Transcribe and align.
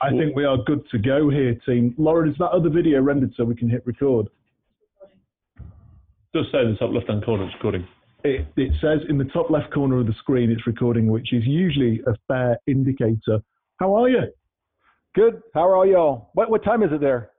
I 0.00 0.10
think 0.10 0.36
we 0.36 0.44
are 0.44 0.56
good 0.58 0.88
to 0.90 0.98
go 0.98 1.28
here, 1.28 1.54
team. 1.66 1.94
Lauren, 1.98 2.30
is 2.30 2.36
that 2.38 2.50
other 2.50 2.70
video 2.70 3.00
rendered 3.00 3.32
so 3.36 3.44
we 3.44 3.56
can 3.56 3.68
hit 3.68 3.84
record? 3.84 4.28
Just 6.34 6.52
say 6.52 6.60
in 6.60 6.72
the 6.72 6.76
top 6.78 6.92
left-hand 6.92 7.24
corner 7.24 7.44
it's 7.44 7.54
recording. 7.54 7.86
It, 8.22 8.46
it 8.56 8.72
says 8.80 9.00
in 9.08 9.18
the 9.18 9.24
top 9.24 9.50
left 9.50 9.72
corner 9.72 9.98
of 9.98 10.06
the 10.06 10.14
screen 10.20 10.50
it's 10.50 10.66
recording, 10.66 11.08
which 11.08 11.32
is 11.32 11.42
usually 11.44 12.00
a 12.06 12.14
fair 12.28 12.58
indicator. 12.66 13.40
How 13.78 13.94
are 13.94 14.08
you? 14.08 14.22
Good. 15.14 15.42
How 15.54 15.68
are 15.78 15.86
y'all? 15.86 16.30
What 16.34 16.50
what 16.50 16.62
time 16.62 16.82
is 16.82 16.90
it 16.92 17.00
there? 17.00 17.30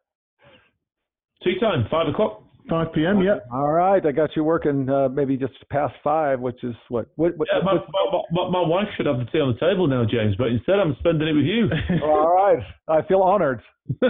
Tea 1.43 1.59
time, 1.59 1.85
five 1.89 2.07
o'clock. 2.07 2.43
5 2.69 2.93
p.m. 2.93 3.21
Yeah. 3.21 3.37
All 3.51 3.71
right, 3.71 4.05
I 4.05 4.11
got 4.11 4.35
you 4.35 4.43
working 4.43 4.89
uh, 4.89 5.09
maybe 5.09 5.35
just 5.37 5.53
past 5.69 5.93
five, 6.03 6.39
which 6.39 6.63
is 6.63 6.75
what? 6.89 7.07
What? 7.15 7.35
what, 7.37 7.47
Yeah, 7.51 7.61
my, 7.63 7.73
what- 7.73 8.25
my, 8.31 8.43
my, 8.45 8.61
my 8.61 8.67
wife 8.67 8.87
should 8.95 9.05
have 9.07 9.17
the 9.17 9.25
tea 9.25 9.39
on 9.39 9.53
the 9.53 9.59
table 9.59 9.87
now, 9.87 10.03
James, 10.09 10.35
but 10.37 10.47
instead 10.47 10.75
I'm 10.75 10.95
spending 10.99 11.27
it 11.27 11.33
with 11.33 11.45
you. 11.45 11.69
all 12.03 12.33
right, 12.33 12.59
I 12.87 13.01
feel 13.07 13.21
honored. 13.21 13.61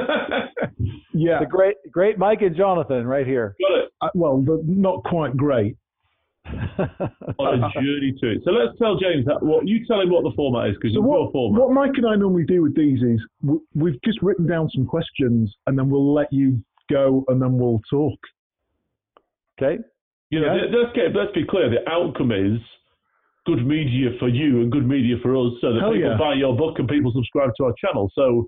Yeah. 1.14 1.40
The 1.40 1.46
great 1.48 1.76
great 1.92 2.18
Mike 2.18 2.42
and 2.42 2.56
Jonathan 2.56 3.06
right 3.06 3.26
here. 3.28 3.56
Got 3.60 3.80
it. 3.80 3.90
Uh, 4.02 4.10
well, 4.14 4.42
the, 4.42 4.62
not 4.66 5.04
quite 5.04 5.36
great. 5.36 5.76
On 6.48 7.64
a 7.64 7.70
journey 7.74 8.14
to 8.22 8.32
it. 8.32 8.42
So 8.46 8.52
let's 8.52 8.78
tell 8.80 8.98
James 8.98 9.26
that. 9.26 9.42
What 9.42 9.68
you 9.68 9.86
tell 9.86 10.00
him 10.02 10.10
what 10.12 10.24
the 10.24 10.32
format 10.36 10.70
is 10.70 10.76
because 10.76 10.94
So 10.94 11.00
it's 11.02 11.06
your 11.06 11.24
what, 11.26 11.32
format. 11.34 11.62
what 11.62 11.72
Mike 11.74 11.92
and 11.96 12.06
I 12.08 12.16
normally 12.16 12.46
do 12.46 12.62
with 12.62 12.76
these 12.76 13.02
is 13.02 13.20
we've 13.76 14.02
just 14.04 14.22
written 14.22 14.48
down 14.48 14.70
some 14.74 14.86
questions 14.86 15.54
and 15.68 15.78
then 15.78 15.90
we'll 15.90 16.14
let 16.14 16.32
you 16.32 16.64
go 16.90 17.26
and 17.28 17.42
then 17.42 17.58
we'll 17.58 17.82
talk. 17.90 18.18
Okay. 19.62 19.82
You 20.30 20.40
know, 20.42 20.54
Yeah. 20.56 20.62
let- 20.64 20.72
let's 20.72 20.94
get 20.96 21.16
let's 21.16 21.32
be 21.34 21.44
clear. 21.46 21.70
The 21.70 21.88
outcome 21.90 22.32
is 22.32 22.60
good 23.46 23.66
media 23.66 24.12
for 24.20 24.28
you 24.28 24.62
and 24.62 24.72
good 24.72 24.88
media 24.88 25.18
for 25.22 25.36
us, 25.36 25.54
so 25.62 25.74
that 25.74 25.80
Hell 25.82 25.94
people 25.94 26.12
yeah. 26.12 26.18
buy 26.18 26.34
your 26.36 26.56
book 26.56 26.78
and 26.80 26.88
people 26.88 27.12
subscribe 27.12 27.52
to 27.58 27.66
our 27.66 27.74
channel. 27.74 28.12
So, 28.14 28.48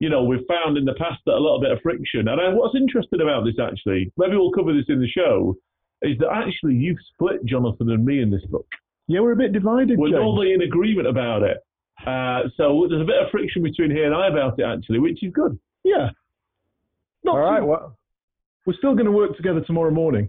you 0.00 0.08
know, 0.08 0.24
we've 0.24 0.44
found 0.48 0.76
in 0.76 0.84
the 0.84 0.94
past 0.94 1.20
that 1.26 1.34
a 1.34 1.38
little 1.38 1.60
bit 1.60 1.70
of 1.70 1.80
friction. 1.80 2.26
And 2.28 2.40
I, 2.40 2.48
what's 2.52 2.74
interesting 2.74 3.20
about 3.20 3.44
this 3.44 3.58
actually, 3.60 4.10
maybe 4.16 4.34
we'll 4.36 4.50
cover 4.50 4.72
this 4.72 4.88
in 4.88 5.00
the 5.00 5.06
show, 5.06 5.54
is 6.02 6.18
that 6.18 6.30
actually 6.32 6.74
you've 6.74 6.98
split 7.14 7.44
Jonathan 7.44 7.90
and 7.90 8.04
me 8.04 8.20
in 8.20 8.30
this 8.30 8.44
book. 8.46 8.66
Yeah, 9.06 9.20
we're 9.20 9.32
a 9.32 9.36
bit 9.36 9.52
divided, 9.52 9.96
We're 9.98 10.08
James. 10.08 10.20
normally 10.22 10.52
in 10.54 10.62
agreement 10.62 11.06
about 11.06 11.42
it. 11.44 11.58
Uh, 12.04 12.48
so 12.56 12.86
there's 12.88 13.02
a 13.02 13.04
bit 13.04 13.22
of 13.22 13.30
friction 13.30 13.62
between 13.62 13.90
here 13.92 14.06
and 14.06 14.14
I 14.14 14.26
about 14.26 14.58
it 14.58 14.64
actually, 14.64 14.98
which 14.98 15.22
is 15.22 15.32
good. 15.32 15.56
Yeah. 15.84 16.10
Not 17.22 17.36
All 17.36 17.40
right. 17.40 17.62
Well, 17.64 17.96
We're 18.66 18.74
still 18.74 18.94
going 18.94 19.06
to 19.06 19.12
work 19.12 19.36
together 19.36 19.60
tomorrow 19.60 19.90
morning. 19.92 20.28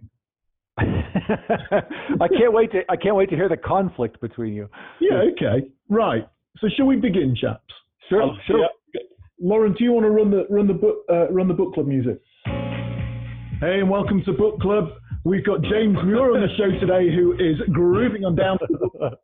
I 0.80 2.28
can't 2.28 2.54
wait 2.54 2.72
to 2.72 2.82
I 2.90 2.96
can't 2.96 3.16
wait 3.16 3.30
to 3.30 3.36
hear 3.36 3.50
the 3.50 3.58
conflict 3.58 4.20
between 4.22 4.54
you. 4.54 4.70
Yeah, 5.00 5.22
okay. 5.34 5.68
Right. 5.90 6.28
So 6.60 6.68
shall 6.76 6.86
we 6.88 6.96
begin, 6.96 7.36
chaps? 7.40 7.62
Sure. 8.10 8.24
I'll- 8.24 8.38
sure. 8.48 8.60
yeah. 8.60 9.02
Lauren, 9.40 9.74
do 9.74 9.84
you 9.84 9.92
want 9.92 10.06
to 10.06 10.10
run 10.10 10.32
the 10.32 10.46
run 10.50 10.68
the 10.68 10.74
book 10.74 10.98
uh, 11.12 11.30
run 11.32 11.48
the 11.48 11.54
book 11.54 11.74
club 11.74 11.88
music? 11.88 12.20
Hey, 12.46 13.80
and 13.80 13.90
welcome 13.90 14.24
to 14.26 14.34
book 14.34 14.60
club. 14.60 14.90
We've 15.26 15.46
got 15.46 15.62
James 15.62 15.98
Muir 16.04 16.34
on 16.36 16.42
the 16.42 16.54
show 16.58 16.70
today, 16.80 17.14
who 17.14 17.34
is 17.34 17.58
grooving 17.72 18.26
on 18.26 18.36
down 18.36 18.60
to 18.60 18.68
the 18.70 18.90
book. 19.00 19.20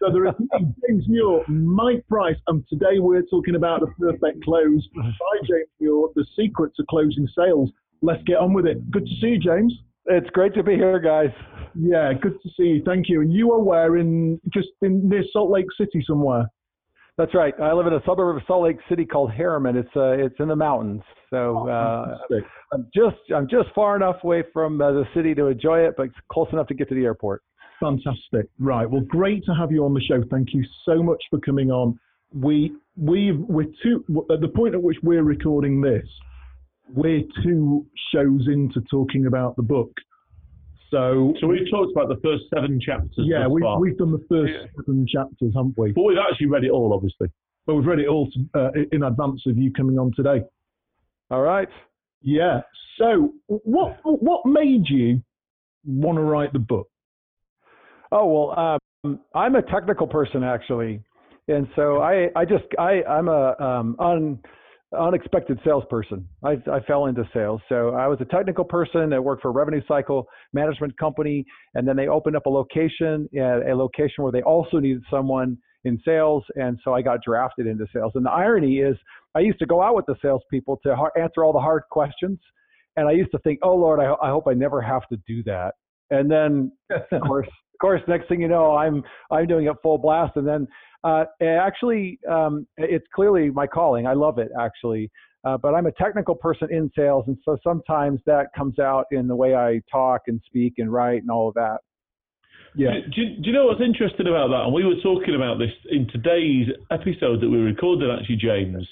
So 0.00 0.12
there 0.12 0.26
is 0.26 0.34
me, 0.38 0.72
James 0.88 1.04
Muir, 1.08 1.42
Mike 1.48 2.06
Price, 2.08 2.36
and 2.46 2.64
today 2.68 2.98
we're 2.98 3.22
talking 3.22 3.54
about 3.56 3.80
the 3.80 3.86
perfect 3.98 4.42
close 4.44 4.86
by 4.94 5.36
James 5.42 5.68
Muir, 5.80 6.08
the 6.14 6.24
secret 6.36 6.72
to 6.76 6.84
closing 6.88 7.28
sales. 7.36 7.70
Let's 8.02 8.22
get 8.24 8.36
on 8.38 8.52
with 8.54 8.66
it. 8.66 8.90
Good 8.90 9.06
to 9.06 9.14
see 9.20 9.28
you, 9.28 9.38
James. 9.40 9.72
It's 10.08 10.30
great 10.30 10.54
to 10.54 10.62
be 10.62 10.74
here, 10.74 10.98
guys. 10.98 11.30
Yeah, 11.74 12.12
good 12.20 12.40
to 12.42 12.48
see 12.56 12.64
you. 12.64 12.82
Thank 12.84 13.08
you. 13.08 13.20
And 13.20 13.32
you 13.32 13.52
are 13.52 13.62
where 13.62 13.98
in 13.98 14.40
just 14.52 14.68
in 14.82 15.08
near 15.08 15.22
Salt 15.32 15.50
Lake 15.50 15.66
City 15.76 16.02
somewhere? 16.06 16.46
That's 17.18 17.34
right. 17.34 17.52
I 17.60 17.72
live 17.72 17.86
in 17.88 17.92
a 17.92 18.00
suburb 18.06 18.36
of 18.36 18.42
Salt 18.46 18.64
Lake 18.64 18.78
City 18.88 19.04
called 19.04 19.32
Herriman. 19.32 19.74
It's 19.76 19.96
uh, 19.96 20.10
it's 20.12 20.36
in 20.38 20.48
the 20.48 20.56
mountains. 20.56 21.02
So 21.30 21.68
uh, 21.68 22.04
Fantastic. 22.06 22.50
I'm 22.72 22.86
just 22.94 23.16
I'm 23.34 23.48
just 23.48 23.74
far 23.74 23.96
enough 23.96 24.16
away 24.22 24.44
from 24.52 24.80
uh, 24.80 24.92
the 24.92 25.04
city 25.14 25.34
to 25.34 25.46
enjoy 25.46 25.80
it, 25.80 25.94
but 25.96 26.08
close 26.32 26.48
enough 26.52 26.68
to 26.68 26.74
get 26.74 26.88
to 26.88 26.94
the 26.94 27.04
airport. 27.04 27.42
Fantastic. 27.80 28.46
Right. 28.58 28.88
Well, 28.88 29.02
great 29.02 29.44
to 29.44 29.54
have 29.54 29.72
you 29.72 29.84
on 29.84 29.94
the 29.94 30.00
show. 30.00 30.22
Thank 30.30 30.54
you 30.54 30.64
so 30.84 31.02
much 31.02 31.22
for 31.28 31.38
coming 31.40 31.70
on. 31.70 31.98
We 32.32 32.72
we 32.96 33.32
we're 33.32 33.66
two 33.82 34.04
at 34.32 34.40
the 34.40 34.48
point 34.48 34.74
at 34.74 34.82
which 34.82 34.98
we're 35.02 35.22
recording 35.22 35.80
this. 35.80 36.08
We're 36.94 37.22
two 37.42 37.86
shows 38.12 38.46
into 38.46 38.80
talking 38.90 39.26
about 39.26 39.56
the 39.56 39.62
book. 39.62 39.90
So, 40.90 41.34
So 41.40 41.46
we've 41.46 41.70
talked 41.70 41.92
about 41.92 42.08
the 42.08 42.18
first 42.24 42.44
seven 42.54 42.80
chapters. 42.80 43.10
yeah, 43.18 43.42
thus 43.42 43.50
we, 43.52 43.60
far. 43.60 43.78
we've 43.78 43.98
done 43.98 44.12
the 44.12 44.24
first 44.28 44.52
seven 44.76 45.06
chapters, 45.06 45.52
haven't 45.54 45.74
we? 45.76 45.92
but 45.92 46.02
we've 46.04 46.16
actually 46.18 46.46
read 46.46 46.64
it 46.64 46.70
all, 46.70 46.94
obviously. 46.94 47.28
But 47.66 47.74
we've 47.74 47.84
read 47.86 47.98
it 47.98 48.08
all 48.08 48.30
uh, 48.54 48.70
in 48.92 49.02
advance 49.02 49.42
of 49.46 49.58
you 49.58 49.70
coming 49.72 49.98
on 49.98 50.12
today. 50.16 50.40
All 51.30 51.42
right. 51.42 51.68
Yeah. 52.22 52.62
So, 52.98 53.34
what 53.46 53.98
what 54.02 54.46
made 54.46 54.88
you 54.88 55.22
want 55.84 56.16
to 56.16 56.22
write 56.22 56.52
the 56.54 56.58
book? 56.58 56.88
Oh 58.10 58.26
well, 58.26 58.80
um, 59.04 59.20
I'm 59.34 59.54
a 59.54 59.62
technical 59.62 60.06
person 60.06 60.42
actually, 60.42 61.02
and 61.48 61.68
so 61.76 62.00
I 62.00 62.28
I 62.34 62.44
just 62.46 62.64
I 62.78 63.02
I'm 63.08 63.28
a 63.28 63.54
um, 63.60 63.96
un 63.98 64.38
unexpected 64.96 65.58
salesperson. 65.64 66.26
I 66.44 66.52
I 66.70 66.80
fell 66.86 67.06
into 67.06 67.28
sales, 67.34 67.60
so 67.68 67.90
I 67.94 68.06
was 68.06 68.18
a 68.20 68.24
technical 68.24 68.64
person 68.64 69.10
that 69.10 69.22
worked 69.22 69.42
for 69.42 69.48
a 69.48 69.52
revenue 69.52 69.82
cycle 69.86 70.26
management 70.52 70.96
company, 70.98 71.44
and 71.74 71.86
then 71.86 71.96
they 71.96 72.08
opened 72.08 72.36
up 72.36 72.46
a 72.46 72.50
location 72.50 73.28
at 73.36 73.68
a 73.68 73.74
location 73.74 74.24
where 74.24 74.32
they 74.32 74.42
also 74.42 74.78
needed 74.78 75.02
someone 75.10 75.58
in 75.84 76.00
sales, 76.04 76.44
and 76.56 76.78
so 76.84 76.94
I 76.94 77.02
got 77.02 77.20
drafted 77.22 77.66
into 77.66 77.86
sales. 77.94 78.12
And 78.14 78.24
the 78.24 78.30
irony 78.30 78.78
is, 78.78 78.96
I 79.34 79.40
used 79.40 79.58
to 79.60 79.66
go 79.66 79.82
out 79.82 79.94
with 79.94 80.06
the 80.06 80.16
salespeople 80.20 80.80
to 80.84 80.96
har- 80.96 81.12
answer 81.16 81.44
all 81.44 81.52
the 81.52 81.60
hard 81.60 81.82
questions, 81.90 82.38
and 82.96 83.08
I 83.08 83.12
used 83.12 83.30
to 83.32 83.38
think, 83.40 83.60
oh 83.62 83.76
Lord, 83.76 84.00
I, 84.00 84.06
ho- 84.06 84.18
I 84.22 84.28
hope 84.30 84.48
I 84.48 84.54
never 84.54 84.80
have 84.80 85.06
to 85.08 85.18
do 85.26 85.42
that. 85.44 85.74
And 86.10 86.30
then 86.30 86.72
of 87.12 87.20
course, 87.26 87.48
of 87.78 87.80
course, 87.80 88.02
next 88.08 88.28
thing 88.28 88.40
you 88.40 88.48
know, 88.48 88.76
I'm 88.76 89.04
I'm 89.30 89.46
doing 89.46 89.66
it 89.66 89.76
full 89.84 89.98
blast, 89.98 90.34
and 90.34 90.46
then 90.46 90.66
uh, 91.04 91.24
actually, 91.40 92.18
um, 92.28 92.66
it's 92.76 93.06
clearly 93.14 93.50
my 93.50 93.68
calling. 93.68 94.04
I 94.04 94.14
love 94.14 94.38
it 94.38 94.50
actually, 94.60 95.08
uh, 95.44 95.56
but 95.58 95.74
I'm 95.74 95.86
a 95.86 95.92
technical 95.92 96.34
person 96.34 96.68
in 96.72 96.90
sales, 96.96 97.24
and 97.28 97.38
so 97.44 97.56
sometimes 97.62 98.18
that 98.26 98.46
comes 98.56 98.80
out 98.80 99.04
in 99.12 99.28
the 99.28 99.36
way 99.36 99.54
I 99.54 99.80
talk 99.92 100.22
and 100.26 100.40
speak 100.44 100.74
and 100.78 100.92
write 100.92 101.22
and 101.22 101.30
all 101.30 101.48
of 101.48 101.54
that. 101.54 101.78
Yeah. 102.74 102.94
Do, 103.14 103.24
do, 103.24 103.42
do 103.42 103.48
you 103.48 103.52
know 103.52 103.66
what's 103.66 103.80
interesting 103.80 104.26
about 104.26 104.48
that? 104.48 104.64
And 104.64 104.74
we 104.74 104.84
were 104.84 105.00
talking 105.00 105.36
about 105.36 105.58
this 105.58 105.70
in 105.90 106.08
today's 106.08 106.66
episode 106.90 107.40
that 107.40 107.48
we 107.48 107.58
recorded, 107.58 108.10
actually, 108.10 108.36
James. 108.36 108.86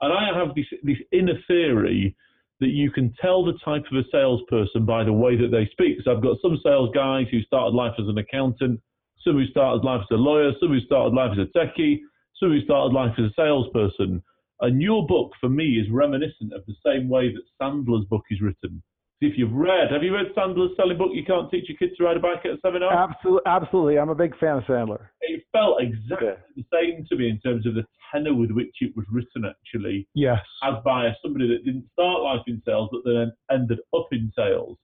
And 0.00 0.12
I 0.12 0.38
have 0.38 0.54
this 0.54 0.66
this 0.82 0.98
inner 1.12 1.38
theory 1.46 2.16
that 2.60 2.68
you 2.68 2.90
can 2.90 3.12
tell 3.20 3.44
the 3.44 3.58
type 3.64 3.84
of 3.90 3.98
a 3.98 4.04
salesperson 4.10 4.84
by 4.84 5.04
the 5.04 5.12
way 5.12 5.36
that 5.36 5.50
they 5.50 5.68
speak. 5.72 5.98
So 6.04 6.12
I've 6.12 6.22
got 6.22 6.38
some 6.40 6.58
sales 6.62 6.90
guys 6.94 7.26
who 7.30 7.42
started 7.42 7.74
life 7.74 7.94
as 7.98 8.08
an 8.08 8.18
accountant, 8.18 8.80
some 9.24 9.34
who 9.34 9.46
started 9.46 9.84
life 9.84 10.02
as 10.02 10.14
a 10.14 10.20
lawyer, 10.20 10.52
some 10.60 10.70
who 10.70 10.80
started 10.80 11.14
life 11.14 11.32
as 11.32 11.46
a 11.46 11.58
techie, 11.58 11.98
some 12.38 12.50
who 12.50 12.60
started 12.62 12.94
life 12.94 13.14
as 13.18 13.24
a 13.24 13.34
salesperson. 13.36 14.22
And 14.60 14.80
your 14.80 15.06
book, 15.06 15.32
for 15.40 15.48
me, 15.48 15.80
is 15.80 15.90
reminiscent 15.90 16.52
of 16.52 16.62
the 16.66 16.74
same 16.86 17.08
way 17.08 17.32
that 17.32 17.42
Sandler's 17.60 18.06
book 18.06 18.22
is 18.30 18.40
written. 18.40 18.82
If 19.20 19.38
you've 19.38 19.52
read, 19.52 19.90
have 19.92 20.02
you 20.02 20.14
read 20.14 20.26
Sandler's 20.36 20.76
selling 20.76 20.98
book? 20.98 21.10
You 21.12 21.24
can't 21.24 21.50
teach 21.50 21.68
your 21.68 21.78
kids 21.78 21.96
to 21.96 22.04
ride 22.04 22.16
a 22.16 22.20
bike 22.20 22.44
at 22.44 22.50
a 22.52 22.58
seminar. 22.60 22.92
Absolutely, 22.92 23.42
absolutely. 23.46 23.98
I'm 23.98 24.10
a 24.10 24.14
big 24.14 24.36
fan 24.38 24.58
of 24.58 24.64
Sandler. 24.64 25.06
It 25.22 25.44
felt 25.52 25.80
exactly 25.80 26.32
the 26.56 26.64
same 26.72 27.06
to 27.08 27.16
me 27.16 27.30
in 27.30 27.38
terms 27.40 27.64
of 27.66 27.74
the 27.74 27.84
tenor 28.12 28.34
with 28.34 28.50
which 28.50 28.74
it 28.80 28.94
was 28.96 29.06
written, 29.10 29.44
actually, 29.48 30.06
Yes. 30.14 30.40
as 30.62 30.74
by 30.84 31.10
somebody 31.22 31.48
that 31.48 31.64
didn't 31.64 31.86
start 31.92 32.22
life 32.22 32.42
in 32.46 32.60
sales 32.66 32.90
but 32.92 33.02
then 33.04 33.32
ended 33.50 33.78
up 33.96 34.06
in 34.12 34.30
sales. 34.36 34.76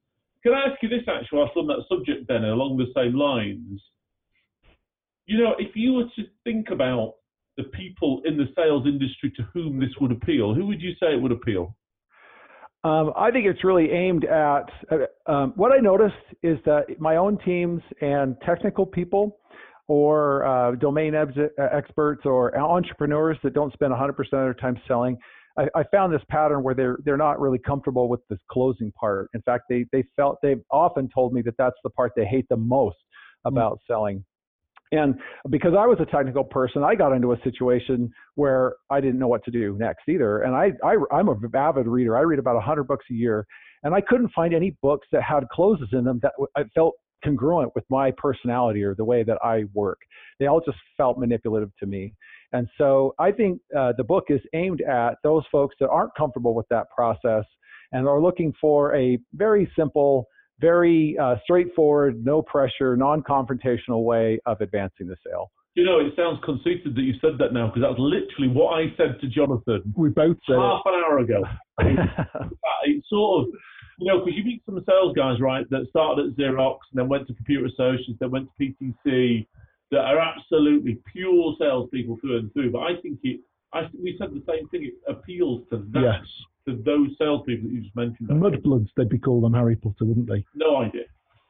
Can 0.42 0.54
I 0.54 0.70
ask 0.70 0.82
you 0.82 0.88
this, 0.88 1.02
actually, 1.06 1.38
whilst 1.38 1.56
on 1.56 1.66
that 1.66 1.84
subject, 1.88 2.26
then, 2.28 2.44
along 2.44 2.78
the 2.78 2.90
same 2.94 3.14
lines? 3.14 3.82
You 5.26 5.38
know, 5.38 5.54
if 5.58 5.76
you 5.76 5.92
were 5.92 6.04
to 6.16 6.22
think 6.44 6.70
about 6.70 7.14
the 7.56 7.64
people 7.64 8.22
in 8.24 8.38
the 8.38 8.46
sales 8.56 8.86
industry 8.86 9.32
to 9.36 9.42
whom 9.52 9.78
this 9.78 9.90
would 10.00 10.12
appeal, 10.12 10.54
who 10.54 10.66
would 10.66 10.80
you 10.80 10.92
say 10.94 11.12
it 11.14 11.20
would 11.20 11.32
appeal? 11.32 11.76
Um, 12.82 13.12
I 13.14 13.30
think 13.30 13.46
it's 13.46 13.62
really 13.62 13.90
aimed 13.90 14.24
at 14.24 14.64
uh, 14.90 15.30
um, 15.30 15.52
what 15.56 15.70
I 15.70 15.78
noticed 15.78 16.14
is 16.42 16.58
that 16.64 16.84
my 16.98 17.16
own 17.16 17.38
teams 17.44 17.82
and 18.00 18.36
technical 18.44 18.86
people 18.86 19.38
or 19.86 20.46
uh, 20.46 20.76
domain 20.76 21.14
ex- 21.14 21.36
experts 21.58 22.22
or 22.24 22.56
entrepreneurs 22.56 23.36
that 23.42 23.52
don't 23.52 23.72
spend 23.74 23.92
100% 23.92 24.10
of 24.18 24.30
their 24.30 24.54
time 24.54 24.80
selling. 24.88 25.18
I, 25.58 25.66
I, 25.74 25.82
found 25.92 26.12
this 26.14 26.22
pattern 26.30 26.62
where 26.62 26.74
they're 26.74 26.96
they're 27.04 27.16
not 27.16 27.40
really 27.40 27.58
comfortable 27.58 28.08
with 28.08 28.20
the 28.30 28.38
closing 28.50 28.92
part. 28.92 29.28
In 29.34 29.42
fact, 29.42 29.64
they 29.68 29.84
they 29.92 30.04
felt 30.16 30.38
they've 30.42 30.62
often 30.70 31.08
told 31.12 31.34
me 31.34 31.42
that 31.42 31.56
that's 31.58 31.76
the 31.82 31.90
part 31.90 32.12
they 32.16 32.24
hate 32.24 32.46
the 32.48 32.56
most 32.56 32.96
about 33.44 33.74
mm. 33.74 33.86
selling. 33.88 34.24
And 34.92 35.14
because 35.50 35.72
I 35.78 35.86
was 35.86 35.98
a 36.00 36.06
technical 36.06 36.42
person, 36.42 36.82
I 36.82 36.94
got 36.96 37.12
into 37.12 37.32
a 37.32 37.40
situation 37.44 38.10
where 38.34 38.74
I 38.90 39.00
didn't 39.00 39.20
know 39.20 39.28
what 39.28 39.44
to 39.44 39.50
do 39.50 39.76
next 39.78 40.08
either. 40.08 40.42
And 40.42 40.54
I, 40.54 40.72
I 40.84 40.96
I'm 41.12 41.28
a 41.28 41.36
avid 41.54 41.86
reader. 41.86 42.16
I 42.16 42.22
read 42.22 42.38
about 42.38 42.56
100 42.56 42.84
books 42.84 43.06
a 43.10 43.14
year, 43.14 43.46
and 43.84 43.94
I 43.94 44.00
couldn't 44.00 44.30
find 44.34 44.52
any 44.52 44.76
books 44.82 45.06
that 45.12 45.22
had 45.22 45.48
closes 45.52 45.88
in 45.92 46.04
them 46.04 46.18
that 46.22 46.32
I 46.56 46.64
felt 46.74 46.94
congruent 47.22 47.72
with 47.74 47.84
my 47.90 48.10
personality 48.16 48.82
or 48.82 48.94
the 48.94 49.04
way 49.04 49.22
that 49.22 49.38
I 49.44 49.64
work. 49.74 49.98
They 50.38 50.46
all 50.46 50.60
just 50.60 50.78
felt 50.96 51.18
manipulative 51.18 51.70
to 51.80 51.86
me. 51.86 52.14
And 52.52 52.66
so 52.78 53.14
I 53.18 53.30
think 53.30 53.60
uh, 53.76 53.92
the 53.96 54.04
book 54.04 54.24
is 54.28 54.40
aimed 54.54 54.80
at 54.82 55.16
those 55.22 55.44
folks 55.52 55.76
that 55.80 55.88
aren't 55.88 56.14
comfortable 56.16 56.54
with 56.54 56.66
that 56.70 56.86
process 56.94 57.44
and 57.92 58.08
are 58.08 58.20
looking 58.20 58.52
for 58.60 58.94
a 58.96 59.18
very 59.34 59.70
simple, 59.76 60.26
very 60.60 61.16
uh, 61.18 61.36
straightforward, 61.42 62.24
no 62.24 62.42
pressure, 62.42 62.96
non 62.96 63.22
confrontational 63.22 64.04
way 64.04 64.40
of 64.46 64.60
advancing 64.60 65.06
the 65.06 65.16
sale. 65.26 65.50
You 65.74 65.84
know, 65.84 66.00
it 66.00 66.12
sounds 66.16 66.40
conceited 66.44 66.94
that 66.96 67.02
you 67.02 67.14
said 67.20 67.38
that 67.38 67.52
now 67.52 67.68
because 67.68 67.82
that 67.82 67.90
was 67.90 67.98
literally 67.98 68.52
what 68.52 68.74
I 68.74 68.92
said 68.96 69.20
to 69.20 69.28
Jonathan 69.28 69.82
We 69.96 70.08
both 70.10 70.36
said 70.46 70.56
half 70.56 70.82
an 70.84 70.94
hour 70.94 71.18
ago. 71.20 71.42
it's 72.84 73.08
sort 73.08 73.42
of, 73.42 73.54
you 73.98 74.08
know, 74.08 74.18
because 74.18 74.36
you 74.36 74.44
meet 74.44 74.62
some 74.66 74.82
sales 74.88 75.14
guys, 75.16 75.40
right, 75.40 75.68
that 75.70 75.86
started 75.88 76.26
at 76.26 76.36
Xerox 76.36 76.78
and 76.92 77.00
then 77.00 77.08
went 77.08 77.28
to 77.28 77.34
Computer 77.34 77.66
Associates, 77.66 78.18
then 78.18 78.30
went 78.30 78.48
to 78.58 78.74
PTC, 79.06 79.46
that 79.90 80.00
are 80.00 80.18
absolutely 80.18 80.98
pure 81.12 81.54
salespeople 81.58 82.18
through 82.20 82.38
and 82.38 82.52
through. 82.52 82.72
But 82.72 82.80
I 82.80 83.00
think 83.02 83.18
it, 83.22 83.40
I 83.72 83.82
we 83.94 84.16
said 84.18 84.30
the 84.30 84.42
same 84.48 84.68
thing. 84.68 84.84
It 84.84 84.94
appeals 85.08 85.62
to 85.70 85.78
that, 85.92 86.00
yes. 86.00 86.26
To 86.68 86.82
those 86.84 87.08
salespeople 87.18 87.68
that 87.68 87.74
you 87.74 87.82
just 87.82 87.96
mentioned. 87.96 88.28
Mudbloods, 88.28 88.88
they'd 88.96 89.08
be 89.08 89.18
called 89.18 89.44
on 89.44 89.52
Harry 89.54 89.76
Potter, 89.76 90.04
wouldn't 90.04 90.28
they? 90.28 90.44
No 90.54 90.76
idea. 90.76 91.02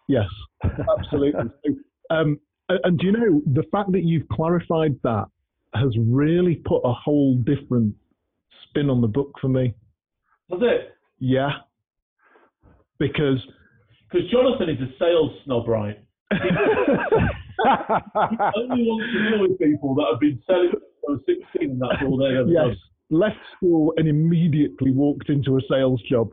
Yes, 0.09 0.29
absolutely. 0.99 1.51
So, 1.65 2.15
um, 2.15 2.41
and, 2.69 2.99
do 2.99 3.07
you 3.07 3.13
know 3.13 3.43
the 3.47 3.65
fact 3.73 3.93
that 3.93 4.05
you've 4.05 4.29
clarified 4.29 4.97
that 5.03 5.27
has 5.75 5.97
really 5.99 6.57
put 6.57 6.81
a 6.85 6.93
whole 6.93 7.37
different 7.37 7.95
spin 8.69 8.91
on 8.91 9.01
the 9.01 9.09
book 9.09 9.35
for 9.41 9.49
me. 9.49 9.75
That's 10.49 10.63
it. 10.63 10.95
Yeah, 11.19 11.51
because 12.99 13.39
Because 14.11 14.29
Jonathan 14.31 14.71
is 14.71 14.81
a 14.81 14.91
sales 14.99 15.33
snob, 15.45 15.69
right? 15.69 15.99
He 17.61 17.69
only 18.57 18.85
wants 18.89 19.13
to 19.13 19.31
deal 19.31 19.41
with 19.43 19.59
people 19.59 19.95
that 19.97 20.07
have 20.11 20.21
been 20.21 20.41
selling 20.47 20.71
since 20.73 20.83
they 21.07 21.13
were 21.13 21.21
16 21.61 21.71
and 21.73 21.83
that's 21.83 22.03
all 22.03 22.17
they 22.17 22.35
ever 22.35 22.49
yes, 22.49 22.65
done. 22.65 22.77
Left 23.11 23.37
school 23.57 23.93
and 23.97 24.09
immediately 24.09 24.91
walked 24.93 25.29
into 25.29 25.57
a 25.57 25.61
sales 25.69 26.01
job. 26.09 26.31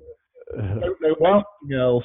Don't 0.56 0.80
know 1.02 1.16
Well- 1.20 1.44
anything 1.64 1.80
else. 1.80 2.04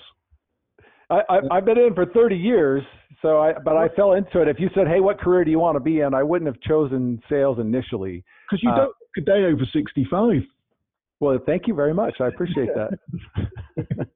I, 1.10 1.20
I, 1.28 1.40
I've 1.50 1.64
been 1.66 1.78
in 1.78 1.94
for 1.94 2.06
30 2.06 2.36
years, 2.36 2.82
so 3.20 3.38
I, 3.38 3.52
but 3.62 3.76
I 3.76 3.88
fell 3.88 4.12
into 4.12 4.40
it. 4.40 4.48
If 4.48 4.58
you 4.58 4.70
said, 4.74 4.88
"Hey, 4.88 5.00
what 5.00 5.20
career 5.20 5.44
do 5.44 5.50
you 5.50 5.58
want 5.58 5.76
to 5.76 5.80
be 5.80 6.00
in?" 6.00 6.14
I 6.14 6.22
wouldn't 6.22 6.46
have 6.46 6.58
chosen 6.62 7.20
sales 7.28 7.58
initially. 7.58 8.24
Because 8.50 8.62
you 8.62 8.70
Uh, 8.70 8.76
don't 8.76 8.86
look 8.86 9.18
a 9.18 9.20
day 9.20 9.44
over 9.44 9.62
65. 9.70 10.40
Well, 11.20 11.38
thank 11.44 11.66
you 11.68 11.74
very 11.74 11.92
much. 11.92 12.14
I 12.18 12.28
appreciate 12.32 12.70
that. 12.74 12.98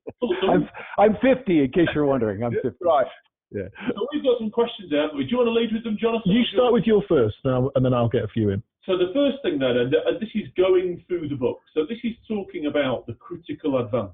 I'm 0.49 0.69
I'm 0.99 1.17
50, 1.21 1.65
in 1.65 1.71
case 1.73 1.89
you're 1.95 2.07
wondering. 2.07 2.43
I'm 2.43 2.53
50. 2.53 2.71
Right. 2.81 3.07
Yeah. 3.53 3.69
so 3.95 4.07
we've 4.13 4.25
got 4.25 4.39
some 4.39 4.51
questions 4.51 4.91
there? 4.91 5.09
Do 5.13 5.23
you 5.23 5.37
want 5.37 5.47
to 5.49 5.53
lead 5.53 5.73
with 5.73 5.85
them, 5.85 5.97
Jonathan? 6.01 6.33
You 6.33 6.43
start 6.53 6.73
with 6.73 6.85
your 6.85 7.03
first, 7.09 7.37
and, 7.45 7.55
I'll, 7.55 7.71
and 7.75 7.85
then 7.85 7.95
I'll 7.95 8.09
get 8.09 8.25
a 8.25 8.29
few 8.29 8.51
in. 8.51 8.63
So 8.87 8.97
the 8.97 9.13
first 9.13 9.43
thing 9.43 9.59
then, 9.59 9.77
and 9.77 9.93
and 9.93 10.21
this 10.21 10.31
is 10.35 10.49
going 10.57 11.05
through 11.09 11.29
the 11.29 11.35
book. 11.35 11.61
So 11.75 11.85
this 11.89 11.99
is 12.05 12.13
talking 12.29 12.67
about 12.67 13.07
the 13.07 13.15
critical 13.15 13.79
advance. 13.79 14.13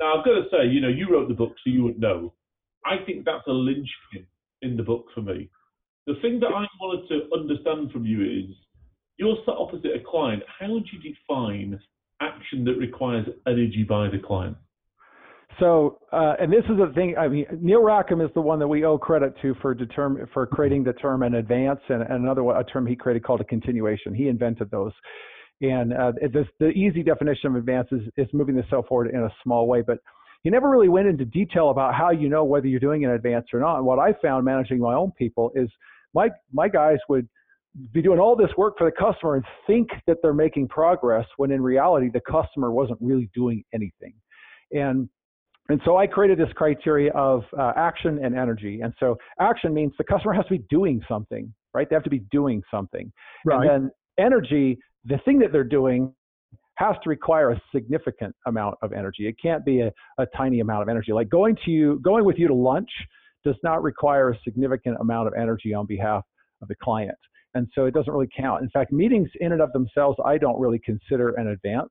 Now 0.00 0.18
I've 0.18 0.24
got 0.24 0.32
to 0.32 0.44
say, 0.50 0.66
you 0.66 0.80
know, 0.80 0.88
you 0.88 1.08
wrote 1.10 1.28
the 1.28 1.34
book, 1.34 1.54
so 1.62 1.70
you 1.70 1.84
would 1.84 2.00
know. 2.00 2.34
I 2.84 2.96
think 3.06 3.24
that's 3.24 3.46
a 3.46 3.52
linchpin 3.52 4.26
in 4.62 4.76
the 4.76 4.82
book 4.82 5.06
for 5.14 5.22
me. 5.22 5.48
The 6.06 6.14
thing 6.22 6.40
that 6.40 6.48
I 6.48 6.66
wanted 6.80 7.08
to 7.08 7.38
understand 7.38 7.92
from 7.92 8.04
you 8.04 8.22
is, 8.22 8.56
you're 9.16 9.36
sat 9.44 9.54
opposite 9.54 9.94
a 9.94 10.02
client. 10.04 10.42
How 10.58 10.66
do 10.66 10.84
you 10.92 11.14
define 11.14 11.78
action 12.20 12.64
that 12.64 12.78
requires 12.78 13.26
energy 13.46 13.84
by 13.88 14.08
the 14.08 14.18
client? 14.18 14.56
So, 15.58 15.98
uh, 16.12 16.34
and 16.40 16.52
this 16.52 16.64
is 16.70 16.78
the 16.78 16.92
thing. 16.94 17.16
I 17.18 17.28
mean, 17.28 17.46
Neil 17.60 17.82
Rackham 17.82 18.20
is 18.20 18.30
the 18.34 18.40
one 18.40 18.58
that 18.60 18.68
we 18.68 18.84
owe 18.84 18.96
credit 18.96 19.34
to 19.42 19.54
for 19.60 19.74
determ- 19.74 20.26
for 20.32 20.46
creating 20.46 20.84
the 20.84 20.92
term 20.94 21.22
an 21.22 21.34
advance, 21.34 21.80
and, 21.88 22.02
and 22.02 22.24
another 22.24 22.42
a 22.42 22.64
term 22.64 22.86
he 22.86 22.96
created 22.96 23.24
called 23.24 23.40
a 23.40 23.44
continuation. 23.44 24.14
He 24.14 24.28
invented 24.28 24.70
those. 24.70 24.92
And 25.60 25.92
uh, 25.92 26.12
this, 26.32 26.46
the 26.58 26.68
easy 26.68 27.02
definition 27.02 27.50
of 27.50 27.56
advance 27.56 27.88
is, 27.92 28.00
is 28.16 28.26
moving 28.32 28.56
the 28.56 28.64
cell 28.70 28.84
forward 28.88 29.10
in 29.12 29.20
a 29.20 29.30
small 29.42 29.66
way, 29.66 29.82
but 29.82 29.98
he 30.42 30.48
never 30.48 30.70
really 30.70 30.88
went 30.88 31.06
into 31.06 31.26
detail 31.26 31.70
about 31.70 31.94
how 31.94 32.10
you 32.10 32.30
know 32.30 32.44
whether 32.44 32.66
you're 32.66 32.80
doing 32.80 33.04
an 33.04 33.10
advance 33.10 33.46
or 33.52 33.60
not. 33.60 33.76
And 33.76 33.84
what 33.84 33.98
I 33.98 34.14
found 34.22 34.44
managing 34.44 34.78
my 34.78 34.94
own 34.94 35.12
people 35.18 35.50
is 35.54 35.68
my 36.14 36.30
my 36.52 36.68
guys 36.68 36.98
would 37.08 37.28
be 37.92 38.02
doing 38.02 38.18
all 38.18 38.34
this 38.34 38.50
work 38.56 38.76
for 38.78 38.90
the 38.90 38.96
customer 38.96 39.36
and 39.36 39.44
think 39.66 39.90
that 40.06 40.16
they're 40.22 40.34
making 40.34 40.68
progress 40.68 41.26
when 41.36 41.52
in 41.52 41.62
reality 41.62 42.08
the 42.08 42.20
customer 42.20 42.72
wasn't 42.72 42.98
really 43.00 43.28
doing 43.34 43.62
anything. 43.72 44.14
And 44.72 45.08
and 45.70 45.80
so 45.84 45.96
I 45.96 46.06
created 46.06 46.38
this 46.38 46.52
criteria 46.54 47.12
of 47.12 47.44
uh, 47.58 47.72
action 47.76 48.18
and 48.24 48.36
energy. 48.36 48.80
And 48.82 48.92
so 48.98 49.16
action 49.40 49.72
means 49.72 49.92
the 49.98 50.04
customer 50.04 50.32
has 50.34 50.44
to 50.46 50.52
be 50.52 50.64
doing 50.68 51.00
something, 51.08 51.52
right? 51.74 51.88
They 51.88 51.94
have 51.94 52.04
to 52.04 52.10
be 52.10 52.24
doing 52.30 52.62
something. 52.70 53.12
Right. 53.44 53.68
And 53.68 53.84
then 53.84 53.90
energy, 54.18 54.78
the 55.04 55.18
thing 55.24 55.38
that 55.40 55.52
they're 55.52 55.64
doing 55.64 56.12
has 56.74 56.96
to 57.04 57.10
require 57.10 57.50
a 57.50 57.62
significant 57.74 58.34
amount 58.46 58.76
of 58.82 58.92
energy. 58.92 59.28
It 59.28 59.36
can't 59.40 59.64
be 59.64 59.80
a, 59.80 59.92
a 60.18 60.26
tiny 60.36 60.60
amount 60.60 60.82
of 60.82 60.88
energy. 60.88 61.12
Like 61.12 61.28
going 61.28 61.56
to 61.64 61.70
you, 61.70 62.00
going 62.00 62.24
with 62.24 62.38
you 62.38 62.48
to 62.48 62.54
lunch 62.54 62.90
does 63.44 63.56
not 63.62 63.82
require 63.82 64.30
a 64.30 64.38
significant 64.44 64.96
amount 65.00 65.28
of 65.28 65.34
energy 65.34 65.74
on 65.74 65.86
behalf 65.86 66.24
of 66.62 66.68
the 66.68 66.74
client. 66.82 67.18
And 67.54 67.68
so 67.74 67.84
it 67.84 67.94
doesn't 67.94 68.12
really 68.12 68.28
count. 68.36 68.62
In 68.62 68.70
fact, 68.70 68.92
meetings 68.92 69.28
in 69.40 69.52
and 69.52 69.60
of 69.60 69.72
themselves, 69.72 70.18
I 70.24 70.38
don't 70.38 70.58
really 70.58 70.78
consider 70.78 71.30
an 71.30 71.48
advance. 71.48 71.90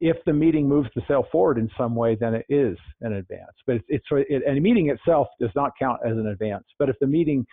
If 0.00 0.16
the 0.26 0.32
meeting 0.32 0.68
moves 0.68 0.88
the 0.94 1.02
sale 1.08 1.26
forward 1.32 1.58
in 1.58 1.68
some 1.76 1.94
way, 1.94 2.14
then 2.14 2.34
it 2.34 2.46
is 2.48 2.76
an 3.00 3.14
advance. 3.14 3.52
But 3.66 3.76
it's, 3.76 3.84
it's 3.88 4.04
it, 4.10 4.42
and 4.46 4.56
a 4.56 4.60
meeting 4.60 4.90
itself 4.90 5.26
does 5.40 5.50
not 5.56 5.72
count 5.78 6.00
as 6.06 6.12
an 6.12 6.28
advance. 6.28 6.64
But 6.78 6.88
if 6.88 6.96
the 7.00 7.06
meeting, 7.06 7.44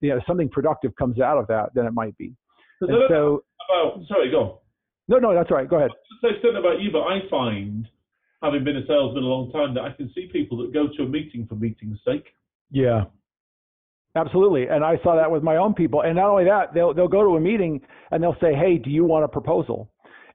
you 0.00 0.10
know, 0.10 0.20
something 0.26 0.48
productive 0.48 0.94
comes 0.96 1.20
out 1.20 1.38
of 1.38 1.46
that, 1.46 1.70
then 1.74 1.86
it 1.86 1.92
might 1.92 2.16
be. 2.18 2.34
Because 2.80 2.94
And 2.94 3.04
I 3.04 3.08
don't 3.08 3.10
know 3.10 3.40
so, 3.68 3.94
about, 3.94 4.08
sorry, 4.08 4.30
go 4.30 4.40
on. 4.40 4.58
no, 5.08 5.18
no, 5.18 5.34
that's 5.34 5.50
all 5.50 5.58
right. 5.58 5.68
Go 5.68 5.76
ahead. 5.76 5.90
say 6.20 6.30
something 6.42 6.58
about 6.58 6.80
you, 6.80 6.90
but 6.90 7.02
I 7.02 7.20
find, 7.30 7.86
having 8.42 8.64
been 8.64 8.76
a 8.76 8.86
salesman 8.86 9.22
a 9.22 9.26
long 9.26 9.52
time, 9.52 9.74
that 9.74 9.82
I 9.82 9.92
can 9.92 10.10
see 10.12 10.28
people 10.32 10.58
that 10.58 10.74
go 10.74 10.88
to 10.96 11.02
a 11.04 11.08
meeting 11.08 11.46
for 11.48 11.54
meeting's 11.54 11.98
sake. 12.04 12.26
Yeah. 12.70 13.04
Absolutely, 14.14 14.66
and 14.68 14.84
I 14.84 14.98
saw 15.02 15.16
that 15.16 15.30
with 15.30 15.42
my 15.42 15.56
own 15.56 15.72
people. 15.72 16.02
And 16.02 16.16
not 16.16 16.28
only 16.28 16.44
that, 16.44 16.74
they'll 16.74 16.92
they'll 16.92 17.08
go 17.08 17.22
to 17.22 17.36
a 17.36 17.40
meeting 17.40 17.80
and 18.10 18.22
they'll 18.22 18.36
say, 18.42 18.52
"Hey, 18.52 18.76
do 18.76 18.90
you 18.90 19.04
want 19.04 19.24
a 19.24 19.28
proposal?" 19.28 19.90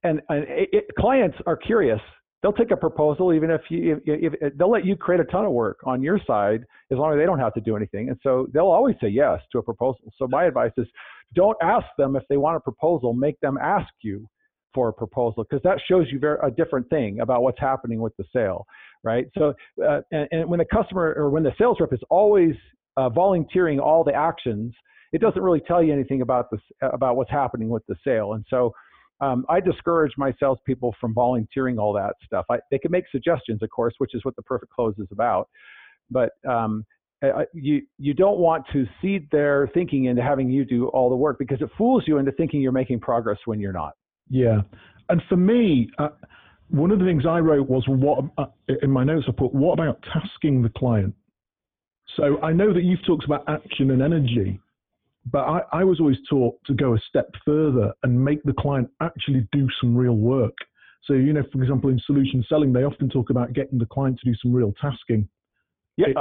And, 0.07 0.21
and 0.29 0.45
it, 0.47 0.85
clients 0.97 1.37
are 1.45 1.57
curious. 1.57 1.99
They'll 2.41 2.53
take 2.53 2.71
a 2.71 2.77
proposal 2.77 3.33
even 3.33 3.49
if 3.49 3.61
you 3.69 3.99
if, 4.05 4.33
if 4.39 4.57
they'll 4.57 4.69
let 4.69 4.85
you 4.85 4.95
create 4.95 5.19
a 5.19 5.25
ton 5.25 5.45
of 5.45 5.51
work 5.51 5.79
on 5.85 6.03
your 6.03 6.19
side 6.25 6.61
as 6.91 6.97
long 6.97 7.11
as 7.13 7.17
they 7.19 7.25
don't 7.25 7.39
have 7.39 7.53
to 7.55 7.61
do 7.61 7.75
anything. 7.75 8.09
And 8.09 8.17
so 8.21 8.47
they'll 8.53 8.73
always 8.79 8.95
say 9.01 9.09
yes 9.09 9.39
to 9.51 9.57
a 9.57 9.63
proposal. 9.63 10.13
So 10.17 10.27
my 10.27 10.45
advice 10.45 10.71
is, 10.77 10.87
don't 11.33 11.57
ask 11.61 11.87
them 11.97 12.15
if 12.15 12.23
they 12.29 12.37
want 12.37 12.55
a 12.55 12.59
proposal. 12.59 13.13
Make 13.13 13.39
them 13.41 13.57
ask 13.57 13.91
you 14.01 14.27
for 14.73 14.89
a 14.89 14.93
proposal 14.93 15.43
because 15.49 15.63
that 15.63 15.79
shows 15.89 16.05
you 16.11 16.19
very, 16.19 16.37
a 16.43 16.51
different 16.51 16.87
thing 16.89 17.21
about 17.21 17.41
what's 17.41 17.59
happening 17.59 17.99
with 17.99 18.15
the 18.17 18.25
sale, 18.31 18.65
right? 19.03 19.25
So 19.35 19.53
uh, 19.83 20.01
and, 20.11 20.27
and 20.31 20.49
when 20.49 20.59
the 20.59 20.65
customer 20.65 21.15
or 21.17 21.31
when 21.31 21.43
the 21.43 21.53
sales 21.57 21.77
rep 21.79 21.91
is 21.91 21.99
always 22.09 22.53
uh, 22.97 23.09
volunteering 23.09 23.79
all 23.79 24.03
the 24.03 24.13
actions, 24.13 24.73
it 25.13 25.21
doesn't 25.21 25.41
really 25.41 25.61
tell 25.61 25.81
you 25.81 25.93
anything 25.93 26.21
about 26.21 26.51
this 26.51 26.61
about 26.81 27.15
what's 27.15 27.31
happening 27.31 27.69
with 27.69 27.85
the 27.87 27.95
sale. 28.03 28.33
And 28.33 28.45
so, 28.49 28.71
um, 29.19 29.45
I 29.49 29.59
discourage 29.59 30.13
my 30.17 30.33
salespeople 30.39 30.95
from 30.99 31.13
volunteering 31.13 31.79
all 31.79 31.93
that 31.93 32.13
stuff. 32.25 32.45
I, 32.49 32.57
they 32.71 32.77
can 32.77 32.91
make 32.91 33.05
suggestions, 33.11 33.63
of 33.63 33.69
course, 33.69 33.95
which 33.97 34.13
is 34.13 34.23
what 34.23 34.35
the 34.35 34.43
perfect 34.43 34.71
close 34.71 34.95
is 34.99 35.07
about. 35.11 35.49
But 36.11 36.31
um, 36.47 36.85
I, 37.23 37.45
you 37.53 37.81
you 37.97 38.13
don't 38.13 38.37
want 38.37 38.65
to 38.73 38.85
seed 39.01 39.27
their 39.31 39.69
thinking 39.73 40.05
into 40.05 40.21
having 40.21 40.49
you 40.49 40.65
do 40.65 40.87
all 40.89 41.09
the 41.09 41.15
work 41.15 41.39
because 41.39 41.61
it 41.61 41.69
fools 41.77 42.03
you 42.05 42.17
into 42.17 42.31
thinking 42.33 42.61
you're 42.61 42.71
making 42.71 42.99
progress 42.99 43.39
when 43.45 43.59
you're 43.59 43.73
not. 43.73 43.93
Yeah. 44.29 44.61
And 45.09 45.21
for 45.27 45.37
me, 45.37 45.89
uh, 45.97 46.09
one 46.69 46.91
of 46.91 46.99
the 46.99 47.05
things 47.05 47.25
I 47.25 47.39
wrote 47.39 47.67
was 47.67 47.83
what 47.87 48.25
uh, 48.37 48.45
in 48.81 48.91
my 48.91 49.03
notes 49.03 49.25
I 49.27 49.31
put, 49.31 49.53
what 49.53 49.73
about 49.73 50.03
tasking 50.13 50.61
the 50.61 50.69
client? 50.69 51.15
So 52.15 52.41
I 52.41 52.51
know 52.51 52.73
that 52.73 52.83
you've 52.83 53.05
talked 53.05 53.25
about 53.25 53.43
action 53.47 53.91
and 53.91 54.01
energy, 54.01 54.59
but 55.31 55.39
I, 55.39 55.61
I 55.73 55.83
was 55.83 55.99
always 55.99 56.17
taught 56.29 56.55
to 56.65 56.73
go 56.73 56.95
a 56.95 56.99
step 57.09 57.29
further 57.45 57.93
and 58.03 58.23
make 58.23 58.43
the 58.43 58.53
client 58.53 58.89
actually 59.01 59.47
do 59.51 59.67
some 59.81 59.95
real 59.95 60.15
work. 60.15 60.55
So, 61.03 61.13
you 61.13 61.33
know, 61.33 61.43
for 61.51 61.61
example, 61.61 61.89
in 61.89 61.99
solution 62.05 62.43
selling, 62.49 62.73
they 62.73 62.83
often 62.83 63.09
talk 63.09 63.29
about 63.29 63.53
getting 63.53 63.79
the 63.79 63.85
client 63.85 64.19
to 64.23 64.29
do 64.29 64.35
some 64.41 64.53
real 64.53 64.73
tasking. 64.81 65.27
Yeah, 65.95 66.07
It- 66.09 66.17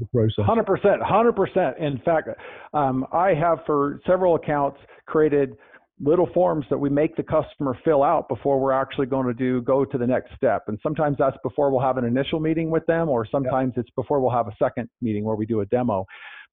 the 0.00 0.06
process. 0.06 0.44
Hundred 0.46 0.64
percent, 0.64 1.02
hundred 1.02 1.36
percent. 1.36 1.76
In 1.78 1.98
fact, 1.98 2.28
um, 2.72 3.06
I 3.12 3.34
have 3.34 3.58
for 3.66 4.00
several 4.06 4.36
accounts 4.36 4.78
created 5.06 5.56
little 6.00 6.28
forms 6.32 6.64
that 6.70 6.78
we 6.78 6.88
make 6.88 7.14
the 7.16 7.22
customer 7.22 7.78
fill 7.84 8.02
out 8.02 8.28
before 8.28 8.58
we're 8.58 8.72
actually 8.72 9.06
going 9.06 9.26
to 9.26 9.34
do 9.34 9.60
go 9.62 9.84
to 9.84 9.98
the 9.98 10.06
next 10.06 10.34
step. 10.34 10.64
And 10.66 10.78
sometimes 10.82 11.16
that's 11.18 11.36
before 11.44 11.70
we'll 11.70 11.82
have 11.82 11.98
an 11.98 12.04
initial 12.04 12.40
meeting 12.40 12.70
with 12.70 12.84
them, 12.86 13.08
or 13.08 13.26
sometimes 13.26 13.74
it's 13.76 13.90
before 13.90 14.20
we'll 14.20 14.30
have 14.30 14.48
a 14.48 14.56
second 14.58 14.88
meeting 15.00 15.24
where 15.24 15.36
we 15.36 15.46
do 15.46 15.60
a 15.60 15.66
demo. 15.66 16.04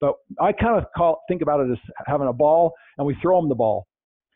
But 0.02 0.16
I 0.40 0.52
kind 0.52 0.78
of 0.78 0.86
call 0.96 1.22
think 1.28 1.42
about 1.42 1.62
it 1.62 1.72
as 1.72 1.78
having 2.06 2.28
a 2.28 2.34
ball, 2.34 2.74
and 2.98 3.06
we 3.06 3.16
throw 3.22 3.40
them 3.40 3.50
the 3.50 3.56
ball. 3.56 3.88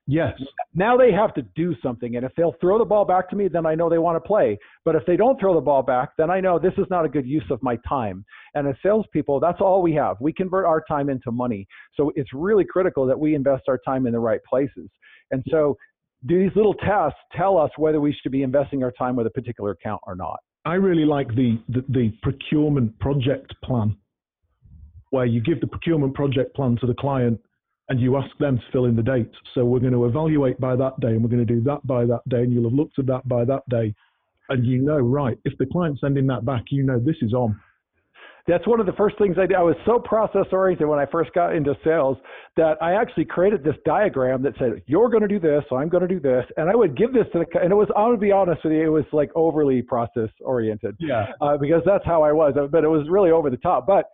Yes. 0.05 0.34
Now 0.75 0.98
they 0.98 1.12
have 1.13 1.34
to 1.36 1.41
do 1.55 1.75
something. 1.82 2.17
And 2.17 2.25
if 2.25 2.34
they'll 2.36 2.55
throw 2.60 2.77
the 2.77 2.86
ball 2.86 3.05
back 3.05 3.29
to 3.29 3.36
me, 3.36 3.48
then 3.48 3.65
I 3.65 3.74
know 3.74 3.89
they 3.89 4.00
want 4.00 4.17
to 4.17 4.27
play. 4.27 4.58
But 4.84 4.96
if 4.96 5.05
they 5.05 5.15
don't 5.15 5.39
throw 5.39 5.53
the 5.53 5.62
ball 5.62 5.82
back, 5.82 6.10
then 6.17 6.29
I 6.29 6.41
know 6.41 6.60
this 6.60 6.74
is 6.77 6.86
not 6.89 7.05
a 7.05 7.10
good 7.10 7.25
use 7.25 7.46
of 7.50 7.63
my 7.63 7.77
time. 7.88 8.25
And 8.53 8.67
as 8.67 8.75
salespeople, 8.84 9.39
that's 9.39 9.62
all 9.62 9.82
we 9.82 9.93
have. 9.93 10.17
We 10.20 10.34
convert 10.34 10.65
our 10.65 10.84
time 10.89 11.10
into 11.10 11.32
money. 11.32 11.65
So 11.96 12.12
it's 12.15 12.34
really 12.34 12.65
critical 12.65 13.05
that 13.08 13.17
we 13.17 13.34
invest 13.34 13.63
our 13.70 13.79
time 13.86 14.05
in 14.05 14.12
the 14.12 14.20
right 14.20 14.41
places. 14.50 14.89
And 15.32 15.41
so 15.50 15.77
do 16.25 16.41
these 16.41 16.55
little 16.55 16.74
tests 16.74 17.20
tell 17.36 17.58
us 17.58 17.72
whether 17.77 18.01
we 18.01 18.15
should 18.22 18.32
be 18.32 18.43
investing 18.43 18.84
our 18.84 18.91
time 18.91 19.15
with 19.15 19.27
a 19.27 19.32
particular 19.32 19.72
account 19.72 20.01
or 20.05 20.15
not. 20.15 20.39
I 20.65 20.75
really 20.75 21.05
like 21.05 21.27
the, 21.29 21.60
the, 21.70 21.84
the 21.89 22.13
procurement 22.22 22.98
project 23.00 23.53
plan, 23.63 23.98
where 25.13 25.27
you 25.27 25.39
give 25.39 25.62
the 25.62 25.67
procurement 25.67 26.15
project 26.15 26.55
plan 26.55 26.75
to 26.82 26.88
the 26.88 26.93
client 26.96 27.39
and 27.89 28.01
you 28.01 28.17
ask 28.17 28.36
them 28.39 28.58
to 28.58 28.63
fill 28.72 28.86
in 28.86 28.96
the 28.96 29.03
date. 29.03 29.29
So 29.53 29.63
we're 29.63 29.79
going 29.79 29.93
to 29.93 30.05
evaluate 30.05 30.60
by 30.60 30.75
that 30.75 31.00
day, 31.00 31.10
and 31.10 31.22
we're 31.22 31.29
going 31.29 31.46
to 31.46 31.53
do 31.53 31.62
that 31.62 31.86
by 31.86 32.03
that 32.05 32.27
day, 32.29 32.38
and 32.38 32.51
you'll 32.51 32.63
have 32.63 32.74
looked 32.74 32.98
at 32.98 33.05
that 33.05 33.27
by 33.27 33.46
that 33.46 33.62
day, 33.70 33.93
and 34.50 34.65
you 34.65 34.82
know, 34.82 34.98
right, 34.98 35.38
if 35.46 35.55
the 35.60 35.67
client's 35.67 36.01
sending 36.01 36.25
that 36.27 36.46
back, 36.46 36.63
you 36.72 36.82
know 36.82 36.98
this 36.98 37.15
is 37.22 37.32
on. 37.34 37.60
That's 38.48 38.67
one 38.67 38.79
of 38.79 38.88
the 38.88 38.93
first 38.93 39.17
things 39.20 39.38
I 39.38 39.46
did. 39.46 39.55
I 39.55 39.62
was 39.62 39.75
so 39.86 40.00
process 40.00 40.48
oriented 40.51 40.88
when 40.88 41.00
I 41.00 41.05
first 41.05 41.32
got 41.34 41.55
into 41.55 41.75
sales 41.84 42.17
that 42.58 42.82
I 42.82 42.93
actually 42.93 43.25
created 43.25 43.63
this 43.63 43.75
diagram 43.86 44.41
that 44.43 44.53
said, 44.58 44.82
"You're 44.88 45.10
going 45.10 45.22
to 45.22 45.29
do 45.29 45.39
this, 45.39 45.63
so 45.70 45.75
I'm 45.77 45.89
going 45.89 46.05
to 46.05 46.13
do 46.13 46.20
this," 46.20 46.43
and 46.58 46.70
I 46.70 46.75
would 46.75 46.98
give 46.98 47.13
this 47.13 47.25
to 47.34 47.39
the. 47.39 47.60
And 47.62 47.72
it 47.72 47.75
was, 47.75 47.88
to 47.88 48.17
be 48.17 48.32
honest 48.32 48.63
with 48.63 48.74
you, 48.74 48.84
it 48.84 48.89
was 48.89 49.05
like 49.13 49.29
overly 49.36 49.84
process 49.84 50.29
oriented. 50.41 50.98
Yeah. 51.00 51.27
Uh, 51.39 51.55
because 51.58 51.84
that's 51.86 52.05
how 52.05 52.24
I 52.24 52.32
was, 52.32 52.55
but 52.72 52.84
it 52.84 52.89
was 52.89 53.08
really 53.10 53.29
over 53.29 53.51
the 53.51 53.58
top. 53.58 53.86
But 53.86 54.10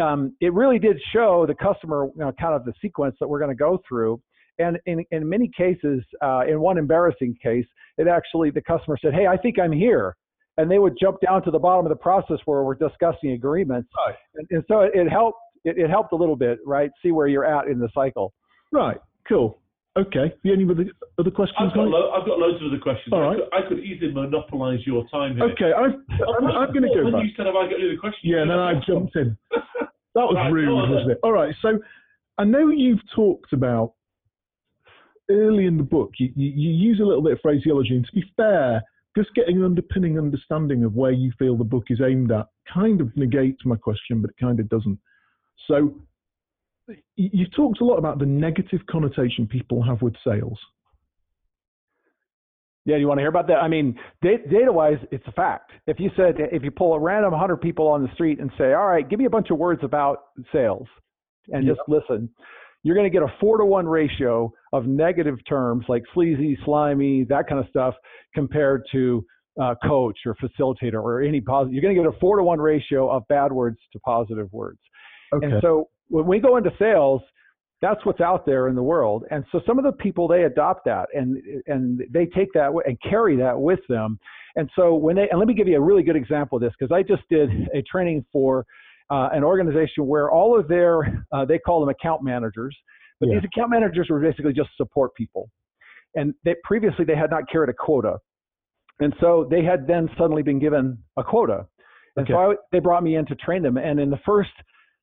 um, 0.00 0.36
it 0.40 0.52
really 0.52 0.78
did 0.78 1.00
show 1.12 1.46
the 1.46 1.54
customer 1.54 2.06
you 2.06 2.20
know, 2.20 2.32
kind 2.40 2.54
of 2.54 2.64
the 2.64 2.72
sequence 2.80 3.16
that 3.20 3.28
we're 3.28 3.38
going 3.38 3.50
to 3.50 3.56
go 3.56 3.80
through. 3.88 4.20
And 4.58 4.78
in, 4.86 5.04
in 5.10 5.28
many 5.28 5.50
cases, 5.56 6.02
uh, 6.22 6.42
in 6.48 6.60
one 6.60 6.78
embarrassing 6.78 7.36
case, 7.42 7.66
it 7.98 8.08
actually 8.08 8.50
the 8.50 8.62
customer 8.62 8.96
said, 9.00 9.12
"Hey, 9.12 9.26
I 9.26 9.36
think 9.36 9.58
I'm 9.58 9.72
here." 9.72 10.16
and 10.58 10.70
they 10.70 10.78
would 10.78 10.96
jump 11.00 11.18
down 11.20 11.42
to 11.42 11.50
the 11.50 11.58
bottom 11.58 11.84
of 11.84 11.90
the 11.90 11.96
process 11.96 12.38
where 12.44 12.62
we're 12.62 12.74
discussing 12.74 13.32
agreements. 13.32 13.88
Right. 14.06 14.16
And, 14.36 14.46
and 14.50 14.64
so 14.68 14.80
it, 14.80 14.92
it 14.94 15.08
helped. 15.08 15.38
It, 15.64 15.78
it, 15.78 15.90
helped 15.90 16.12
a 16.12 16.16
little 16.16 16.36
bit, 16.36 16.60
right? 16.64 16.90
See 17.02 17.10
where 17.10 17.26
you're 17.26 17.44
at 17.44 17.66
in 17.66 17.80
the 17.80 17.88
cycle. 17.92 18.32
Right. 18.72 18.98
Cool. 19.28 19.58
Okay. 19.96 20.32
The 20.44 20.52
only 20.52 20.64
other 20.64 20.90
other 21.18 21.30
questions? 21.30 21.56
I've 21.58 21.74
got, 21.74 21.88
lo- 21.88 22.10
I've 22.12 22.26
got 22.26 22.38
loads 22.38 22.60
of 22.60 22.68
other 22.68 22.80
questions. 22.80 23.12
All 23.12 23.20
right. 23.20 23.38
I, 23.52 23.62
could, 23.62 23.64
I 23.64 23.68
could 23.68 23.78
easily 23.80 24.12
monopolise 24.12 24.80
your 24.86 25.08
time 25.08 25.36
here. 25.36 25.44
Okay. 25.44 25.72
i 25.72 25.84
am 25.84 26.04
I'm 26.46 26.72
going 26.72 26.82
to 26.82 26.92
go 26.94 27.10
back. 27.10 27.24
you 27.24 27.30
said, 27.36 27.46
"Have 27.46 27.56
I 27.56 27.64
got 27.64 27.80
any 27.80 27.88
other 27.88 27.98
questions?" 27.98 28.22
Yeah. 28.24 28.42
And 28.42 28.50
then 28.50 28.58
I 28.58 28.74
jumped 28.86 29.16
in. 29.16 29.36
That 30.16 30.24
was 30.24 30.36
Right, 30.36 30.50
rude, 30.50 30.68
on 30.68 30.90
wasn't 30.90 31.10
it? 31.12 31.18
All 31.22 31.32
right. 31.32 31.54
So 31.60 31.78
I 32.38 32.44
know 32.44 32.68
you've 32.68 33.02
talked 33.14 33.52
about 33.52 33.92
early 35.30 35.66
in 35.66 35.76
the 35.76 35.82
book. 35.82 36.12
You, 36.18 36.30
you, 36.34 36.50
you 36.54 36.70
use 36.70 37.00
a 37.00 37.04
little 37.04 37.22
bit 37.22 37.32
of 37.32 37.40
phraseology, 37.40 37.96
and 37.96 38.06
to 38.06 38.12
be 38.12 38.24
fair, 38.34 38.82
just 39.16 39.34
getting 39.34 39.58
an 39.58 39.64
underpinning 39.64 40.18
understanding 40.18 40.84
of 40.84 40.94
where 40.94 41.12
you 41.12 41.32
feel 41.38 41.56
the 41.56 41.64
book 41.64 41.84
is 41.90 42.00
aimed 42.00 42.32
at 42.32 42.46
kind 42.72 43.00
of 43.00 43.14
negates 43.16 43.64
my 43.64 43.76
question, 43.76 44.20
but 44.20 44.30
it 44.30 44.36
kind 44.40 44.58
of 44.58 44.68
doesn't. 44.68 44.98
So 45.66 45.94
you've 47.16 47.54
talked 47.54 47.80
a 47.80 47.84
lot 47.84 47.98
about 47.98 48.18
the 48.18 48.26
negative 48.26 48.80
connotation 48.90 49.46
people 49.46 49.82
have 49.82 50.02
with 50.02 50.14
sales. 50.24 50.58
Yeah, 52.84 52.96
you 52.96 53.08
want 53.08 53.18
to 53.18 53.22
hear 53.22 53.28
about 53.28 53.48
that? 53.48 53.56
I 53.56 53.66
mean, 53.66 53.98
data 54.22 54.70
wise, 54.70 54.98
it's 55.10 55.26
a 55.26 55.32
fact. 55.32 55.72
If 55.88 55.98
you 55.98 56.10
said, 56.16 56.36
if 56.38 56.62
you 56.62 56.70
pull 56.70 56.94
a 56.94 57.00
random 57.00 57.32
100 57.32 57.56
people 57.56 57.88
on 57.88 58.02
the 58.02 58.12
street 58.14 58.38
and 58.38 58.50
say, 58.56 58.74
all 58.74 58.86
right, 58.86 59.08
give 59.08 59.18
me 59.18 59.24
a 59.24 59.30
bunch 59.30 59.50
of 59.50 59.58
words 59.58 59.80
about 59.82 60.18
sales 60.52 60.86
and 61.48 61.66
just 61.66 61.80
listen, 61.88 62.30
you're 62.84 62.94
going 62.94 63.10
to 63.10 63.12
get 63.12 63.24
a 63.24 63.32
four 63.40 63.58
to 63.58 63.64
one 63.64 63.86
ratio 63.86 64.52
of 64.72 64.86
negative 64.86 65.36
terms 65.48 65.84
like 65.88 66.04
sleazy, 66.14 66.56
slimy, 66.64 67.24
that 67.24 67.48
kind 67.48 67.60
of 67.60 67.68
stuff 67.68 67.94
compared 68.32 68.84
to 68.92 69.24
uh, 69.60 69.74
coach 69.84 70.18
or 70.24 70.36
facilitator 70.36 71.02
or 71.02 71.22
any 71.22 71.40
positive. 71.40 71.72
You're 71.74 71.82
going 71.82 71.96
to 71.96 72.00
get 72.00 72.08
a 72.08 72.18
four 72.20 72.36
to 72.36 72.44
one 72.44 72.60
ratio 72.60 73.10
of 73.10 73.26
bad 73.28 73.50
words 73.50 73.78
to 73.92 73.98
positive 74.00 74.52
words. 74.52 74.78
Okay. 75.34 75.46
And 75.46 75.54
so 75.60 75.88
when 76.08 76.26
we 76.26 76.38
go 76.38 76.56
into 76.56 76.70
sales, 76.78 77.22
that's 77.82 78.04
what's 78.06 78.20
out 78.20 78.46
there 78.46 78.68
in 78.68 78.74
the 78.74 78.82
world. 78.82 79.24
And 79.30 79.44
so 79.52 79.60
some 79.66 79.78
of 79.78 79.84
the 79.84 79.92
people 79.92 80.26
they 80.28 80.44
adopt 80.44 80.84
that 80.86 81.08
and 81.12 81.36
and 81.66 82.00
they 82.10 82.26
take 82.26 82.52
that 82.54 82.70
and 82.86 82.98
carry 83.02 83.36
that 83.36 83.58
with 83.58 83.80
them. 83.88 84.18
And 84.56 84.70
so 84.74 84.94
when 84.94 85.16
they 85.16 85.28
and 85.30 85.38
let 85.38 85.46
me 85.48 85.54
give 85.54 85.68
you 85.68 85.76
a 85.76 85.80
really 85.80 86.02
good 86.02 86.16
example 86.16 86.56
of 86.56 86.62
this 86.62 86.72
because 86.78 86.92
I 86.92 87.02
just 87.02 87.22
did 87.28 87.50
a 87.74 87.82
training 87.82 88.24
for 88.32 88.64
uh, 89.10 89.28
an 89.32 89.44
organization 89.44 90.06
where 90.06 90.30
all 90.30 90.58
of 90.58 90.68
their 90.68 91.22
uh, 91.32 91.44
they 91.44 91.58
call 91.58 91.80
them 91.80 91.90
account 91.90 92.22
managers, 92.22 92.74
but 93.20 93.28
Yeah. 93.28 93.36
these 93.36 93.44
account 93.52 93.70
managers 93.70 94.08
were 94.08 94.20
basically 94.20 94.52
just 94.54 94.70
support 94.76 95.14
people. 95.14 95.50
And 96.14 96.32
they 96.44 96.54
previously 96.64 97.04
they 97.04 97.14
had 97.16 97.30
not 97.30 97.42
carried 97.50 97.68
a 97.68 97.74
quota. 97.74 98.18
And 99.00 99.14
so 99.20 99.46
they 99.50 99.62
had 99.62 99.86
then 99.86 100.08
suddenly 100.16 100.42
been 100.42 100.58
given 100.58 100.96
a 101.18 101.22
quota. 101.22 101.66
And 102.16 102.26
so 102.26 102.52
I, 102.52 102.54
they 102.72 102.78
brought 102.78 103.02
me 103.02 103.16
in 103.16 103.26
to 103.26 103.34
train 103.34 103.62
them. 103.62 103.76
And 103.76 104.00
in 104.00 104.08
the 104.08 104.18
first 104.24 104.48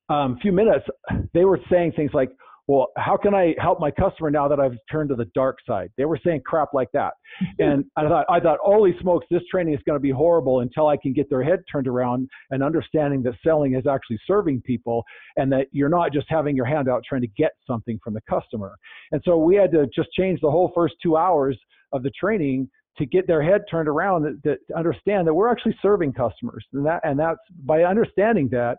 um, 0.10 0.38
few 0.42 0.52
minutes, 0.52 0.86
they 1.34 1.46
were 1.46 1.60
saying 1.70 1.94
things 1.96 2.12
like, 2.14 2.30
well, 2.68 2.88
how 2.96 3.18
can 3.18 3.34
I 3.34 3.56
help 3.60 3.82
my 3.82 3.92
customer 3.92 4.32
now 4.32 4.48
that 4.48 4.60
I've 4.60 4.78
turned 4.90 5.10
to 5.10 5.16
the 5.16 5.30
dark 5.36 5.58
side? 5.68 5.92
They 5.98 6.06
were 6.06 6.20
saying 6.26 6.44
crap 6.46 6.70
like 6.74 6.90
that. 6.94 7.14
And 7.60 7.84
I 7.98 8.08
thought, 8.08 8.26
I 8.30 8.40
thought, 8.40 8.60
holy 8.62 8.96
smokes, 9.02 9.26
this 9.30 9.42
training 9.52 9.74
is 9.74 9.82
going 9.86 9.98
to 9.98 10.02
be 10.02 10.12
horrible 10.12 10.62
until 10.62 10.88
I 10.88 10.96
can 10.96 11.14
get 11.14 11.30
their 11.30 11.44
head 11.44 11.60
turned 11.70 11.88
around 11.88 12.30
and 12.52 12.64
understanding 12.64 13.22
that 13.24 13.34
selling 13.46 13.76
is 13.76 13.86
actually 13.86 14.20
serving 14.26 14.62
people 14.62 15.04
and 15.36 15.52
that 15.52 15.68
you're 15.72 15.90
not 15.90 16.14
just 16.14 16.28
having 16.30 16.56
your 16.56 16.66
hand 16.66 16.88
out 16.88 17.04
trying 17.08 17.22
to 17.22 17.28
get 17.28 17.52
something 17.68 18.00
from 18.04 18.14
the 18.14 18.22
customer. 18.30 18.76
And 19.12 19.22
so 19.26 19.38
we 19.38 19.56
had 19.56 19.72
to 19.72 19.88
just 19.94 20.10
change 20.14 20.40
the 20.42 20.52
whole 20.52 20.72
first 20.74 20.96
two 21.04 21.18
hours 21.18 21.60
of 21.92 22.04
the 22.04 22.12
training 22.12 22.70
to 22.98 23.06
get 23.06 23.28
their 23.28 23.42
head 23.42 23.62
turned 23.70 23.90
around 23.90 24.24
that, 24.24 24.40
that 24.44 24.58
to 24.68 24.78
understand 24.78 25.28
that 25.28 25.34
we're 25.34 25.52
actually 25.52 25.76
serving 25.82 26.14
customers. 26.14 26.66
And 26.74 26.86
that 26.86 27.02
and 27.04 27.20
that's 27.20 27.40
by 27.66 27.84
understanding 27.84 28.48
that 28.52 28.78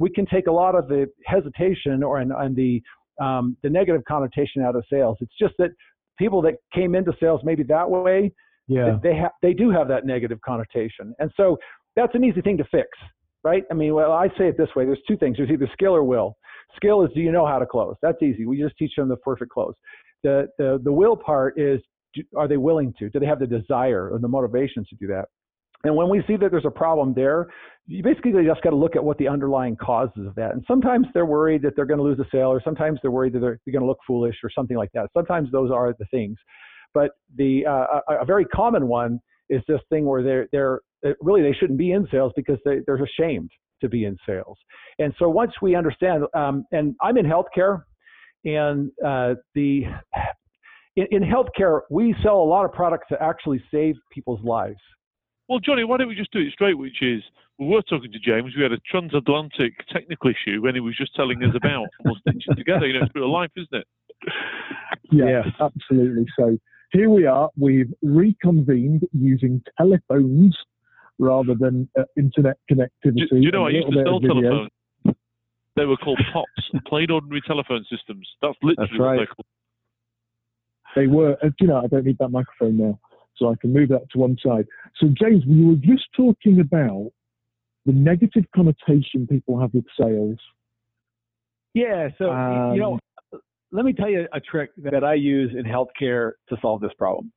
we 0.00 0.10
can 0.10 0.26
take 0.26 0.48
a 0.48 0.52
lot 0.52 0.74
of 0.74 0.88
the 0.88 1.06
hesitation 1.26 2.02
or 2.02 2.18
and, 2.18 2.32
and 2.32 2.56
the 2.56 2.82
um, 3.22 3.56
the 3.62 3.70
negative 3.70 4.02
connotation 4.08 4.62
out 4.62 4.74
of 4.74 4.84
sales. 4.90 5.18
It's 5.20 5.34
just 5.38 5.54
that 5.58 5.70
people 6.18 6.42
that 6.42 6.54
came 6.74 6.94
into 6.94 7.12
sales 7.20 7.42
maybe 7.44 7.62
that 7.64 7.88
way, 7.88 8.32
yeah. 8.66 8.98
they 9.02 9.14
have 9.14 9.32
they 9.42 9.52
do 9.52 9.70
have 9.70 9.86
that 9.88 10.06
negative 10.06 10.40
connotation, 10.40 11.14
and 11.20 11.30
so 11.36 11.58
that's 11.94 12.14
an 12.14 12.24
easy 12.24 12.40
thing 12.40 12.56
to 12.56 12.64
fix, 12.64 12.88
right? 13.44 13.62
I 13.70 13.74
mean, 13.74 13.94
well, 13.94 14.12
I 14.12 14.28
say 14.38 14.48
it 14.48 14.56
this 14.56 14.70
way: 14.74 14.86
there's 14.86 15.02
two 15.06 15.18
things. 15.18 15.36
There's 15.36 15.50
either 15.50 15.68
skill 15.72 15.94
or 15.94 16.02
will. 16.02 16.34
Skill 16.76 17.04
is 17.04 17.10
do 17.14 17.20
you 17.20 17.30
know 17.30 17.46
how 17.46 17.58
to 17.58 17.66
close? 17.66 17.94
That's 18.00 18.22
easy. 18.22 18.46
We 18.46 18.58
just 18.58 18.76
teach 18.78 18.92
them 18.96 19.08
the 19.08 19.16
perfect 19.16 19.50
close. 19.50 19.74
The 20.24 20.48
the 20.58 20.80
the 20.82 20.92
will 20.92 21.16
part 21.16 21.60
is 21.60 21.80
do, 22.14 22.22
are 22.36 22.48
they 22.48 22.56
willing 22.56 22.94
to? 22.98 23.10
Do 23.10 23.20
they 23.20 23.26
have 23.26 23.40
the 23.40 23.46
desire 23.46 24.10
or 24.10 24.18
the 24.18 24.28
motivation 24.28 24.84
to 24.88 24.96
do 24.96 25.06
that? 25.08 25.26
And 25.84 25.96
when 25.96 26.08
we 26.08 26.22
see 26.26 26.36
that 26.36 26.50
there's 26.50 26.66
a 26.66 26.70
problem 26.70 27.14
there, 27.14 27.48
you 27.86 28.02
basically 28.02 28.32
just 28.44 28.62
got 28.62 28.70
to 28.70 28.76
look 28.76 28.96
at 28.96 29.02
what 29.02 29.18
the 29.18 29.26
underlying 29.26 29.76
causes 29.76 30.26
of 30.26 30.34
that. 30.34 30.52
And 30.52 30.62
sometimes 30.68 31.06
they're 31.14 31.26
worried 31.26 31.62
that 31.62 31.74
they're 31.74 31.86
going 31.86 31.98
to 31.98 32.04
lose 32.04 32.18
a 32.18 32.26
sale, 32.30 32.48
or 32.48 32.60
sometimes 32.62 32.98
they're 33.02 33.10
worried 33.10 33.32
that 33.32 33.40
they're, 33.40 33.58
going 33.66 33.80
to 33.80 33.86
look 33.86 33.98
foolish, 34.06 34.36
or 34.44 34.50
something 34.54 34.76
like 34.76 34.90
that. 34.92 35.08
Sometimes 35.16 35.50
those 35.50 35.70
are 35.70 35.94
the 35.98 36.04
things. 36.10 36.36
But 36.92 37.12
the 37.36 37.64
uh, 37.66 38.00
a, 38.08 38.22
a 38.22 38.24
very 38.24 38.44
common 38.46 38.88
one 38.88 39.20
is 39.48 39.62
this 39.66 39.80
thing 39.88 40.04
where 40.04 40.22
they're 40.22 40.48
they're 40.52 40.80
really 41.20 41.42
they 41.42 41.52
shouldn't 41.58 41.78
be 41.78 41.92
in 41.92 42.06
sales 42.10 42.32
because 42.36 42.58
they, 42.64 42.78
they're 42.86 43.02
ashamed 43.02 43.50
to 43.80 43.88
be 43.88 44.04
in 44.04 44.16
sales. 44.26 44.58
And 44.98 45.14
so 45.18 45.28
once 45.28 45.52
we 45.62 45.74
understand, 45.74 46.24
um, 46.34 46.64
and 46.72 46.94
I'm 47.00 47.16
in 47.16 47.26
healthcare, 47.26 47.82
and 48.44 48.90
uh, 49.04 49.34
the 49.54 49.84
in, 50.96 51.06
in 51.10 51.22
healthcare 51.22 51.80
we 51.90 52.14
sell 52.22 52.36
a 52.36 52.44
lot 52.44 52.64
of 52.64 52.72
products 52.72 53.06
that 53.10 53.22
actually 53.22 53.62
save 53.72 53.96
people's 54.12 54.42
lives. 54.44 54.78
Well, 55.50 55.58
Johnny, 55.58 55.82
why 55.82 55.96
don't 55.96 56.06
we 56.06 56.14
just 56.14 56.30
do 56.30 56.38
it 56.38 56.52
straight? 56.52 56.78
Which 56.78 57.02
is, 57.02 57.24
we 57.58 57.66
were 57.66 57.82
talking 57.82 58.12
to 58.12 58.20
James. 58.20 58.54
We 58.56 58.62
had 58.62 58.70
a 58.70 58.78
transatlantic 58.88 59.72
technical 59.92 60.30
issue, 60.30 60.62
when 60.62 60.76
he 60.76 60.80
was 60.80 60.96
just 60.96 61.12
telling 61.16 61.42
us 61.42 61.50
about. 61.56 61.88
We'll 62.04 62.14
stitch 62.20 62.44
it 62.46 62.54
together. 62.54 62.86
You 62.86 63.00
know, 63.00 63.06
it's 63.06 63.14
real 63.16 63.32
life, 63.32 63.50
isn't 63.56 63.68
it? 63.72 63.86
Yeah, 65.10 65.42
absolutely. 65.60 66.26
So 66.38 66.56
here 66.92 67.10
we 67.10 67.26
are. 67.26 67.50
We've 67.58 67.92
reconvened 68.00 69.08
using 69.12 69.60
telephones 69.76 70.56
rather 71.18 71.56
than 71.58 71.88
uh, 71.98 72.04
internet 72.16 72.56
connectivity. 72.70 72.92
Do, 73.02 73.26
do 73.32 73.36
you 73.40 73.50
know 73.50 73.66
I 73.66 73.70
used 73.70 73.88
to 73.90 74.04
sell 74.04 74.20
bit 74.20 74.30
of 74.30 74.36
video. 74.36 74.50
telephones? 74.50 75.16
They 75.74 75.84
were 75.84 75.96
called 75.96 76.20
POPs, 76.32 76.84
plain 76.86 77.10
ordinary 77.10 77.42
telephone 77.44 77.84
systems. 77.90 78.28
That's 78.40 78.54
literally 78.62 78.88
That's 78.88 79.00
what 79.00 79.16
they're 79.16 79.26
called. 79.26 79.46
They 80.94 81.06
were, 81.08 81.36
uh, 81.42 81.50
you 81.58 81.66
know, 81.66 81.78
I 81.78 81.88
don't 81.88 82.06
need 82.06 82.18
that 82.18 82.28
microphone 82.28 82.78
now, 82.78 83.00
so 83.40 83.50
I 83.50 83.56
can 83.60 83.72
move 83.72 83.88
that 83.88 84.08
to 84.10 84.18
one 84.18 84.36
side. 84.44 84.66
So, 84.98 85.08
James, 85.20 85.44
we 85.46 85.64
were 85.64 85.74
just 85.74 86.04
talking 86.14 86.60
about 86.60 87.10
the 87.86 87.92
negative 87.92 88.44
connotation 88.54 89.26
people 89.26 89.58
have 89.58 89.72
with 89.74 89.86
sales. 89.98 90.38
Yeah. 91.74 92.10
So 92.18 92.26
you 92.74 92.80
know, 92.80 92.94
Um, 92.94 93.00
let 93.72 93.84
me 93.84 93.92
tell 93.92 94.08
you 94.08 94.26
a 94.32 94.40
trick 94.40 94.70
that 94.78 95.04
I 95.04 95.14
use 95.14 95.52
in 95.56 95.64
healthcare 95.64 96.32
to 96.48 96.56
solve 96.60 96.80
this 96.80 96.92
problem. 96.98 97.32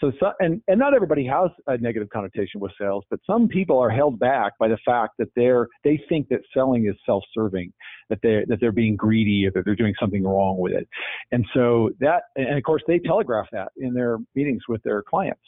So, 0.00 0.10
so 0.18 0.32
and, 0.40 0.60
and 0.66 0.80
not 0.80 0.94
everybody 0.94 1.24
has 1.26 1.50
a 1.68 1.78
negative 1.78 2.08
connotation 2.10 2.60
with 2.60 2.72
sales, 2.80 3.04
but 3.08 3.20
some 3.24 3.46
people 3.46 3.78
are 3.78 3.90
held 3.90 4.18
back 4.18 4.52
by 4.58 4.66
the 4.66 4.78
fact 4.84 5.12
that 5.18 5.28
they're 5.36 5.68
they 5.84 6.02
think 6.08 6.28
that 6.28 6.40
selling 6.52 6.86
is 6.88 6.96
self-serving, 7.06 7.72
that 8.08 8.18
they're, 8.22 8.44
that 8.46 8.58
they're 8.60 8.72
being 8.72 8.96
greedy, 8.96 9.46
or 9.46 9.52
that 9.52 9.64
they're 9.64 9.76
doing 9.76 9.94
something 10.00 10.24
wrong 10.24 10.58
with 10.58 10.72
it, 10.72 10.88
and 11.30 11.46
so 11.54 11.90
that 12.00 12.24
and 12.34 12.56
of 12.56 12.62
course 12.64 12.82
they 12.88 12.98
telegraph 12.98 13.46
that 13.52 13.70
in 13.76 13.94
their 13.94 14.18
meetings 14.34 14.62
with 14.68 14.82
their 14.82 15.02
clients. 15.02 15.42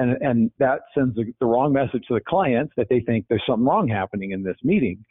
And, 0.00 0.10
and 0.22 0.50
that 0.58 0.80
sends 0.96 1.14
the, 1.14 1.24
the 1.40 1.46
wrong 1.46 1.72
message 1.72 2.04
to 2.08 2.14
the 2.14 2.24
clients 2.26 2.72
that 2.78 2.86
they 2.88 3.00
think 3.00 3.26
there's 3.28 3.42
something 3.46 3.66
wrong 3.66 3.86
happening 3.86 4.30
in 4.30 4.42
this 4.42 4.56
meeting. 4.62 5.04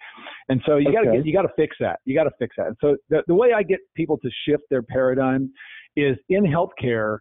And 0.49 0.61
so 0.65 0.77
you 0.77 0.89
okay. 0.89 1.05
got 1.05 1.11
to 1.11 1.21
you 1.25 1.33
got 1.33 1.43
to 1.43 1.53
fix 1.55 1.77
that. 1.79 1.99
You 2.05 2.15
got 2.15 2.23
to 2.23 2.35
fix 2.39 2.55
that. 2.57 2.67
And 2.67 2.77
so 2.81 2.97
the, 3.09 3.21
the 3.27 3.35
way 3.35 3.49
I 3.53 3.61
get 3.63 3.79
people 3.95 4.17
to 4.17 4.29
shift 4.45 4.63
their 4.71 4.81
paradigm 4.81 5.51
is 5.95 6.17
in 6.29 6.43
healthcare, 6.43 7.19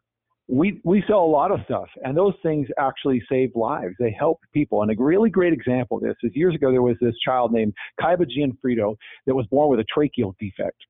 we 0.48 0.80
we 0.82 1.04
sell 1.06 1.22
a 1.22 1.32
lot 1.40 1.50
of 1.50 1.60
stuff, 1.66 1.88
and 2.04 2.16
those 2.16 2.32
things 2.42 2.66
actually 2.78 3.20
save 3.30 3.50
lives. 3.54 3.94
They 3.98 4.14
help 4.18 4.38
people. 4.54 4.82
And 4.82 4.90
a 4.90 4.94
really 4.98 5.30
great 5.30 5.52
example 5.52 5.98
of 5.98 6.02
this 6.02 6.16
is 6.22 6.32
years 6.34 6.54
ago 6.54 6.70
there 6.70 6.82
was 6.82 6.96
this 7.02 7.14
child 7.22 7.52
named 7.52 7.75
Kaiba 8.00 8.26
Gionfriddo 8.34 8.96
that 9.26 9.34
was 9.34 9.46
born 9.50 9.68
with 9.70 9.80
a 9.80 9.87
tracheal 9.94 10.32
defect, 10.40 10.80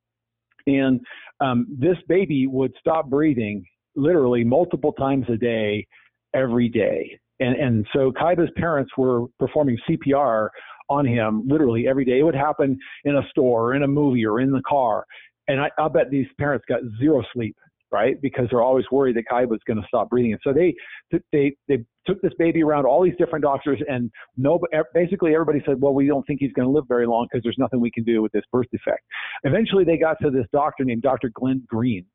and 0.65 1.01
um, 1.41 1.67
this 1.77 1.97
baby 2.07 2.47
would 2.47 2.73
stop 2.79 3.09
breathing 3.09 3.65
literally 3.95 4.43
multiple 4.45 4.93
times 4.93 5.25
a 5.29 5.35
day, 5.35 5.85
every 6.33 6.69
day. 6.69 7.19
And 7.39 7.55
and 7.55 7.87
so 7.93 8.11
Kaiba's 8.11 8.51
parents 8.55 8.91
were 8.97 9.27
performing 9.39 9.77
CPR 9.89 10.49
on 10.89 11.05
him 11.05 11.43
literally 11.47 11.87
every 11.87 12.05
day. 12.05 12.19
It 12.19 12.23
would 12.23 12.35
happen 12.35 12.77
in 13.05 13.15
a 13.17 13.27
store, 13.29 13.69
or 13.69 13.75
in 13.75 13.83
a 13.83 13.87
movie, 13.87 14.25
or 14.25 14.39
in 14.39 14.51
the 14.51 14.61
car. 14.67 15.05
And 15.47 15.61
I, 15.61 15.69
I'll 15.77 15.89
bet 15.89 16.09
these 16.09 16.27
parents 16.39 16.65
got 16.67 16.81
zero 16.99 17.23
sleep 17.33 17.55
right? 17.91 18.21
Because 18.21 18.47
they're 18.49 18.61
always 18.61 18.85
worried 18.91 19.15
that 19.17 19.23
Kai 19.29 19.45
was 19.45 19.59
going 19.65 19.81
to 19.81 19.87
stop 19.87 20.09
breathing. 20.09 20.33
And 20.33 20.41
so 20.43 20.53
they 20.53 20.73
they 21.31 21.55
they 21.67 21.83
took 22.05 22.21
this 22.21 22.33
baby 22.37 22.63
around 22.63 22.85
all 22.85 23.03
these 23.03 23.15
different 23.17 23.43
doctors, 23.43 23.79
and 23.87 24.11
no, 24.37 24.59
basically 24.93 25.33
everybody 25.33 25.61
said, 25.65 25.79
well, 25.79 25.93
we 25.93 26.07
don't 26.07 26.25
think 26.25 26.39
he's 26.39 26.53
going 26.53 26.67
to 26.67 26.71
live 26.71 26.85
very 26.87 27.05
long 27.05 27.27
because 27.29 27.43
there's 27.43 27.57
nothing 27.57 27.79
we 27.79 27.91
can 27.91 28.03
do 28.03 28.21
with 28.21 28.31
this 28.31 28.43
birth 28.51 28.67
defect. 28.71 29.03
Eventually, 29.43 29.83
they 29.83 29.97
got 29.97 30.17
to 30.21 30.29
this 30.29 30.45
doctor 30.51 30.83
named 30.83 31.01
Dr. 31.01 31.31
Glenn 31.33 31.63
Green. 31.67 32.05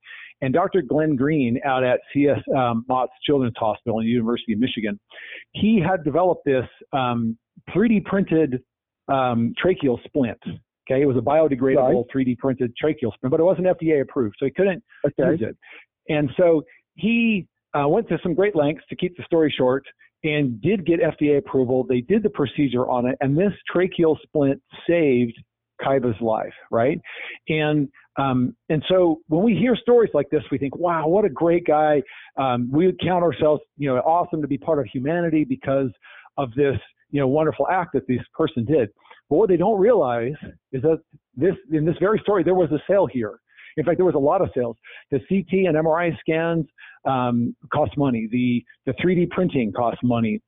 And 0.41 0.53
Dr. 0.53 0.83
Glenn 0.83 1.17
Green 1.17 1.61
out 1.65 1.85
at 1.85 2.01
C.S. 2.13 2.41
Um, 2.57 2.85
Mott's 2.89 3.13
Children's 3.25 3.55
Hospital 3.57 4.01
in 4.01 4.07
the 4.07 4.11
University 4.11 4.53
of 4.53 4.59
Michigan, 4.59 4.99
he 5.53 5.81
had 5.81 6.03
developed 6.05 6.45
this 6.45 6.67
um, 6.93 7.39
3D 7.71 8.05
printed 8.05 8.61
um, 9.09 9.55
tracheal 9.63 10.03
splint. 10.05 10.39
Okay, 10.91 11.03
it 11.03 11.07
was 11.07 11.17
a 11.17 11.21
biodegradable 11.21 12.05
right. 12.15 12.27
3D 12.27 12.39
printed 12.39 12.73
tracheal 12.83 13.13
splint, 13.15 13.31
but 13.31 13.41
it 13.41 13.45
wasn't 13.45 13.67
FDA 13.67 14.03
approved, 14.03 14.37
so 14.39 14.45
he 14.45 14.51
couldn't 14.51 14.83
okay. 15.07 15.31
use 15.31 15.41
it. 15.43 15.57
And 16.09 16.31
so 16.37 16.63
he 16.95 17.47
uh, 17.75 17.89
went 17.89 18.09
to 18.09 18.19
some 18.23 18.35
great 18.35 18.55
lengths 18.55 18.85
to 18.91 18.97
keep 18.97 19.17
the 19.17 19.25
story 19.25 19.53
short 19.57 19.85
and 20.25 20.61
did 20.61 20.87
get 20.87 21.01
FDA 21.01 21.39
approval. 21.39 21.85
They 21.89 22.01
did 22.01 22.23
the 22.23 22.31
procedure 22.31 22.89
on 22.89 23.07
it, 23.07 23.17
and 23.21 23.37
this 23.37 23.53
tracheal 23.75 24.17
splint 24.23 24.61
saved 24.87 25.35
Kaiba's 25.83 26.21
life, 26.21 26.53
right? 26.71 27.01
And 27.49 27.89
um, 28.17 28.55
and 28.69 28.83
so 28.89 29.21
when 29.27 29.43
we 29.43 29.57
hear 29.57 29.75
stories 29.75 30.11
like 30.15 30.31
this, 30.31 30.43
we 30.53 30.59
think, 30.59 30.77
wow, 30.77 31.09
what 31.09 31.25
a 31.25 31.29
great 31.29 31.67
guy. 31.67 32.01
Um, 32.37 32.71
we 32.73 32.87
would 32.87 33.01
count 33.01 33.25
ourselves, 33.25 33.61
you 33.77 33.89
know, 33.89 33.97
awesome 33.97 34.41
to 34.41 34.47
be 34.47 34.57
part 34.57 34.79
of 34.79 34.87
humanity 34.87 35.45
because 35.45 35.91
of 36.37 36.51
this, 36.55 36.77
you 37.11 37.21
know, 37.21 37.27
wonderful 37.27 37.67
act 37.69 37.93
that 37.95 38.07
this 38.07 38.21
person 38.33 38.65
did. 38.65 38.89
But 39.31 39.37
what 39.37 39.49
they 39.49 39.57
don't 39.57 39.81
realize 39.81 40.35
is 40.73 40.83
that 40.83 41.01
this 41.37 41.55
in 41.73 41.85
this 41.85 41.97
very 42.01 42.19
story 42.21 42.43
there 42.43 42.55
was 42.55 42.71
a 42.73 42.79
sale 42.89 43.07
here. 43.07 43.41
In 43.77 43.85
fact, 43.85 43.99
there 43.99 44.05
was 44.05 44.15
a 44.15 44.19
lot 44.19 44.41
of 44.41 44.51
sales. 44.55 44.77
The 45.11 45.19
CT 45.19 45.67
and 45.67 45.77
MRI 45.77 46.17
scans 46.21 46.67
um, 47.05 47.57
cost 47.73 47.97
money. 47.97 48.29
The 48.31 48.65
the 48.87 48.93
3D 48.93 49.31
printing 49.31 49.73
costs 49.73 50.01
money. 50.03 50.41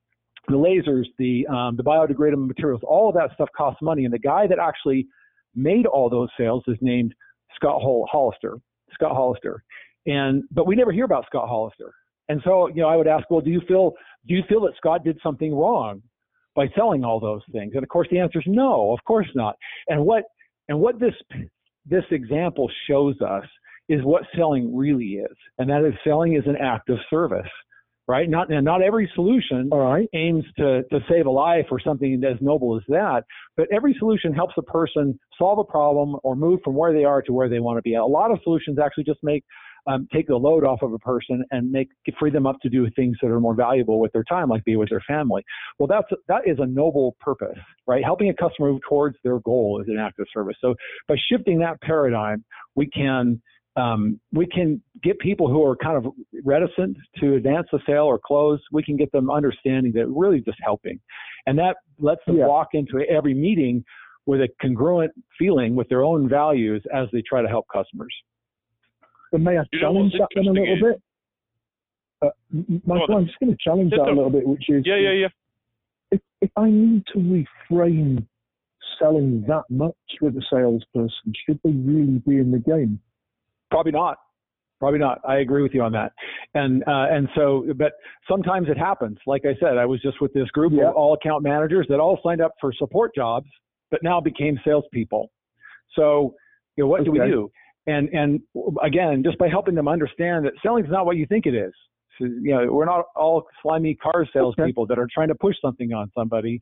The 0.48 0.54
lasers, 0.54 1.06
the 1.18 1.46
um, 1.48 1.76
the 1.76 1.82
biodegradable 1.82 2.46
materials, 2.46 2.80
all 2.84 3.08
of 3.08 3.14
that 3.16 3.32
stuff 3.34 3.48
costs 3.56 3.82
money. 3.82 4.04
And 4.04 4.14
the 4.14 4.18
guy 4.18 4.46
that 4.46 4.58
actually 4.58 5.06
made 5.54 5.86
all 5.86 6.08
those 6.08 6.28
sales 6.38 6.62
is 6.68 6.76
named 6.80 7.14
Scott 7.56 7.80
Hollister. 7.82 8.58
Scott 8.92 9.12
Hollister. 9.12 9.62
And 10.06 10.44
but 10.52 10.66
we 10.66 10.76
never 10.76 10.92
hear 10.92 11.04
about 11.04 11.26
Scott 11.26 11.48
Hollister. 11.48 11.92
And 12.28 12.40
so, 12.44 12.68
you 12.68 12.82
know, 12.82 12.88
I 12.88 12.96
would 12.96 13.06
ask, 13.06 13.28
well, 13.30 13.40
do 13.40 13.50
you 13.50 13.60
feel 13.66 13.92
do 14.26 14.34
you 14.34 14.42
feel 14.48 14.60
that 14.62 14.72
Scott 14.76 15.04
did 15.04 15.18
something 15.22 15.54
wrong? 15.54 16.02
By 16.56 16.66
selling 16.74 17.04
all 17.04 17.20
those 17.20 17.42
things? 17.52 17.72
And 17.74 17.82
of 17.82 17.88
course, 17.88 18.08
the 18.10 18.18
answer 18.18 18.40
is 18.40 18.44
no, 18.48 18.92
of 18.92 18.98
course 19.06 19.28
not. 19.34 19.54
And 19.88 20.04
what 20.04 20.24
and 20.68 20.80
what 20.80 20.98
this 20.98 21.14
this 21.84 22.04
example 22.10 22.68
shows 22.88 23.14
us 23.20 23.44
is 23.88 24.02
what 24.02 24.22
selling 24.36 24.74
really 24.74 25.20
is, 25.20 25.36
and 25.58 25.70
that 25.70 25.84
is 25.84 25.94
selling 26.02 26.34
is 26.34 26.42
an 26.46 26.56
act 26.56 26.88
of 26.88 26.98
service, 27.08 27.46
right? 28.08 28.28
Not 28.28 28.50
and 28.50 28.64
not 28.64 28.82
every 28.82 29.10
solution 29.14 29.68
right. 29.70 30.08
aims 30.14 30.44
to 30.58 30.82
to 30.90 31.00
save 31.08 31.26
a 31.26 31.30
life 31.30 31.66
or 31.70 31.78
something 31.78 32.20
as 32.24 32.40
noble 32.40 32.76
as 32.76 32.82
that, 32.88 33.22
but 33.56 33.68
every 33.72 33.94
solution 33.98 34.32
helps 34.32 34.54
a 34.58 34.62
person 34.62 35.18
solve 35.38 35.58
a 35.58 35.64
problem 35.64 36.16
or 36.24 36.34
move 36.34 36.60
from 36.64 36.74
where 36.74 36.92
they 36.92 37.04
are 37.04 37.22
to 37.22 37.32
where 37.32 37.48
they 37.48 37.60
want 37.60 37.78
to 37.78 37.82
be. 37.82 37.94
A 37.94 38.04
lot 38.04 38.32
of 38.32 38.40
solutions 38.42 38.78
actually 38.78 39.04
just 39.04 39.20
make 39.22 39.44
um, 39.86 40.08
take 40.12 40.26
the 40.26 40.36
load 40.36 40.64
off 40.64 40.82
of 40.82 40.92
a 40.92 40.98
person 40.98 41.44
and 41.50 41.70
make 41.70 41.88
free 42.18 42.30
them 42.30 42.46
up 42.46 42.56
to 42.62 42.68
do 42.68 42.88
things 42.96 43.16
that 43.22 43.28
are 43.28 43.40
more 43.40 43.54
valuable 43.54 44.00
with 44.00 44.12
their 44.12 44.24
time, 44.24 44.48
like 44.48 44.64
be 44.64 44.76
with 44.76 44.90
their 44.90 45.02
family. 45.06 45.42
Well, 45.78 45.86
that's 45.86 46.08
that 46.28 46.42
is 46.46 46.58
a 46.60 46.66
noble 46.66 47.16
purpose, 47.20 47.58
right? 47.86 48.04
Helping 48.04 48.28
a 48.28 48.34
customer 48.34 48.72
move 48.72 48.80
towards 48.88 49.16
their 49.22 49.38
goal 49.40 49.80
is 49.82 49.88
an 49.88 49.98
act 49.98 50.18
of 50.18 50.26
service. 50.32 50.56
So 50.60 50.74
by 51.08 51.16
shifting 51.30 51.58
that 51.60 51.80
paradigm, 51.82 52.44
we 52.74 52.88
can 52.88 53.40
um, 53.76 54.18
we 54.32 54.46
can 54.46 54.82
get 55.02 55.18
people 55.18 55.48
who 55.48 55.62
are 55.64 55.76
kind 55.76 55.98
of 55.98 56.12
reticent 56.44 56.96
to 57.20 57.34
advance 57.34 57.66
the 57.70 57.78
sale 57.86 58.04
or 58.04 58.18
close. 58.18 58.58
We 58.72 58.82
can 58.82 58.96
get 58.96 59.12
them 59.12 59.30
understanding 59.30 59.92
that 59.94 60.06
really 60.08 60.40
just 60.40 60.58
helping, 60.62 60.98
and 61.46 61.58
that 61.58 61.76
lets 61.98 62.22
them 62.26 62.38
yeah. 62.38 62.46
walk 62.46 62.68
into 62.72 63.00
every 63.08 63.34
meeting 63.34 63.84
with 64.24 64.40
a 64.40 64.48
congruent 64.60 65.12
feeling 65.38 65.76
with 65.76 65.88
their 65.88 66.02
own 66.02 66.28
values 66.28 66.82
as 66.92 67.06
they 67.12 67.22
try 67.22 67.42
to 67.42 67.48
help 67.48 67.66
customers. 67.72 68.12
But 69.32 69.40
may 69.40 69.58
I 69.58 69.62
you 69.72 69.80
challenge 69.80 70.12
that 70.18 70.28
then 70.34 70.46
a 70.46 70.52
little 70.52 70.76
bit? 70.80 71.02
Uh, 72.22 72.28
Michael, 72.86 73.16
I'm 73.16 73.26
just 73.26 73.38
going 73.38 73.52
to 73.52 73.58
challenge 73.62 73.90
that 73.90 74.08
a 74.08 74.14
little 74.14 74.30
bit, 74.30 74.46
which 74.46 74.64
is 74.68 74.82
yeah, 74.86 74.96
yeah, 74.96 75.12
yeah. 75.12 75.28
If, 76.10 76.20
if 76.40 76.50
I 76.56 76.70
need 76.70 77.02
to 77.12 77.18
reframe 77.18 78.26
selling 78.98 79.44
that 79.48 79.64
much 79.68 79.94
with 80.20 80.36
a 80.36 80.42
salesperson, 80.50 81.32
should 81.44 81.60
they 81.62 81.72
really 81.72 82.22
be 82.26 82.38
in 82.38 82.50
the 82.50 82.58
game? 82.58 83.00
Probably 83.70 83.92
not. 83.92 84.18
Probably 84.78 84.98
not. 84.98 85.20
I 85.26 85.38
agree 85.38 85.62
with 85.62 85.72
you 85.72 85.82
on 85.82 85.92
that. 85.92 86.12
And 86.54 86.82
uh, 86.82 87.06
and 87.10 87.28
so, 87.34 87.64
but 87.76 87.92
sometimes 88.28 88.68
it 88.68 88.76
happens. 88.76 89.18
Like 89.26 89.42
I 89.46 89.58
said, 89.58 89.78
I 89.78 89.86
was 89.86 90.02
just 90.02 90.20
with 90.20 90.34
this 90.34 90.48
group 90.50 90.72
of 90.74 90.94
all 90.94 91.14
account 91.14 91.42
managers 91.42 91.86
that 91.88 91.98
all 91.98 92.18
signed 92.22 92.42
up 92.42 92.52
for 92.60 92.72
support 92.74 93.14
jobs, 93.14 93.48
but 93.90 94.02
now 94.02 94.20
became 94.20 94.58
salespeople. 94.64 95.30
So, 95.94 96.34
you 96.76 96.84
know, 96.84 96.88
what 96.88 97.00
okay. 97.00 97.06
do 97.06 97.12
we 97.12 97.18
do? 97.20 97.50
And 97.86 98.08
and 98.08 98.40
again, 98.82 99.22
just 99.24 99.38
by 99.38 99.48
helping 99.48 99.74
them 99.74 99.88
understand 99.88 100.44
that 100.46 100.52
selling 100.62 100.84
is 100.84 100.90
not 100.90 101.06
what 101.06 101.16
you 101.16 101.26
think 101.26 101.46
it 101.46 101.54
is. 101.54 101.72
So, 102.18 102.24
you 102.24 102.54
know, 102.54 102.72
we're 102.72 102.86
not 102.86 103.04
all 103.14 103.44
slimy 103.62 103.94
car 103.94 104.26
salespeople 104.32 104.84
okay. 104.84 104.94
that 104.94 104.98
are 104.98 105.08
trying 105.12 105.28
to 105.28 105.34
push 105.34 105.56
something 105.62 105.92
on 105.92 106.10
somebody. 106.16 106.60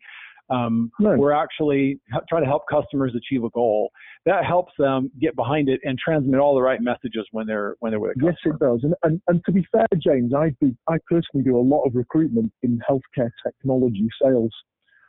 Um, 0.51 0.91
nice. 1.01 1.17
We're 1.17 1.33
actually 1.33 2.01
trying 2.29 2.43
to 2.43 2.49
help 2.49 2.65
customers 2.71 3.15
achieve 3.17 3.45
a 3.45 3.51
goal. 3.51 3.91
That 4.27 4.45
helps 4.45 4.73
them 4.79 5.11
get 5.19 5.35
behind 5.37 5.69
it 5.69 5.81
and 5.85 5.99
transmit 5.99 6.39
all 6.41 6.55
the 6.55 6.61
right 6.61 6.81
messages 6.83 7.27
when 7.33 7.47
they're 7.47 7.77
when 7.81 7.93
they're 7.93 8.01
with 8.01 8.11
a 8.11 8.15
customer. 8.15 8.35
Yes, 8.43 8.55
it 8.55 8.59
does. 8.59 8.81
And, 8.83 8.95
and, 9.05 9.23
and 9.29 9.45
to 9.47 9.53
be 9.53 9.67
fair, 9.73 9.87
James, 9.99 10.35
I 10.35 10.55
do, 10.61 10.75
I 10.89 10.97
personally 11.09 11.45
do 11.45 11.57
a 11.57 11.63
lot 11.63 11.85
of 11.85 11.95
recruitment 11.95 12.53
in 12.63 12.79
healthcare 12.89 13.31
technology 13.47 14.09
sales. 14.23 14.53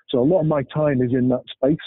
So 0.10 0.20
a 0.20 0.24
lot 0.24 0.42
of 0.42 0.48
my 0.48 0.64
time 0.74 1.02
is 1.02 1.12
in 1.12 1.28
that 1.30 1.44
space. 1.52 1.78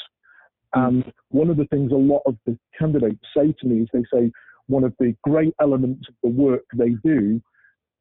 Mm. 0.74 0.88
And 0.88 1.12
one 1.30 1.50
of 1.50 1.56
the 1.56 1.66
things 1.66 1.92
a 1.92 1.96
lot 1.96 2.22
of 2.26 2.36
the 2.46 2.58
candidates 2.78 3.20
say 3.36 3.54
to 3.60 3.66
me 3.66 3.82
is 3.82 3.88
they 3.92 4.04
say 4.12 4.30
one 4.66 4.84
of 4.84 4.94
the 4.98 5.14
great 5.22 5.54
elements 5.60 6.06
of 6.08 6.14
the 6.22 6.30
work 6.30 6.64
they 6.76 6.90
do 7.02 7.40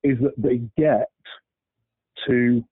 is 0.04 0.18
that 0.22 0.34
they 0.38 0.62
get 0.78 1.10
to 2.28 2.64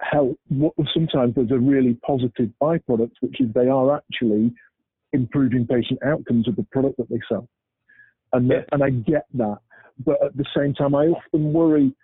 help. 0.00 0.38
What, 0.48 0.72
sometimes 0.92 1.34
there's 1.34 1.50
a 1.50 1.58
really 1.58 1.94
positive 2.06 2.50
byproduct, 2.60 3.12
which 3.20 3.40
is 3.40 3.52
they 3.54 3.68
are 3.68 3.96
actually 3.96 4.52
improving 5.12 5.66
patient 5.66 6.00
outcomes 6.04 6.48
of 6.48 6.56
the 6.56 6.66
product 6.72 6.96
that 6.96 7.08
they 7.10 7.20
sell. 7.28 7.48
And, 8.32 8.48
yeah. 8.48 8.62
and 8.72 8.82
I 8.82 8.90
get 8.90 9.26
that. 9.34 9.58
But 10.04 10.24
at 10.24 10.36
the 10.36 10.46
same 10.56 10.74
time, 10.74 10.94
I 10.94 11.06
often 11.06 11.52
worry. 11.52 11.94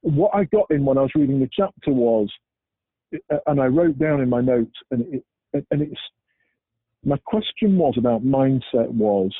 What 0.00 0.34
I 0.34 0.44
got 0.44 0.70
in 0.70 0.84
when 0.84 0.98
I 0.98 1.02
was 1.02 1.10
reading 1.14 1.40
the 1.40 1.50
chapter 1.52 1.90
was, 1.90 2.28
and 3.46 3.60
I 3.60 3.66
wrote 3.66 3.98
down 3.98 4.20
in 4.22 4.28
my 4.28 4.40
notes, 4.40 4.74
and 4.90 5.14
it, 5.14 5.24
and 5.70 5.82
it's 5.82 6.00
my 7.04 7.18
question 7.24 7.76
was 7.76 7.94
about 7.98 8.24
mindset 8.24 8.88
was 8.88 9.32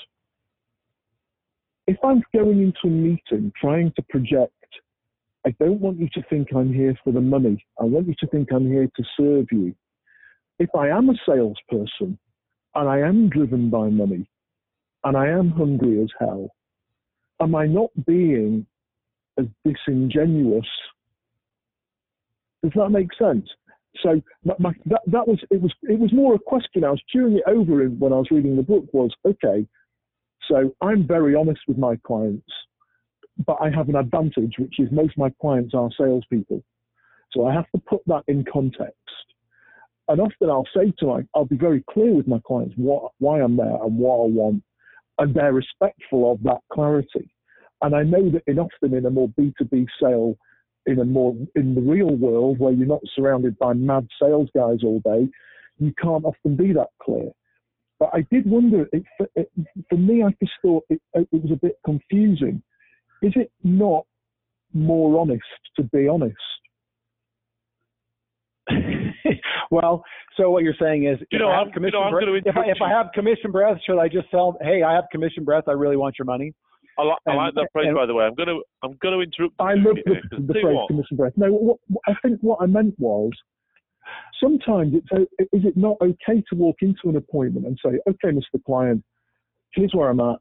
if 1.87 1.97
I'm 2.05 2.23
going 2.35 2.63
into 2.63 2.81
a 2.85 2.91
meeting 2.91 3.53
trying 3.61 3.93
to 3.97 4.03
project, 4.03 4.53
I 5.47 5.51
don't 5.61 5.81
want 5.81 5.99
you 5.99 6.09
to 6.15 6.23
think 6.31 6.49
I'm 6.55 6.73
here 6.73 6.99
for 7.05 7.13
the 7.13 7.21
money. 7.21 7.65
I 7.79 7.85
want 7.85 8.07
you 8.07 8.15
to 8.21 8.27
think 8.29 8.49
I'm 8.53 8.67
here 8.67 8.87
to 8.97 9.05
serve 9.19 9.47
you. 9.51 9.75
If 10.59 10.71
I 10.75 10.89
am 10.89 11.11
a 11.11 11.15
salesperson 11.27 12.19
and 12.75 12.89
I 12.89 13.01
am 13.01 13.29
driven 13.29 13.69
by 13.69 13.89
money 13.89 14.29
and 15.05 15.17
I 15.17 15.29
am 15.29 15.51
hungry 15.51 16.03
as 16.03 16.09
hell, 16.19 16.51
am 17.41 17.55
I 17.55 17.67
not 17.67 17.91
being 18.07 18.67
as 19.39 19.47
disingenuous. 19.65 20.67
Does 22.63 22.73
that 22.77 22.91
make 22.91 23.09
sense? 23.19 23.47
So 24.03 24.21
my, 24.45 24.55
my, 24.59 24.73
that, 24.87 25.03
that 25.07 25.29
was 25.29 25.39
it 25.51 25.61
was 25.61 25.73
it 25.83 25.99
was 25.99 26.13
more 26.13 26.35
a 26.35 26.39
question. 26.39 26.85
I 26.85 26.91
was 26.91 27.03
chewing 27.09 27.37
it 27.37 27.45
over 27.47 27.85
when 27.87 28.13
I 28.13 28.17
was 28.17 28.31
reading 28.31 28.57
the 28.57 28.63
book. 28.63 28.85
Was 28.93 29.13
okay. 29.25 29.67
So 30.49 30.75
I'm 30.81 31.07
very 31.07 31.35
honest 31.35 31.61
with 31.67 31.79
my 31.79 31.97
clients, 32.07 32.51
but 33.47 33.57
I 33.61 33.71
have 33.71 33.89
an 33.89 33.97
advantage, 33.97 34.55
which 34.59 34.79
is 34.79 34.89
most 34.93 35.13
of 35.13 35.19
my 35.19 35.33
clients 35.41 35.75
are 35.75 35.89
salespeople. 35.97 36.63
So 37.33 37.47
I 37.47 37.55
have 37.55 37.71
to 37.75 37.81
put 37.81 38.03
that 38.07 38.23
in 38.29 38.45
context. 38.51 38.95
And 40.09 40.21
often 40.21 40.51
I'll 40.51 40.69
say 40.77 40.93
to 40.99 41.07
my, 41.07 41.23
I'll 41.35 41.47
be 41.47 41.57
very 41.57 41.83
clear 41.91 42.13
with 42.13 42.29
my 42.29 42.41
clients 42.47 42.75
what, 42.77 43.13
why 43.19 43.41
I'm 43.41 43.57
there 43.57 43.83
and 43.83 43.99
what 43.99 44.17
I 44.17 44.29
want, 44.29 44.63
and 45.19 45.35
they're 45.35 45.53
respectful 45.53 46.31
of 46.31 46.43
that 46.43 46.61
clarity. 46.73 47.31
And 47.81 47.95
I 47.95 48.03
know 48.03 48.31
that 48.31 48.43
in 48.47 48.59
often 48.59 48.95
in 48.95 49.07
a 49.07 49.11
more 49.11 49.29
B2B 49.29 49.87
sale, 50.01 50.37
in 50.87 50.99
a 51.01 51.05
more 51.05 51.35
in 51.55 51.75
the 51.75 51.81
real 51.81 52.15
world 52.17 52.59
where 52.59 52.73
you're 52.73 52.87
not 52.87 53.01
surrounded 53.15 53.59
by 53.59 53.73
mad 53.73 54.07
sales 54.21 54.49
guys 54.55 54.79
all 54.85 55.01
day, 55.01 55.29
you 55.79 55.93
can't 56.01 56.25
often 56.25 56.57
be 56.57 56.73
that 56.73 56.89
clear. 57.03 57.31
But 57.99 58.11
I 58.13 58.27
did 58.31 58.49
wonder, 58.49 58.89
it, 58.93 59.05
it, 59.37 59.51
for 59.89 59.97
me, 59.97 60.23
I 60.23 60.31
just 60.41 60.53
thought 60.61 60.85
it, 60.91 61.01
it 61.15 61.29
was 61.33 61.53
a 61.53 61.57
bit 61.57 61.79
confusing. 61.85 62.63
Is 63.23 63.33
it 63.37 63.51
not 63.63 64.05
more 64.73 65.21
honest 65.21 65.43
to 65.77 65.85
be 65.85 66.09
honest? 66.09 66.37
well, 69.71 70.05
so 70.37 70.51
what 70.51 70.65
you're 70.65 70.75
saying 70.81 71.07
is, 71.07 71.19
you 71.31 71.39
know, 71.39 71.49
I'm, 71.49 71.69
you 71.83 71.91
know, 71.91 72.03
I'm 72.03 72.13
breath, 72.13 72.25
if, 72.45 72.57
I, 72.57 72.71
if 72.71 72.83
I 72.83 72.91
have 72.91 73.07
commission 73.15 73.53
breath, 73.53 73.79
should 73.87 74.01
I 74.01 74.09
just 74.09 74.31
tell, 74.31 74.59
hey, 74.61 74.83
I 74.83 74.95
have 74.95 75.05
commission 75.13 75.45
breath, 75.45 75.65
I 75.69 75.73
really 75.73 75.97
want 75.97 76.17
your 76.19 76.27
money? 76.27 76.55
I, 76.99 77.03
like, 77.03 77.19
I 77.27 77.31
um, 77.33 77.37
like 77.37 77.55
that 77.55 77.69
phrase, 77.73 77.87
and, 77.89 77.97
by 77.97 78.07
the 78.07 78.15
way. 78.15 78.25
I'm 78.25 78.35
going 78.35 78.49
to 78.49 78.63
I'm 78.83 78.97
going 79.03 79.15
to 79.15 79.21
interrupt. 79.21 79.55
I 79.59 79.75
love 79.75 79.97
the, 80.05 80.17
the 80.39 80.53
phrase 80.53 80.65
what. 80.65 80.89
commission 80.89 81.17
breath. 81.17 81.33
No, 81.37 81.53
what, 81.53 81.79
what, 81.89 82.03
I 82.07 82.15
think 82.23 82.39
what 82.41 82.59
I 82.61 82.67
meant 82.67 82.95
was 82.99 83.33
sometimes 84.43 84.95
it's 84.95 85.29
is 85.53 85.65
it 85.65 85.77
not 85.77 85.97
okay 86.01 86.43
to 86.51 86.57
walk 86.57 86.77
into 86.81 87.09
an 87.09 87.17
appointment 87.17 87.67
and 87.67 87.79
say, 87.85 87.99
okay, 88.09 88.37
Mr. 88.37 88.63
Client, 88.65 89.03
here's 89.73 89.93
where 89.93 90.11
I'm 90.11 90.21
at. 90.21 90.37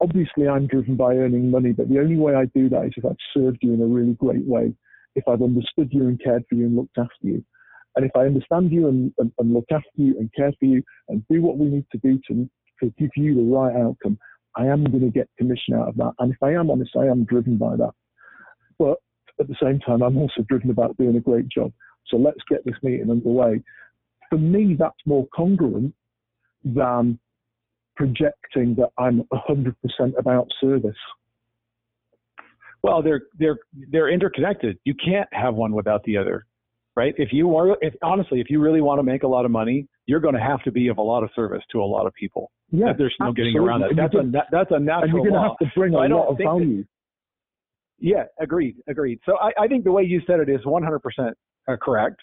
Obviously, 0.00 0.48
I'm 0.48 0.66
driven 0.66 0.96
by 0.96 1.14
earning 1.14 1.50
money, 1.50 1.72
but 1.72 1.88
the 1.88 2.00
only 2.00 2.16
way 2.16 2.34
I 2.34 2.46
do 2.54 2.68
that 2.70 2.86
is 2.86 2.92
if 2.96 3.04
I've 3.04 3.16
served 3.34 3.58
you 3.62 3.72
in 3.72 3.80
a 3.80 3.86
really 3.86 4.14
great 4.14 4.44
way, 4.44 4.74
if 5.14 5.26
I've 5.28 5.42
understood 5.42 5.90
you 5.92 6.08
and 6.08 6.20
cared 6.22 6.44
for 6.48 6.56
you 6.56 6.66
and 6.66 6.76
looked 6.76 6.98
after 6.98 7.12
you. 7.22 7.44
And 7.94 8.06
if 8.06 8.12
I 8.16 8.20
understand 8.20 8.72
you 8.72 8.88
and, 8.88 9.12
and, 9.18 9.30
and 9.38 9.52
look 9.52 9.66
after 9.70 9.88
you 9.96 10.18
and 10.18 10.30
care 10.34 10.52
for 10.58 10.64
you 10.64 10.82
and 11.08 11.22
do 11.30 11.42
what 11.42 11.58
we 11.58 11.66
need 11.66 11.84
to 11.92 11.98
do 11.98 12.18
to, 12.28 12.48
to 12.82 12.92
give 12.98 13.10
you 13.16 13.34
the 13.34 13.42
right 13.42 13.76
outcome, 13.76 14.18
I 14.56 14.66
am 14.66 14.84
going 14.84 15.00
to 15.00 15.10
get 15.10 15.28
commission 15.38 15.74
out 15.74 15.88
of 15.88 15.96
that. 15.96 16.12
And 16.18 16.32
if 16.32 16.42
I 16.42 16.52
am 16.52 16.70
honest, 16.70 16.96
I 16.96 17.06
am 17.06 17.24
driven 17.24 17.56
by 17.56 17.76
that. 17.76 17.92
But 18.78 18.98
at 19.40 19.48
the 19.48 19.56
same 19.62 19.80
time, 19.80 20.02
I'm 20.02 20.18
also 20.18 20.42
driven 20.48 20.70
about 20.70 20.96
doing 20.96 21.16
a 21.16 21.20
great 21.20 21.48
job. 21.48 21.72
So 22.08 22.16
let's 22.16 22.40
get 22.48 22.64
this 22.64 22.74
meeting 22.82 23.10
underway. 23.10 23.62
For 24.28 24.38
me, 24.38 24.76
that's 24.78 24.94
more 25.06 25.26
congruent 25.34 25.94
than 26.64 27.18
projecting 27.96 28.74
that 28.76 28.90
I'm 28.98 29.22
100% 29.32 29.74
about 30.18 30.48
service. 30.60 30.96
Well, 32.82 33.02
they're 33.02 33.22
they're 33.38 33.58
they're 33.90 34.08
interconnected. 34.08 34.76
You 34.84 34.94
can't 34.94 35.28
have 35.32 35.54
one 35.54 35.72
without 35.72 36.02
the 36.02 36.16
other, 36.16 36.46
right? 36.96 37.14
If 37.16 37.32
you 37.32 37.54
are, 37.56 37.76
if 37.80 37.94
honestly, 38.02 38.40
if 38.40 38.50
you 38.50 38.60
really 38.60 38.80
want 38.80 38.98
to 38.98 39.04
make 39.04 39.22
a 39.22 39.28
lot 39.28 39.44
of 39.44 39.52
money, 39.52 39.86
you're 40.06 40.20
going 40.20 40.34
to 40.34 40.40
have 40.40 40.62
to 40.64 40.72
be 40.72 40.88
of 40.88 40.98
a 40.98 41.02
lot 41.02 41.22
of 41.22 41.30
service 41.34 41.62
to 41.72 41.80
a 41.80 41.84
lot 41.84 42.06
of 42.06 42.14
people. 42.14 42.50
Yeah, 42.70 42.92
there's 42.96 43.14
no 43.20 43.28
absolutely. 43.28 43.52
getting 43.52 43.68
around 43.68 43.80
that. 43.82 43.90
That's 43.96 44.14
a 44.14 44.46
that's 44.50 44.70
a 44.70 44.78
natural 44.78 45.02
and 45.04 45.12
you're 45.12 45.30
going 45.30 45.42
to 45.42 45.48
have 45.48 45.58
to 45.58 45.66
bring 45.76 45.94
a 45.94 45.98
lot 45.98 46.28
of 46.28 46.38
value. 46.38 46.78
That, 46.78 46.86
yeah, 47.98 48.24
agreed, 48.40 48.76
agreed. 48.88 49.20
So 49.24 49.36
I, 49.38 49.52
I 49.62 49.68
think 49.68 49.84
the 49.84 49.92
way 49.92 50.02
you 50.02 50.20
said 50.26 50.40
it 50.40 50.48
is 50.48 50.60
100% 50.66 50.98
uh, 51.68 51.76
correct. 51.80 52.16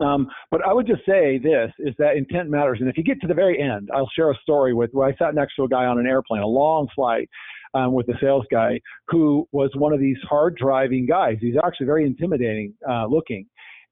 Um, 0.00 0.28
but 0.50 0.64
I 0.66 0.72
would 0.72 0.86
just 0.86 1.04
say 1.06 1.38
this 1.38 1.70
is 1.78 1.94
that 1.98 2.16
intent 2.16 2.50
matters. 2.50 2.78
And 2.80 2.88
if 2.88 2.96
you 2.96 3.04
get 3.04 3.20
to 3.20 3.26
the 3.26 3.34
very 3.34 3.60
end, 3.60 3.90
I'll 3.94 4.10
share 4.14 4.30
a 4.30 4.38
story 4.42 4.74
with 4.74 4.90
where 4.92 5.08
I 5.08 5.14
sat 5.16 5.34
next 5.34 5.54
to 5.56 5.64
a 5.64 5.68
guy 5.68 5.86
on 5.86 5.98
an 5.98 6.06
airplane, 6.06 6.42
a 6.42 6.46
long 6.46 6.88
flight 6.94 7.28
um, 7.74 7.92
with 7.92 8.08
a 8.08 8.14
sales 8.20 8.44
guy 8.50 8.80
who 9.08 9.46
was 9.52 9.70
one 9.74 9.92
of 9.92 10.00
these 10.00 10.16
hard 10.28 10.56
driving 10.56 11.06
guys. 11.06 11.36
He's 11.40 11.56
actually 11.64 11.86
very 11.86 12.04
intimidating 12.04 12.74
uh, 12.88 13.06
looking. 13.06 13.46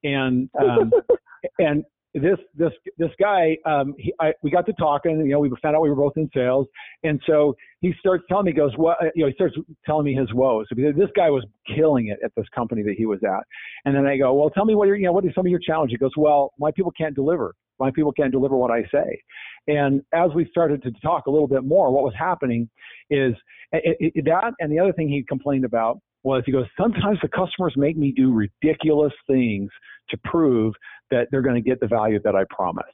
And, 0.05 0.49
um, 0.61 0.93
and 1.59 1.85
this 2.21 2.39
this 2.57 2.73
this 2.99 3.11
guy 3.21 3.57
um 3.67 3.95
he, 3.99 4.13
I, 4.21 4.33
we 4.43 4.51
got 4.51 4.67
to 4.67 4.73
talking 4.75 5.21
you 5.21 5.33
know 5.33 5.39
we 5.39 5.51
found 5.63 5.77
out 5.77 5.83
we 5.83 5.91
were 5.91 5.97
both 5.97 6.17
in 6.17 6.31
sales. 6.35 6.67
And 7.03 7.21
so 7.27 7.55
he 7.81 7.95
starts 8.01 8.25
telling 8.29 8.47
me 8.47 8.53
goes 8.53 8.73
what 8.77 8.97
you 9.15 9.23
know 9.23 9.29
he 9.29 9.35
starts 9.35 9.57
telling 9.85 10.05
me 10.05 10.15
his 10.15 10.33
woes. 10.33 10.67
Because 10.75 10.97
this 10.97 11.11
guy 11.15 11.31
was 11.31 11.45
killing 11.75 12.09
it 12.09 12.19
at 12.25 12.33
this 12.37 12.47
company 12.55 12.83
that 12.83 12.95
he 12.97 13.07
was 13.07 13.21
at. 13.25 13.45
And 13.85 13.95
then 13.95 14.07
i 14.07 14.17
go 14.17 14.35
well 14.35 14.51
tell 14.51 14.65
me 14.65 14.75
what 14.75 14.87
your 14.87 14.97
you 14.97 15.07
know 15.07 15.13
what 15.13 15.25
are 15.25 15.33
some 15.35 15.47
of 15.47 15.51
your 15.51 15.61
challenges? 15.61 15.95
He 15.95 15.99
goes 15.99 16.13
well 16.17 16.53
my 16.59 16.71
people 16.71 16.93
can't 16.93 17.15
deliver. 17.15 17.55
My 17.79 17.91
people 17.91 18.13
can't 18.13 18.33
deliver 18.33 18.57
what 18.57 18.71
i 18.71 18.83
say. 18.91 19.21
And 19.69 20.03
as 20.15 20.31
we 20.35 20.47
started 20.51 20.83
to 20.85 20.93
talk 21.03 21.27
a 21.27 21.31
little 21.31 21.49
bit 21.49 21.65
more 21.65 21.91
what 21.91 22.05
was 22.05 22.15
happening 22.19 22.69
is 23.11 23.35
it, 23.73 24.13
it, 24.15 24.25
that 24.25 24.55
and 24.61 24.73
the 24.73 24.79
other 24.79 24.93
thing 24.93 25.09
he 25.09 25.23
complained 25.29 25.65
about 25.65 25.99
was 26.23 26.43
he 26.45 26.53
goes 26.53 26.67
sometimes 26.81 27.19
the 27.23 27.29
customers 27.29 27.75
make 27.77 27.97
me 27.97 28.13
do 28.17 28.33
ridiculous 28.33 29.13
things 29.29 29.71
to 30.11 30.19
prove 30.25 30.75
that 31.11 31.29
they're 31.31 31.43
going 31.43 31.63
to 31.63 31.69
get 31.69 31.81
the 31.81 31.87
value 31.87 32.21
that 32.25 32.35
I 32.35 32.45
promise. 32.51 32.85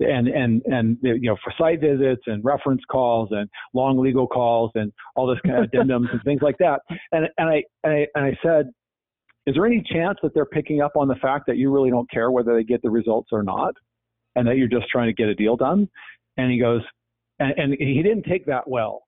And 0.00 0.28
and 0.28 0.62
and 0.64 0.96
you 1.02 1.28
know 1.28 1.36
for 1.44 1.52
site 1.58 1.82
visits 1.82 2.22
and 2.26 2.42
reference 2.42 2.80
calls 2.90 3.28
and 3.32 3.50
long 3.74 3.98
legal 3.98 4.26
calls 4.26 4.70
and 4.74 4.90
all 5.14 5.26
this 5.26 5.38
kind 5.44 5.62
of 5.62 5.70
addendums 5.72 6.10
and 6.10 6.22
things 6.24 6.40
like 6.40 6.56
that. 6.58 6.80
And 7.12 7.26
and 7.36 7.50
I, 7.50 7.62
and 7.84 7.92
I 7.92 8.06
and 8.14 8.24
I 8.24 8.38
said, 8.42 8.70
is 9.46 9.54
there 9.54 9.66
any 9.66 9.82
chance 9.92 10.18
that 10.22 10.32
they're 10.32 10.46
picking 10.46 10.80
up 10.80 10.92
on 10.96 11.06
the 11.06 11.16
fact 11.16 11.44
that 11.48 11.58
you 11.58 11.70
really 11.70 11.90
don't 11.90 12.10
care 12.10 12.30
whether 12.30 12.54
they 12.54 12.64
get 12.64 12.80
the 12.82 12.90
results 12.90 13.28
or 13.30 13.42
not, 13.42 13.74
and 14.36 14.46
that 14.46 14.56
you're 14.56 14.68
just 14.68 14.88
trying 14.88 15.08
to 15.08 15.12
get 15.12 15.28
a 15.28 15.34
deal 15.34 15.56
done? 15.56 15.86
And 16.38 16.50
he 16.50 16.58
goes, 16.58 16.82
and, 17.38 17.52
and 17.58 17.76
he 17.78 18.02
didn't 18.02 18.24
take 18.24 18.46
that 18.46 18.68
well. 18.68 19.02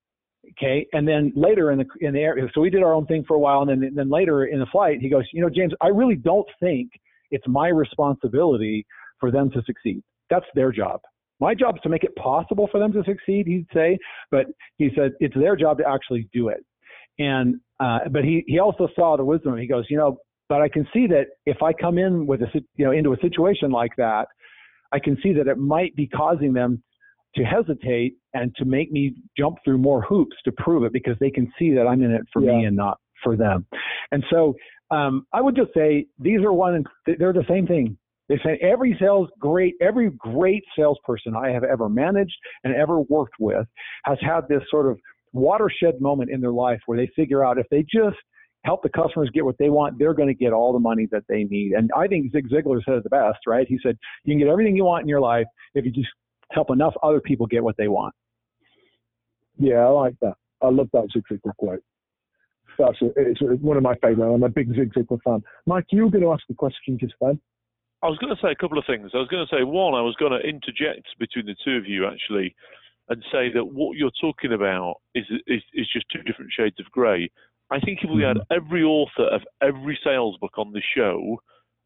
Okay, 0.59 0.87
and 0.93 1.07
then 1.07 1.33
later 1.37 1.71
in 1.71 1.79
the 1.79 1.85
in 2.01 2.13
the 2.13 2.21
air, 2.21 2.37
so 2.53 2.61
we 2.61 2.69
did 2.69 2.83
our 2.83 2.93
own 2.93 3.07
thing 3.07 3.25
for 3.29 3.35
a 3.35 3.39
while, 3.39 3.63
and 3.63 3.71
then 3.71 3.95
then 3.95 4.11
later 4.11 4.47
in 4.47 4.59
the 4.59 4.67
flight, 4.67 4.99
he 5.01 5.09
goes, 5.09 5.25
you 5.33 5.41
know, 5.41 5.49
James, 5.49 5.73
I 5.81 5.87
really 5.87 6.17
don't 6.17 6.49
think 6.59 6.91
it's 7.33 7.47
my 7.49 7.69
responsibility 7.69 8.87
for 9.19 9.31
them 9.31 9.51
to 9.51 9.63
succeed. 9.67 10.03
That's 10.31 10.47
their 10.55 10.71
job. 10.71 11.01
My 11.41 11.55
job 11.55 11.77
is 11.77 11.83
to 11.83 11.89
make 11.89 12.05
it 12.05 12.15
possible 12.15 12.69
for 12.71 12.79
them 12.79 12.93
to 12.93 13.03
succeed, 13.05 13.49
he'd 13.49 13.67
say, 13.75 13.99
but 14.31 14.47
he 14.79 14.91
said 14.95 15.13
it's 15.19 15.35
their 15.35 15.57
job 15.57 15.79
to 15.79 15.89
actually 15.89 16.29
do 16.33 16.49
it. 16.49 16.65
And 17.19 17.57
uh, 17.81 18.01
but 18.11 18.25
he 18.25 18.45
he 18.47 18.61
also 18.61 18.89
saw 18.95 19.17
the 19.17 19.25
wisdom. 19.25 19.59
He 19.59 19.67
goes, 19.67 19.87
you 19.91 19.97
know, 19.97 20.19
but 20.49 20.61
I 20.61 20.69
can 20.69 20.87
see 20.95 21.07
that 21.09 21.27
if 21.45 21.63
I 21.63 21.73
come 21.73 21.99
in 21.99 22.27
with 22.27 22.43
a 22.43 22.47
you 22.77 22.85
know 22.85 22.93
into 22.93 23.13
a 23.13 23.17
situation 23.21 23.71
like 23.71 23.93
that, 23.97 24.27
I 24.93 24.99
can 24.99 25.17
see 25.23 25.33
that 25.33 25.49
it 25.49 25.59
might 25.59 25.97
be 25.97 26.07
causing 26.07 26.53
them 26.53 26.83
to 27.35 27.43
hesitate 27.43 28.15
and 28.35 28.55
to 28.57 28.65
make 28.65 28.93
me 28.93 29.15
jump 29.37 29.57
through 29.65 29.79
more 29.79 30.03
hoops 30.03 30.37
to 30.45 30.53
prove 30.53 30.85
it 30.85 30.93
because 30.93 31.17
they 31.19 31.31
can 31.31 31.51
see 31.59 31.73
that 31.73 31.87
I'm 31.87 32.03
in 32.03 32.11
it 32.11 32.23
for 32.33 32.43
yeah. 32.43 32.53
me 32.53 32.65
and 32.67 32.77
not 32.77 32.99
for 33.23 33.37
them. 33.37 33.67
And 34.11 34.23
so 34.31 34.55
um, 34.93 35.27
I 35.33 35.41
would 35.41 35.57
just 35.57 35.73
say 35.75 36.07
these 36.19 36.41
are 36.41 36.53
one, 36.53 36.85
they're 37.07 37.33
the 37.33 37.45
same 37.49 37.67
thing. 37.67 37.97
They 38.29 38.39
say 38.45 38.59
every 38.63 38.97
sales 39.01 39.29
great, 39.39 39.75
every 39.81 40.11
great 40.11 40.63
salesperson 40.79 41.35
I 41.35 41.51
have 41.51 41.65
ever 41.65 41.89
managed 41.89 42.37
and 42.63 42.75
ever 42.75 43.01
worked 43.01 43.35
with 43.41 43.67
has 44.05 44.19
had 44.21 44.43
this 44.49 44.63
sort 44.71 44.91
of 44.91 44.99
watershed 45.33 46.01
moment 46.01 46.31
in 46.31 46.41
their 46.41 46.53
life 46.53 46.81
where 46.87 46.99
they 46.99 47.11
figure 47.17 47.45
out 47.45 47.59
if 47.59 47.67
they 47.71 47.83
just 47.83 48.17
help 48.65 48.83
the 48.83 48.89
customers 48.91 49.31
get 49.35 49.45
what 49.45 49.57
they 49.59 49.71
want, 49.71 49.99
they're 49.99 50.15
going 50.15 50.29
to 50.29 50.35
get 50.35 50.53
all 50.53 50.73
the 50.73 50.79
money 50.79 51.09
that 51.11 51.25
they 51.29 51.45
need. 51.45 51.73
And 51.73 51.91
I 51.97 52.07
think 52.07 52.31
Zig 52.31 52.49
Ziglar 52.49 52.81
said 52.85 52.95
it 52.95 53.03
the 53.03 53.11
best, 53.11 53.39
right? 53.47 53.67
He 53.67 53.79
said, 53.83 53.99
you 54.25 54.33
can 54.33 54.39
get 54.39 54.49
everything 54.49 54.77
you 54.77 54.85
want 54.85 55.03
in 55.03 55.09
your 55.09 55.21
life 55.21 55.47
if 55.75 55.85
you 55.85 55.91
just 55.91 56.09
help 56.51 56.71
enough 56.71 56.95
other 57.03 57.21
people 57.21 57.47
get 57.47 57.65
what 57.65 57.77
they 57.77 57.89
want. 57.89 58.15
Yeah, 59.59 59.81
I 59.81 59.89
like 59.89 60.15
that. 60.21 60.35
I 60.61 60.69
love 60.69 60.89
that 60.93 61.09
Zig 61.13 61.25
Ziglar 61.31 61.57
quote 61.57 61.83
that's 62.79 63.01
a, 63.03 63.11
it's 63.17 63.41
one 63.41 63.77
of 63.77 63.83
my 63.83 63.95
favourite. 63.97 64.33
I'm 64.33 64.43
a 64.43 64.49
big 64.49 64.69
Zig 64.75 64.93
Ziglar 64.95 65.21
fan. 65.23 65.43
Mike, 65.67 65.87
you 65.91 66.05
were 66.05 66.11
going 66.11 66.25
to 66.25 66.33
ask 66.33 66.43
the 66.49 66.55
question 66.55 66.99
just 66.99 67.15
then. 67.21 67.41
I 68.03 68.09
was 68.09 68.19
going 68.19 68.35
to 68.35 68.43
say 68.43 68.51
a 68.51 68.57
couple 68.57 68.79
of 68.79 68.85
things. 68.87 69.11
I 69.15 69.19
was 69.19 69.29
going 69.29 69.47
to 69.47 69.55
say 69.55 69.63
one, 69.63 69.95
I 69.95 70.03
was 70.03 70.17
going 70.19 70.33
to 70.33 70.41
interject 70.41 71.07
between 71.21 71.47
the 71.47 71.57
two 71.65 71.77
of 71.77 71.87
you 71.87 72.07
actually, 72.07 72.55
and 73.09 73.23
say 73.31 73.53
that 73.55 73.65
what 73.65 73.97
you're 73.97 74.11
talking 74.21 74.53
about 74.53 74.97
is 75.15 75.25
is, 75.47 75.63
is 75.75 75.89
just 75.93 76.07
two 76.13 76.23
different 76.23 76.51
shades 76.57 76.81
of 76.81 76.91
grey. 76.91 77.31
I 77.71 77.81
think 77.81 78.01
if 78.03 78.11
we 78.11 78.23
had 78.23 78.37
mm-hmm. 78.37 78.53
every 78.55 78.83
author 78.83 79.29
of 79.33 79.43
every 79.63 79.99
sales 80.05 80.37
book 80.41 80.59
on 80.59 80.73
the 80.73 80.83
show, 80.95 81.41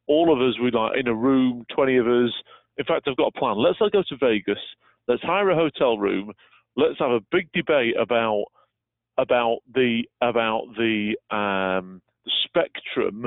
all 0.09 0.33
of 0.33 0.41
us 0.41 0.59
would 0.59 0.75
like 0.75 0.99
in 0.99 1.07
a 1.07 1.15
room, 1.15 1.65
20 1.75 1.97
of 1.97 2.07
us. 2.07 2.33
In 2.79 2.85
fact, 2.85 3.07
I've 3.07 3.17
got 3.17 3.33
a 3.35 3.39
plan. 3.39 3.57
Let's 3.57 3.79
all 3.81 3.91
go 3.91 4.03
to 4.09 4.17
Vegas. 4.19 4.59
Let's 5.09 5.23
hire 5.23 5.51
a 5.51 5.55
hotel 5.55 5.99
room. 5.99 6.33
Let's 6.77 6.99
have 6.99 7.11
a 7.11 7.21
big 7.31 7.49
debate 7.53 7.95
about 7.99 8.45
about 9.19 9.59
the 9.75 10.03
about 10.21 10.67
the, 10.77 11.17
um, 11.31 12.01
the 12.25 12.33
spectrum 12.45 13.27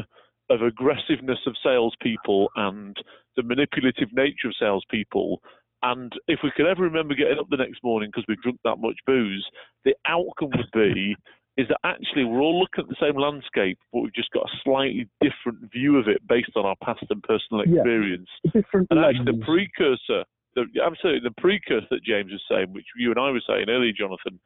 of 0.49 0.61
aggressiveness 0.61 1.39
of 1.45 1.55
salespeople 1.63 2.49
and 2.55 2.97
the 3.35 3.43
manipulative 3.43 4.09
nature 4.13 4.47
of 4.47 4.55
salespeople. 4.59 5.41
And 5.81 6.11
if 6.27 6.39
we 6.43 6.51
could 6.55 6.65
ever 6.65 6.83
remember 6.83 7.15
getting 7.15 7.39
up 7.39 7.49
the 7.49 7.57
next 7.57 7.83
morning 7.83 8.09
because 8.09 8.25
we 8.27 8.35
drunk 8.43 8.59
that 8.65 8.77
much 8.79 8.97
booze, 9.05 9.45
the 9.85 9.95
outcome 10.07 10.49
would 10.55 10.71
be 10.73 11.15
is 11.57 11.67
that 11.67 11.79
actually 11.83 12.23
we're 12.23 12.39
all 12.39 12.59
looking 12.59 12.83
at 12.83 12.89
the 12.89 12.95
same 13.01 13.19
landscape, 13.19 13.77
but 13.91 13.99
we've 13.99 14.13
just 14.13 14.31
got 14.31 14.45
a 14.45 14.57
slightly 14.63 15.07
different 15.19 15.69
view 15.71 15.97
of 15.97 16.07
it 16.07 16.25
based 16.27 16.51
on 16.55 16.65
our 16.65 16.75
past 16.81 17.03
and 17.09 17.21
personal 17.23 17.65
Yeah. 17.65 17.81
experience. 17.81 18.29
Different 18.53 18.87
And 18.91 18.99
actually, 18.99 19.25
the 19.37 19.45
precursor, 19.45 20.23
the, 20.55 20.67
absolutely, 20.81 21.27
the 21.27 21.35
precursor 21.35 21.87
that 21.91 22.03
James 22.03 22.31
was 22.31 22.43
saying, 22.49 22.71
which 22.71 22.85
you 22.95 23.11
and 23.11 23.19
I 23.19 23.31
were 23.31 23.41
saying 23.45 23.69
earlier, 23.69 23.91
Jonathan, 23.91 24.39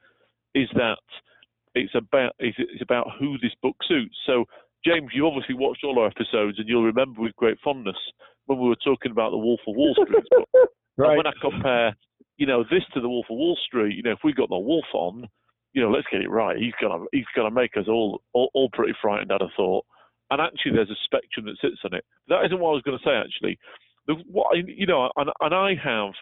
is 0.54 0.68
that 0.74 0.98
it's 1.74 1.94
about 1.94 2.34
it's, 2.38 2.56
it's 2.58 2.82
about 2.82 3.06
who 3.18 3.38
this 3.38 3.54
book 3.62 3.76
suits. 3.86 4.16
So, 4.26 4.44
James, 4.84 5.10
you 5.14 5.26
obviously 5.26 5.54
watched 5.54 5.84
all 5.84 5.98
our 5.98 6.06
episodes, 6.06 6.58
and 6.58 6.68
you'll 6.68 6.84
remember 6.84 7.20
with 7.22 7.36
great 7.36 7.58
fondness 7.64 7.96
when 8.46 8.58
we 8.60 8.68
were 8.68 8.76
talking 8.84 9.10
about 9.12 9.30
the 9.30 9.38
Wolf 9.38 9.60
of 9.66 9.76
Wall 9.76 9.94
Street 9.94 10.24
book. 10.30 10.48
And 10.96 11.08
Right. 11.08 11.16
when 11.16 11.26
I 11.26 11.32
compare, 11.40 11.96
you 12.36 12.46
know, 12.46 12.62
this 12.70 12.84
to 12.94 13.00
the 13.00 13.08
Wolf 13.08 13.26
of 13.28 13.36
Wall 13.36 13.58
Street, 13.66 13.96
you 13.96 14.04
know, 14.04 14.12
if 14.12 14.20
we 14.22 14.32
got 14.32 14.48
the 14.48 14.56
Wolf 14.56 14.84
on, 14.94 15.26
you 15.72 15.82
know, 15.82 15.90
let's 15.90 16.06
get 16.12 16.20
it 16.22 16.30
right. 16.30 16.56
He's 16.56 16.72
gonna 16.80 17.04
he's 17.10 17.26
gonna 17.34 17.50
make 17.50 17.76
us 17.76 17.86
all 17.88 18.22
all, 18.32 18.48
all 18.54 18.68
pretty 18.72 18.92
frightened. 19.02 19.32
I'd 19.32 19.40
have 19.40 19.50
thought. 19.56 19.84
And 20.30 20.40
actually, 20.40 20.72
there's 20.72 20.90
a 20.90 21.04
spectrum 21.04 21.46
that 21.46 21.58
sits 21.60 21.80
on 21.84 21.94
it. 21.94 22.04
That 22.28 22.44
isn't 22.46 22.58
what 22.60 22.70
I 22.70 22.74
was 22.74 22.82
going 22.82 22.96
to 22.98 23.04
say. 23.04 23.10
Actually, 23.14 23.58
the, 24.06 24.14
what 24.30 24.54
I, 24.56 24.62
you 24.66 24.86
know, 24.86 25.10
and, 25.16 25.30
and 25.40 25.54
I 25.54 25.74
have 25.82 26.12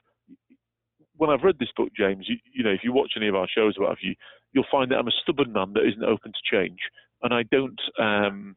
when 1.17 1.31
I've 1.31 1.45
read 1.45 1.59
this 1.59 1.71
book, 1.77 1.91
James. 1.97 2.25
You, 2.29 2.37
you 2.53 2.65
know, 2.65 2.71
if 2.73 2.81
you 2.83 2.93
watch 2.93 3.13
any 3.17 3.29
of 3.29 3.35
our 3.35 3.47
shows, 3.55 3.75
or 3.77 3.83
what 3.85 3.91
have 3.91 4.03
you, 4.03 4.15
you'll 4.53 4.65
find 4.71 4.91
that 4.91 4.99
I'm 4.99 5.09
a 5.09 5.21
stubborn 5.23 5.53
man 5.53 5.73
that 5.75 5.87
isn't 5.87 6.05
open 6.05 6.33
to 6.33 6.57
change, 6.57 6.79
and 7.23 7.33
I 7.33 7.43
don't 7.51 7.81
um, 7.99 8.57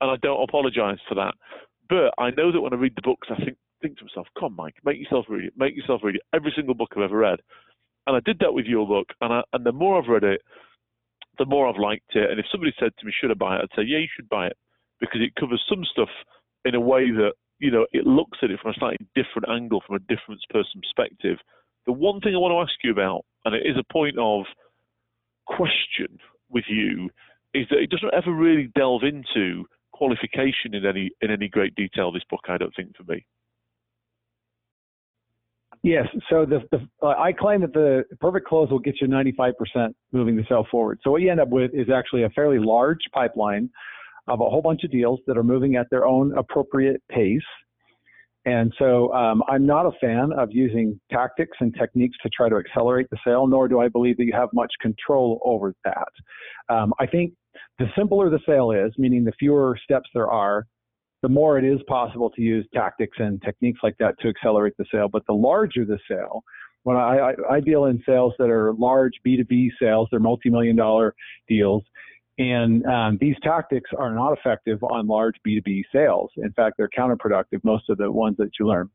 and 0.00 0.10
I 0.10 0.16
don't 0.22 0.42
apologise 0.42 1.00
for 1.08 1.14
that. 1.16 1.34
But 1.88 2.14
I 2.18 2.30
know 2.30 2.52
that 2.52 2.60
when 2.60 2.72
I 2.72 2.76
read 2.76 2.94
the 2.96 3.02
books, 3.02 3.28
I 3.30 3.36
think 3.42 3.56
think 3.82 3.98
to 3.98 4.04
myself, 4.04 4.28
"Come, 4.38 4.54
Mike, 4.56 4.76
make 4.84 4.98
yourself 4.98 5.26
read 5.28 5.44
it. 5.44 5.54
Make 5.56 5.76
yourself 5.76 6.02
read 6.04 6.16
it." 6.16 6.22
Every 6.32 6.52
single 6.54 6.74
book 6.74 6.90
I've 6.96 7.02
ever 7.02 7.18
read, 7.18 7.40
and 8.06 8.16
I 8.16 8.20
did 8.20 8.38
that 8.40 8.54
with 8.54 8.66
your 8.66 8.86
book. 8.86 9.08
And 9.20 9.32
I, 9.32 9.42
and 9.52 9.64
the 9.64 9.72
more 9.72 10.00
I've 10.00 10.08
read 10.08 10.24
it, 10.24 10.42
the 11.38 11.46
more 11.46 11.68
I've 11.68 11.80
liked 11.80 12.14
it. 12.14 12.30
And 12.30 12.38
if 12.38 12.46
somebody 12.50 12.72
said 12.78 12.92
to 12.98 13.06
me, 13.06 13.12
"Should 13.12 13.30
I 13.30 13.34
buy 13.34 13.56
it?" 13.56 13.62
I'd 13.62 13.76
say, 13.76 13.82
"Yeah, 13.86 13.98
you 13.98 14.08
should 14.14 14.28
buy 14.28 14.46
it," 14.46 14.56
because 15.00 15.20
it 15.20 15.34
covers 15.34 15.64
some 15.68 15.84
stuff 15.84 16.10
in 16.64 16.74
a 16.74 16.80
way 16.80 17.10
that 17.10 17.32
you 17.58 17.70
know 17.70 17.86
it 17.92 18.06
looks 18.06 18.38
at 18.42 18.50
it 18.50 18.60
from 18.60 18.72
a 18.72 18.74
slightly 18.74 19.06
different 19.14 19.48
angle, 19.48 19.82
from 19.86 19.96
a 19.96 20.00
different 20.00 20.40
person's 20.50 20.84
perspective. 20.84 21.38
The 21.86 21.92
one 21.92 22.20
thing 22.20 22.34
I 22.34 22.38
want 22.38 22.52
to 22.52 22.60
ask 22.60 22.84
you 22.84 22.92
about, 22.92 23.24
and 23.44 23.54
it 23.54 23.66
is 23.66 23.76
a 23.78 23.92
point 23.92 24.18
of 24.18 24.44
question 25.56 26.18
with 26.48 26.64
you, 26.68 27.08
is 27.54 27.66
that 27.70 27.78
it 27.78 27.90
doesn't 27.90 28.14
ever 28.14 28.32
really 28.32 28.70
delve 28.74 29.02
into 29.02 29.64
qualification 29.92 30.74
in 30.74 30.86
any 30.86 31.10
in 31.20 31.30
any 31.30 31.48
great 31.48 31.74
detail. 31.74 32.12
This 32.12 32.22
book, 32.30 32.40
I 32.48 32.58
don't 32.58 32.74
think, 32.74 32.96
for 32.96 33.04
me. 33.04 33.24
Yes. 35.82 36.06
So 36.28 36.44
the, 36.44 36.60
the 36.70 36.86
uh, 37.02 37.14
I 37.18 37.32
claim 37.32 37.62
that 37.62 37.72
the 37.72 38.04
perfect 38.20 38.46
close 38.46 38.70
will 38.70 38.78
get 38.78 39.00
you 39.00 39.08
95% 39.08 39.54
moving 40.12 40.36
the 40.36 40.44
sale 40.48 40.66
forward. 40.70 40.98
So 41.02 41.10
what 41.10 41.22
you 41.22 41.30
end 41.30 41.40
up 41.40 41.48
with 41.48 41.72
is 41.72 41.88
actually 41.88 42.24
a 42.24 42.30
fairly 42.30 42.58
large 42.58 43.00
pipeline 43.14 43.70
of 44.28 44.40
a 44.40 44.48
whole 44.48 44.60
bunch 44.60 44.84
of 44.84 44.90
deals 44.90 45.20
that 45.26 45.38
are 45.38 45.42
moving 45.42 45.76
at 45.76 45.88
their 45.90 46.06
own 46.06 46.36
appropriate 46.36 47.02
pace. 47.10 47.40
And 48.46 48.72
so 48.78 49.12
um, 49.12 49.42
I'm 49.48 49.66
not 49.66 49.84
a 49.84 49.92
fan 50.00 50.32
of 50.32 50.48
using 50.50 50.98
tactics 51.12 51.56
and 51.60 51.74
techniques 51.78 52.16
to 52.22 52.30
try 52.30 52.48
to 52.48 52.56
accelerate 52.56 53.06
the 53.10 53.18
sale, 53.24 53.46
nor 53.46 53.68
do 53.68 53.80
I 53.80 53.88
believe 53.88 54.16
that 54.16 54.24
you 54.24 54.32
have 54.32 54.48
much 54.54 54.72
control 54.80 55.40
over 55.44 55.74
that. 55.84 56.08
Um, 56.70 56.94
I 56.98 57.06
think 57.06 57.34
the 57.78 57.86
simpler 57.96 58.30
the 58.30 58.40
sale 58.46 58.70
is, 58.70 58.92
meaning 58.96 59.24
the 59.24 59.32
fewer 59.38 59.78
steps 59.82 60.08
there 60.14 60.30
are, 60.30 60.66
the 61.22 61.28
more 61.28 61.58
it 61.58 61.64
is 61.64 61.80
possible 61.86 62.30
to 62.30 62.40
use 62.40 62.66
tactics 62.72 63.18
and 63.20 63.42
techniques 63.42 63.80
like 63.82 63.96
that 63.98 64.14
to 64.20 64.28
accelerate 64.28 64.72
the 64.78 64.86
sale. 64.90 65.08
But 65.08 65.26
the 65.26 65.34
larger 65.34 65.84
the 65.84 65.98
sale, 66.08 66.42
when 66.84 66.96
I, 66.96 67.18
I, 67.18 67.54
I 67.56 67.60
deal 67.60 67.86
in 67.86 68.02
sales 68.06 68.32
that 68.38 68.48
are 68.48 68.72
large 68.72 69.12
B2B 69.26 69.68
sales, 69.80 70.08
they're 70.10 70.20
multi-million 70.20 70.76
dollar 70.76 71.14
deals, 71.46 71.84
and 72.40 72.86
um, 72.86 73.18
these 73.20 73.36
tactics 73.42 73.90
are 73.98 74.14
not 74.14 74.32
effective 74.32 74.82
on 74.82 75.06
large 75.06 75.34
B2B 75.46 75.82
sales. 75.92 76.30
In 76.38 76.50
fact, 76.52 76.76
they're 76.78 76.88
counterproductive, 76.88 77.62
most 77.64 77.90
of 77.90 77.98
the 77.98 78.10
ones 78.10 78.38
that 78.38 78.48
you 78.58 78.66
learn. 78.66 78.88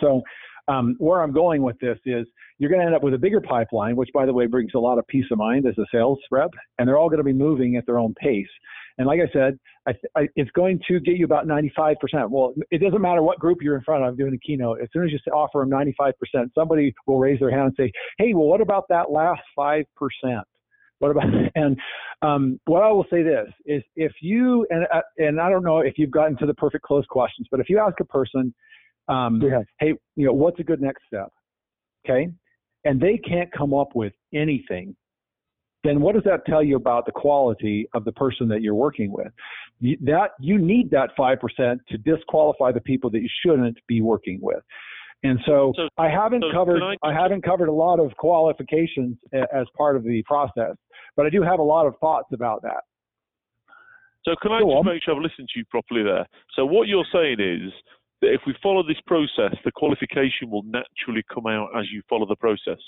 So 0.00 0.22
um, 0.68 0.96
where 0.98 1.20
I'm 1.20 1.32
going 1.32 1.62
with 1.62 1.78
this 1.80 1.98
is 2.06 2.26
you're 2.56 2.70
going 2.70 2.80
to 2.80 2.86
end 2.86 2.94
up 2.94 3.02
with 3.02 3.12
a 3.12 3.18
bigger 3.18 3.42
pipeline, 3.42 3.94
which, 3.94 4.08
by 4.14 4.24
the 4.24 4.32
way, 4.32 4.46
brings 4.46 4.70
a 4.74 4.78
lot 4.78 4.96
of 4.96 5.06
peace 5.06 5.26
of 5.30 5.36
mind 5.36 5.66
as 5.66 5.76
a 5.76 5.84
sales 5.92 6.18
rep, 6.30 6.48
and 6.78 6.88
they're 6.88 6.96
all 6.96 7.10
going 7.10 7.18
to 7.18 7.24
be 7.24 7.32
moving 7.34 7.76
at 7.76 7.84
their 7.84 7.98
own 7.98 8.14
pace. 8.14 8.48
And 8.96 9.06
like 9.06 9.20
I 9.20 9.30
said, 9.34 9.58
I, 9.86 9.92
I, 10.16 10.28
it's 10.36 10.50
going 10.52 10.80
to 10.88 10.98
get 11.00 11.16
you 11.16 11.26
about 11.26 11.46
95%. 11.46 11.96
Well, 12.30 12.54
it 12.70 12.80
doesn't 12.80 13.02
matter 13.02 13.22
what 13.22 13.38
group 13.38 13.58
you're 13.60 13.76
in 13.76 13.82
front 13.82 14.04
of 14.04 14.16
doing 14.16 14.32
a 14.32 14.38
keynote. 14.38 14.80
As 14.82 14.88
soon 14.94 15.04
as 15.04 15.12
you 15.12 15.18
offer 15.30 15.58
them 15.58 15.70
95%, 15.70 16.12
somebody 16.54 16.94
will 17.06 17.18
raise 17.18 17.38
their 17.38 17.50
hand 17.50 17.66
and 17.66 17.74
say, 17.76 17.92
"Hey, 18.16 18.32
well, 18.32 18.46
what 18.46 18.62
about 18.62 18.88
that 18.88 19.10
last 19.10 19.42
five 19.54 19.84
percent?" 19.94 20.46
What 21.02 21.10
about 21.10 21.24
and 21.56 21.76
um, 22.22 22.60
what 22.66 22.84
I 22.84 22.90
will 22.92 23.06
say 23.10 23.24
this 23.24 23.48
is 23.66 23.82
if 23.96 24.12
you 24.20 24.64
and 24.70 24.86
uh, 24.94 25.00
and 25.18 25.40
I 25.40 25.50
don't 25.50 25.64
know 25.64 25.80
if 25.80 25.94
you've 25.96 26.12
gotten 26.12 26.36
to 26.38 26.46
the 26.46 26.54
perfect 26.54 26.84
close 26.84 27.04
questions, 27.10 27.48
but 27.50 27.58
if 27.58 27.68
you 27.68 27.80
ask 27.80 27.98
a 27.98 28.04
person, 28.04 28.54
um, 29.08 29.40
We 29.40 29.50
have. 29.50 29.64
hey, 29.80 29.94
you 30.14 30.26
know, 30.26 30.32
what's 30.32 30.60
a 30.60 30.62
good 30.62 30.80
next 30.80 31.02
step? 31.08 31.28
Okay, 32.06 32.28
and 32.84 33.00
they 33.00 33.18
can't 33.18 33.50
come 33.50 33.74
up 33.74 33.96
with 33.96 34.12
anything. 34.32 34.94
Then 35.82 36.00
what 36.00 36.14
does 36.14 36.22
that 36.24 36.46
tell 36.46 36.62
you 36.62 36.76
about 36.76 37.06
the 37.06 37.12
quality 37.12 37.88
of 37.94 38.04
the 38.04 38.12
person 38.12 38.46
that 38.48 38.62
you're 38.62 38.76
working 38.76 39.10
with? 39.10 39.32
You, 39.80 39.96
that 40.02 40.30
you 40.38 40.56
need 40.56 40.88
that 40.92 41.10
five 41.16 41.40
percent 41.40 41.80
to 41.88 41.98
disqualify 41.98 42.70
the 42.70 42.80
people 42.80 43.10
that 43.10 43.22
you 43.22 43.28
shouldn't 43.44 43.76
be 43.88 44.00
working 44.02 44.38
with. 44.40 44.62
And 45.24 45.38
so, 45.46 45.72
So- 45.76 45.88
I 45.98 46.08
haven't 46.08 46.42
so 46.42 46.52
covered 46.52 46.82
I- 46.82 46.96
I 47.02 47.12
haven't 47.12 47.42
covered 47.42 47.68
a 47.68 47.72
lot 47.72 47.98
of 48.00 48.16
qualifications 48.16 49.16
as 49.32 49.66
part 49.76 49.96
of 49.96 50.02
the 50.04 50.22
process, 50.24 50.74
but 51.16 51.26
I 51.26 51.30
do 51.30 51.42
have 51.42 51.58
a 51.58 51.62
lot 51.62 51.86
of 51.86 51.94
thoughts 51.98 52.28
about 52.32 52.62
that. 52.62 52.82
So 54.24 54.34
can 54.40 54.52
I 54.52 54.60
Go 54.60 54.66
just 54.66 54.76
on. 54.76 54.86
make 54.86 55.02
sure 55.02 55.14
I've 55.16 55.22
listened 55.22 55.48
to 55.52 55.58
you 55.58 55.64
properly 55.70 56.02
there? 56.02 56.26
So 56.54 56.64
what 56.64 56.86
you're 56.86 57.06
saying 57.12 57.40
is 57.40 57.72
that 58.20 58.32
if 58.32 58.40
we 58.46 58.54
follow 58.62 58.82
this 58.86 59.00
process, 59.06 59.56
the 59.64 59.72
qualification 59.74 60.48
will 60.48 60.62
naturally 60.62 61.24
come 61.32 61.46
out 61.46 61.70
as 61.76 61.86
you 61.92 62.02
follow 62.08 62.26
the 62.26 62.36
process. 62.36 62.78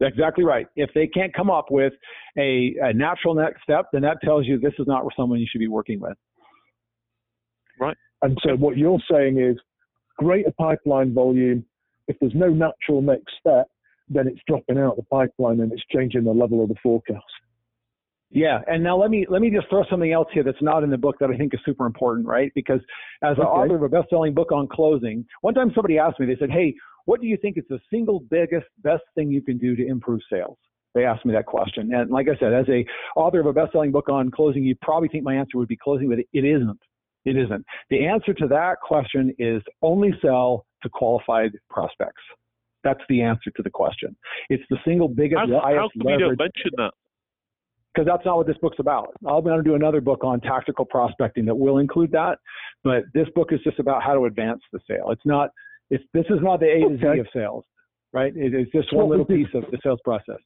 Exactly 0.00 0.44
right. 0.44 0.66
If 0.76 0.90
they 0.94 1.06
can't 1.06 1.32
come 1.34 1.50
up 1.50 1.66
with 1.70 1.92
a, 2.38 2.74
a 2.82 2.92
natural 2.92 3.34
next 3.34 3.62
step, 3.62 3.86
then 3.92 4.02
that 4.02 4.16
tells 4.24 4.46
you 4.46 4.58
this 4.58 4.72
is 4.78 4.86
not 4.86 5.04
someone 5.16 5.38
you 5.38 5.46
should 5.50 5.58
be 5.58 5.68
working 5.68 6.00
with. 6.00 6.16
Right. 7.78 7.96
And 8.22 8.36
so 8.42 8.56
what 8.56 8.76
you're 8.76 8.98
saying 9.10 9.38
is 9.38 9.56
greater 10.18 10.52
pipeline 10.58 11.12
volume. 11.14 11.64
If 12.08 12.16
there's 12.18 12.34
no 12.34 12.48
natural 12.48 13.02
next 13.02 13.32
step, 13.38 13.68
then 14.10 14.26
it's 14.28 14.40
dropping 14.46 14.78
out 14.78 14.96
the 14.96 15.02
pipeline 15.04 15.60
and 15.60 15.72
it's 15.72 15.82
changing 15.92 16.24
the 16.24 16.32
level 16.32 16.62
of 16.62 16.68
the 16.68 16.74
forecast. 16.82 17.24
Yeah, 18.32 18.60
and 18.68 18.82
now 18.82 18.96
let 18.96 19.10
me 19.10 19.26
let 19.28 19.40
me 19.40 19.50
just 19.50 19.68
throw 19.68 19.82
something 19.90 20.12
else 20.12 20.28
here 20.32 20.44
that's 20.44 20.62
not 20.62 20.84
in 20.84 20.90
the 20.90 20.98
book 20.98 21.16
that 21.18 21.30
I 21.30 21.36
think 21.36 21.52
is 21.52 21.60
super 21.64 21.84
important, 21.84 22.28
right? 22.28 22.52
Because 22.54 22.80
as 23.22 23.36
an 23.38 23.42
author 23.42 23.74
of 23.74 23.82
a 23.82 23.88
best-selling 23.88 24.34
book 24.34 24.52
on 24.52 24.68
closing, 24.68 25.24
one 25.40 25.54
time 25.54 25.72
somebody 25.74 25.98
asked 25.98 26.20
me, 26.20 26.26
they 26.26 26.36
said, 26.38 26.50
"Hey, 26.50 26.74
what 27.06 27.20
do 27.20 27.26
you 27.26 27.36
think 27.36 27.58
is 27.58 27.64
the 27.68 27.80
single 27.92 28.20
biggest 28.20 28.66
best 28.84 29.02
thing 29.16 29.32
you 29.32 29.42
can 29.42 29.58
do 29.58 29.74
to 29.74 29.84
improve 29.84 30.20
sales?" 30.32 30.58
They 30.94 31.04
asked 31.04 31.26
me 31.26 31.32
that 31.32 31.46
question, 31.46 31.92
and 31.92 32.10
like 32.10 32.28
I 32.28 32.38
said, 32.38 32.52
as 32.52 32.68
a 32.68 32.84
author 33.16 33.40
of 33.40 33.46
a 33.46 33.52
best-selling 33.52 33.90
book 33.90 34.08
on 34.08 34.30
closing, 34.30 34.62
you 34.62 34.76
probably 34.80 35.08
think 35.08 35.24
my 35.24 35.34
answer 35.34 35.58
would 35.58 35.68
be 35.68 35.76
closing, 35.76 36.08
but 36.08 36.18
it 36.20 36.44
isn't. 36.44 36.80
It 37.24 37.36
isn't. 37.36 37.64
The 37.90 38.06
answer 38.06 38.32
to 38.34 38.46
that 38.48 38.80
question 38.80 39.34
is 39.38 39.60
only 39.82 40.12
sell 40.22 40.66
to 40.82 40.88
qualified 40.88 41.52
prospects. 41.68 42.22
That's 42.84 43.00
the 43.08 43.22
answer 43.22 43.50
to 43.56 43.62
the 43.62 43.70
question. 43.70 44.16
It's 44.48 44.64
the 44.70 44.78
single 44.84 45.08
biggest, 45.08 45.40
How, 45.40 45.46
how 45.46 45.60
highest 45.60 45.92
come 45.98 46.08
you 46.08 46.18
leverage 46.18 46.38
don't 46.38 46.38
mention 46.38 46.70
that? 46.76 46.92
because 47.92 48.06
that's 48.06 48.24
not 48.24 48.36
what 48.36 48.46
this 48.46 48.56
book's 48.58 48.78
about. 48.78 49.14
I'm 49.26 49.42
going 49.42 49.56
to 49.56 49.62
do 49.62 49.74
another 49.74 50.00
book 50.00 50.22
on 50.24 50.40
tactical 50.40 50.84
prospecting 50.84 51.44
that 51.46 51.54
will 51.54 51.78
include 51.78 52.12
that, 52.12 52.38
but 52.84 53.04
this 53.14 53.26
book 53.34 53.48
is 53.52 53.60
just 53.64 53.78
about 53.78 54.02
how 54.02 54.14
to 54.14 54.26
advance 54.26 54.60
the 54.72 54.80
sale. 54.88 55.10
It's 55.10 55.24
not. 55.24 55.50
It's 55.90 56.04
this 56.14 56.26
is 56.30 56.38
not 56.40 56.60
the 56.60 56.66
A 56.66 56.88
to 56.88 56.98
Z 56.98 57.18
of 57.18 57.26
sales, 57.34 57.64
right? 58.12 58.32
It 58.36 58.54
is 58.54 58.66
just 58.72 58.86
It's 58.86 58.92
one 58.92 59.08
little 59.08 59.24
piece 59.24 59.48
of 59.54 59.64
the 59.70 59.78
sales 59.82 59.98
process. 60.04 60.38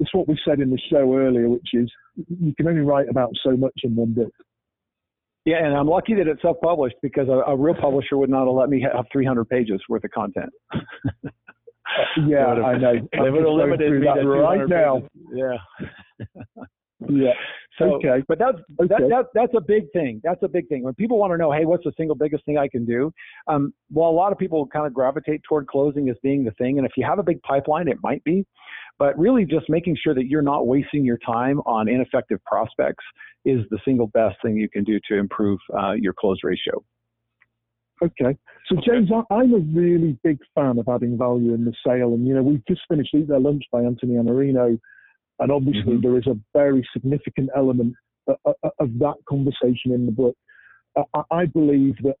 It's 0.00 0.14
what 0.14 0.28
we 0.28 0.38
said 0.46 0.60
in 0.60 0.70
the 0.70 0.78
show 0.90 1.16
earlier, 1.16 1.48
which 1.48 1.68
is 1.72 1.90
you 2.28 2.54
can 2.54 2.68
only 2.68 2.82
write 2.82 3.08
about 3.08 3.30
so 3.42 3.56
much 3.56 3.72
in 3.82 3.96
one 3.96 4.12
book. 4.12 4.32
Yeah, 5.48 5.64
and 5.64 5.74
I'm 5.74 5.86
lucky 5.88 6.14
that 6.14 6.26
it's 6.26 6.42
self-published 6.42 6.96
because 7.02 7.28
a, 7.28 7.50
a 7.50 7.56
real 7.56 7.74
publisher 7.80 8.18
would 8.18 8.28
not 8.28 8.46
have 8.46 8.54
let 8.54 8.68
me 8.68 8.82
have 8.82 9.06
300 9.10 9.48
pages 9.48 9.80
worth 9.88 10.04
of 10.04 10.10
content. 10.10 10.50
Yeah, 12.26 12.46
I 12.46 12.76
know. 12.76 12.92
They 13.12 13.30
would 13.30 13.40
have 13.44 13.54
limited 13.54 13.92
me 14.00 14.06
that 14.06 14.20
to 14.20 14.28
right 14.28 14.58
200 14.58 14.68
now. 14.68 15.00
pages. 15.00 15.10
Yeah. 15.32 16.64
Yeah. 17.08 17.32
So, 17.78 17.94
Okay. 17.94 18.22
but 18.28 18.38
that's 18.38 18.58
that, 18.78 18.88
that 19.08 19.24
that's 19.32 19.52
a 19.56 19.60
big 19.60 19.90
thing. 19.92 20.20
That's 20.22 20.42
a 20.42 20.48
big 20.48 20.68
thing. 20.68 20.82
When 20.82 20.94
people 20.94 21.18
want 21.18 21.32
to 21.32 21.38
know, 21.38 21.50
hey, 21.50 21.64
what's 21.64 21.84
the 21.84 21.92
single 21.96 22.14
biggest 22.14 22.44
thing 22.44 22.58
I 22.58 22.68
can 22.68 22.84
do? 22.84 23.12
Um, 23.46 23.72
well, 23.90 24.10
a 24.10 24.12
lot 24.12 24.32
of 24.32 24.38
people 24.38 24.66
kind 24.66 24.86
of 24.86 24.92
gravitate 24.92 25.42
toward 25.48 25.66
closing 25.66 26.08
as 26.10 26.16
being 26.22 26.44
the 26.44 26.50
thing. 26.52 26.78
And 26.78 26.86
if 26.86 26.92
you 26.96 27.04
have 27.06 27.18
a 27.18 27.22
big 27.22 27.40
pipeline, 27.42 27.88
it 27.88 27.98
might 28.02 28.22
be. 28.24 28.44
But 28.98 29.16
really, 29.18 29.44
just 29.44 29.66
making 29.68 29.96
sure 30.02 30.12
that 30.14 30.26
you're 30.26 30.42
not 30.42 30.66
wasting 30.66 31.04
your 31.04 31.18
time 31.18 31.60
on 31.60 31.88
ineffective 31.88 32.44
prospects 32.44 33.04
is 33.44 33.60
the 33.70 33.78
single 33.84 34.08
best 34.08 34.36
thing 34.42 34.56
you 34.56 34.68
can 34.68 34.84
do 34.84 34.98
to 35.08 35.16
improve 35.16 35.58
uh, 35.78 35.92
your 35.92 36.12
close 36.12 36.38
ratio. 36.42 36.82
Okay. 38.02 38.36
So, 38.68 38.76
James, 38.86 39.10
I, 39.12 39.34
I'm 39.34 39.54
a 39.54 39.58
really 39.58 40.18
big 40.22 40.38
fan 40.54 40.78
of 40.78 40.88
adding 40.88 41.18
value 41.18 41.54
in 41.54 41.64
the 41.64 41.74
sale. 41.84 42.14
And, 42.14 42.26
you 42.26 42.34
know, 42.34 42.42
we've 42.42 42.64
just 42.66 42.82
finished 42.88 43.14
Eat 43.14 43.28
Their 43.28 43.40
Lunch 43.40 43.64
by 43.72 43.82
Anthony 43.82 44.14
Iannarino. 44.14 44.78
And 45.40 45.52
obviously, 45.52 45.94
Mhm. 45.94 46.02
there 46.02 46.18
is 46.18 46.26
a 46.26 46.38
very 46.52 46.86
significant 46.92 47.50
element 47.56 47.94
of, 48.28 48.54
of 48.78 48.98
that 48.98 49.16
conversation 49.28 49.92
in 49.92 50.06
the 50.06 50.12
book. 50.12 50.36
I, 50.96 51.22
I 51.30 51.46
believe 51.46 51.96
that 52.02 52.16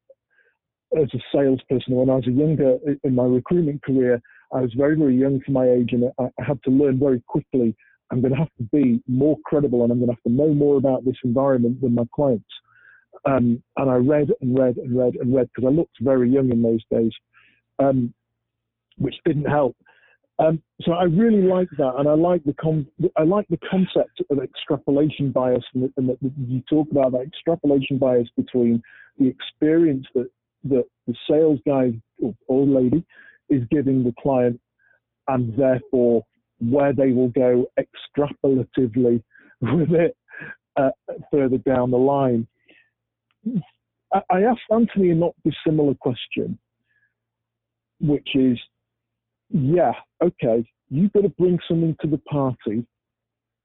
as 0.96 1.08
a 1.14 1.18
salesperson, 1.32 1.94
when 1.94 2.10
I 2.10 2.14
was 2.14 2.26
a 2.26 2.30
younger 2.30 2.78
in 3.04 3.14
my 3.14 3.24
recruitment 3.24 3.82
career, 3.82 4.20
I 4.52 4.62
was 4.62 4.72
very, 4.74 4.96
very 4.96 5.16
young 5.16 5.40
for 5.42 5.52
my 5.52 5.68
age, 5.68 5.92
and 5.92 6.10
I 6.18 6.30
had 6.42 6.62
to 6.64 6.70
learn 6.70 6.98
very 6.98 7.22
quickly. 7.26 7.76
I'm 8.10 8.20
going 8.20 8.32
to 8.32 8.38
have 8.38 8.54
to 8.58 8.64
be 8.72 9.02
more 9.06 9.36
credible, 9.44 9.82
and 9.82 9.92
I'm 9.92 9.98
going 9.98 10.08
to 10.08 10.14
have 10.14 10.22
to 10.22 10.32
know 10.32 10.54
more 10.54 10.76
about 10.76 11.04
this 11.04 11.16
environment 11.24 11.80
than 11.80 11.94
my 11.94 12.04
clients. 12.14 12.48
Um, 13.24 13.62
and 13.76 13.90
I 13.90 13.96
read 13.96 14.28
and 14.40 14.58
read 14.58 14.76
and 14.76 14.96
read 14.96 15.14
and 15.16 15.34
read 15.34 15.48
because 15.54 15.68
I 15.68 15.74
looked 15.74 15.96
very 16.00 16.30
young 16.30 16.50
in 16.50 16.62
those 16.62 16.82
days, 16.90 17.12
um, 17.78 18.14
which 18.96 19.16
didn't 19.24 19.44
help. 19.44 19.76
Um, 20.38 20.62
so 20.82 20.92
I 20.92 21.04
really 21.04 21.42
like 21.42 21.68
that, 21.78 21.94
and 21.98 22.08
I 22.08 22.14
like 22.14 22.44
the 22.44 22.54
com- 22.54 22.86
I 23.16 23.24
like 23.24 23.48
the 23.48 23.58
concept 23.68 24.22
of 24.30 24.38
extrapolation 24.38 25.32
bias, 25.32 25.64
and, 25.74 25.92
and 25.96 26.08
that 26.08 26.18
you 26.22 26.62
talk 26.70 26.88
about 26.92 27.10
that 27.12 27.22
extrapolation 27.22 27.98
bias 27.98 28.28
between 28.36 28.80
the 29.18 29.26
experience 29.26 30.06
that 30.14 30.28
that 30.64 30.84
the 31.08 31.14
sales 31.28 31.58
guy 31.66 31.92
or, 32.22 32.34
or 32.46 32.66
lady 32.66 33.04
is 33.50 33.62
giving 33.70 34.04
the 34.04 34.14
client, 34.20 34.60
and 35.26 35.58
therefore 35.58 36.24
where 36.60 36.92
they 36.92 37.12
will 37.12 37.28
go 37.28 37.66
extrapolatively 37.78 39.22
with 39.60 39.90
it 39.92 40.16
uh, 40.76 40.90
further 41.30 41.58
down 41.58 41.90
the 41.90 41.98
line. 41.98 42.46
I, 44.12 44.42
asked 44.42 44.60
Anthony 44.70 45.10
a 45.10 45.14
not 45.14 45.34
dissimilar 45.44 45.94
question, 45.94 46.58
which 48.00 48.28
is, 48.34 48.58
yeah, 49.50 49.92
okay, 50.22 50.64
you've 50.88 51.12
got 51.12 51.22
to 51.22 51.28
bring 51.30 51.58
something 51.68 51.96
to 52.00 52.08
the 52.08 52.18
party 52.18 52.86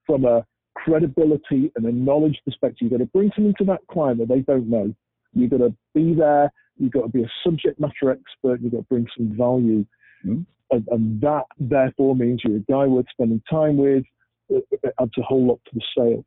from 0.06 0.26
a 0.26 0.46
credibility 0.76 1.72
and 1.76 1.86
a 1.86 1.92
knowledge 1.92 2.40
perspective. 2.46 2.80
You've 2.82 2.92
got 2.92 2.98
to 2.98 3.06
bring 3.06 3.32
something 3.36 3.54
to 3.60 3.66
that 3.66 3.82
client 3.90 4.20
that 4.20 4.28
they 4.28 4.42
don't 4.42 4.70
know. 4.70 4.94
You've 5.34 5.52
got 5.52 5.58
to 5.58 5.74
be 5.94 6.14
there. 6.14 6.52
You've 6.78 6.92
got 6.92 7.04
to 7.04 7.10
be 7.10 7.24
a 7.24 7.32
subject 7.44 7.80
matter 7.80 8.12
expert. 8.12 8.62
You've 8.62 8.74
got 8.74 8.80
to 8.80 8.84
bring 8.90 9.08
some 9.18 9.36
value. 9.38 9.86
And, 10.24 10.88
and 10.90 11.22
that, 11.22 11.44
therefore, 11.60 12.16
means 12.16 12.42
you're 12.44 12.58
a 12.58 12.72
guy 12.72 12.86
worth 12.88 13.06
spending 13.12 13.42
time 13.50 13.78
with. 13.78 14.04
It, 14.50 14.66
it 14.72 14.94
adds 15.00 15.12
a 15.18 15.22
whole 15.22 15.46
lot 15.48 15.60
to 15.66 15.72
the 15.76 15.82
sale. 15.98 16.26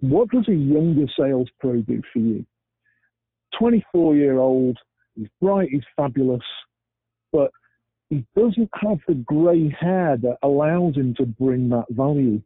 What 0.00 0.30
does 0.30 0.48
a 0.48 0.54
younger 0.54 1.06
sales 1.18 1.48
pro 1.58 1.80
do 1.82 2.02
for 2.12 2.18
you? 2.18 2.44
24 3.58 4.16
year 4.16 4.38
old, 4.38 4.78
he's 5.14 5.28
bright, 5.40 5.68
he's 5.70 5.82
fabulous, 5.96 6.42
but 7.32 7.50
he 8.08 8.24
doesn't 8.36 8.70
have 8.80 8.98
the 9.06 9.14
grey 9.14 9.74
hair 9.78 10.16
that 10.16 10.38
allows 10.42 10.96
him 10.96 11.14
to 11.16 11.26
bring 11.26 11.68
that 11.70 11.86
value. 11.90 12.40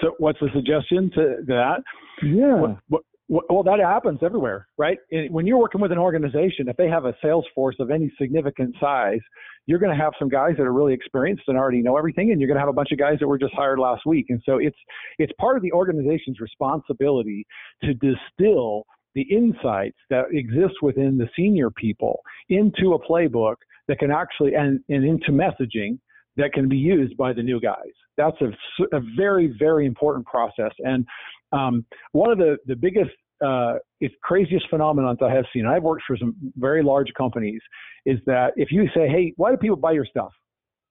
So, 0.00 0.14
what's 0.18 0.40
the 0.40 0.48
suggestion 0.54 1.10
to 1.14 1.36
that? 1.46 1.82
Yeah. 2.22 2.60
What, 2.60 2.76
what, 2.88 3.02
well, 3.28 3.62
that 3.62 3.80
happens 3.80 4.18
everywhere, 4.22 4.68
right? 4.76 4.98
When 5.30 5.46
you're 5.46 5.58
working 5.58 5.80
with 5.80 5.92
an 5.92 5.98
organization, 5.98 6.68
if 6.68 6.76
they 6.76 6.88
have 6.88 7.06
a 7.06 7.14
sales 7.22 7.46
force 7.54 7.76
of 7.80 7.90
any 7.90 8.12
significant 8.20 8.76
size, 8.78 9.20
you're 9.66 9.78
going 9.78 9.96
to 9.96 10.02
have 10.02 10.12
some 10.18 10.28
guys 10.28 10.54
that 10.58 10.64
are 10.64 10.72
really 10.72 10.92
experienced 10.92 11.44
and 11.48 11.56
already 11.56 11.80
know 11.80 11.96
everything, 11.96 12.32
and 12.32 12.40
you're 12.40 12.48
going 12.48 12.56
to 12.56 12.60
have 12.60 12.68
a 12.68 12.74
bunch 12.74 12.92
of 12.92 12.98
guys 12.98 13.16
that 13.20 13.26
were 13.26 13.38
just 13.38 13.54
hired 13.54 13.78
last 13.78 14.02
week. 14.04 14.26
And 14.28 14.42
so 14.44 14.58
it's 14.58 14.76
it's 15.18 15.32
part 15.40 15.56
of 15.56 15.62
the 15.62 15.72
organization's 15.72 16.38
responsibility 16.38 17.46
to 17.82 17.94
distill 17.94 18.84
the 19.14 19.22
insights 19.22 19.96
that 20.10 20.24
exist 20.32 20.74
within 20.82 21.16
the 21.16 21.28
senior 21.36 21.70
people 21.70 22.20
into 22.50 22.92
a 22.92 22.98
playbook 22.98 23.56
that 23.88 23.98
can 23.98 24.10
actually 24.10 24.54
and, 24.54 24.80
and 24.88 25.04
into 25.04 25.30
messaging 25.30 25.98
that 26.36 26.52
can 26.52 26.68
be 26.68 26.76
used 26.76 27.16
by 27.16 27.32
the 27.32 27.42
new 27.42 27.60
guys. 27.60 27.92
That's 28.16 28.36
a, 28.42 28.96
a 28.96 29.00
very 29.16 29.54
very 29.58 29.86
important 29.86 30.26
process. 30.26 30.72
And 30.80 31.06
um, 31.54 31.84
one 32.12 32.30
of 32.30 32.38
the 32.38 32.56
the 32.66 32.76
biggest 32.76 33.10
uh, 33.44 33.74
it's 34.00 34.14
craziest 34.22 34.66
phenomenons 34.72 35.22
I 35.22 35.32
have 35.32 35.44
seen. 35.52 35.66
I've 35.66 35.82
worked 35.82 36.04
for 36.06 36.16
some 36.16 36.34
very 36.56 36.82
large 36.82 37.08
companies. 37.16 37.60
Is 38.06 38.18
that 38.26 38.52
if 38.56 38.70
you 38.70 38.86
say, 38.94 39.08
"Hey, 39.08 39.32
why 39.36 39.50
do 39.50 39.56
people 39.56 39.76
buy 39.76 39.92
your 39.92 40.06
stuff?" 40.06 40.32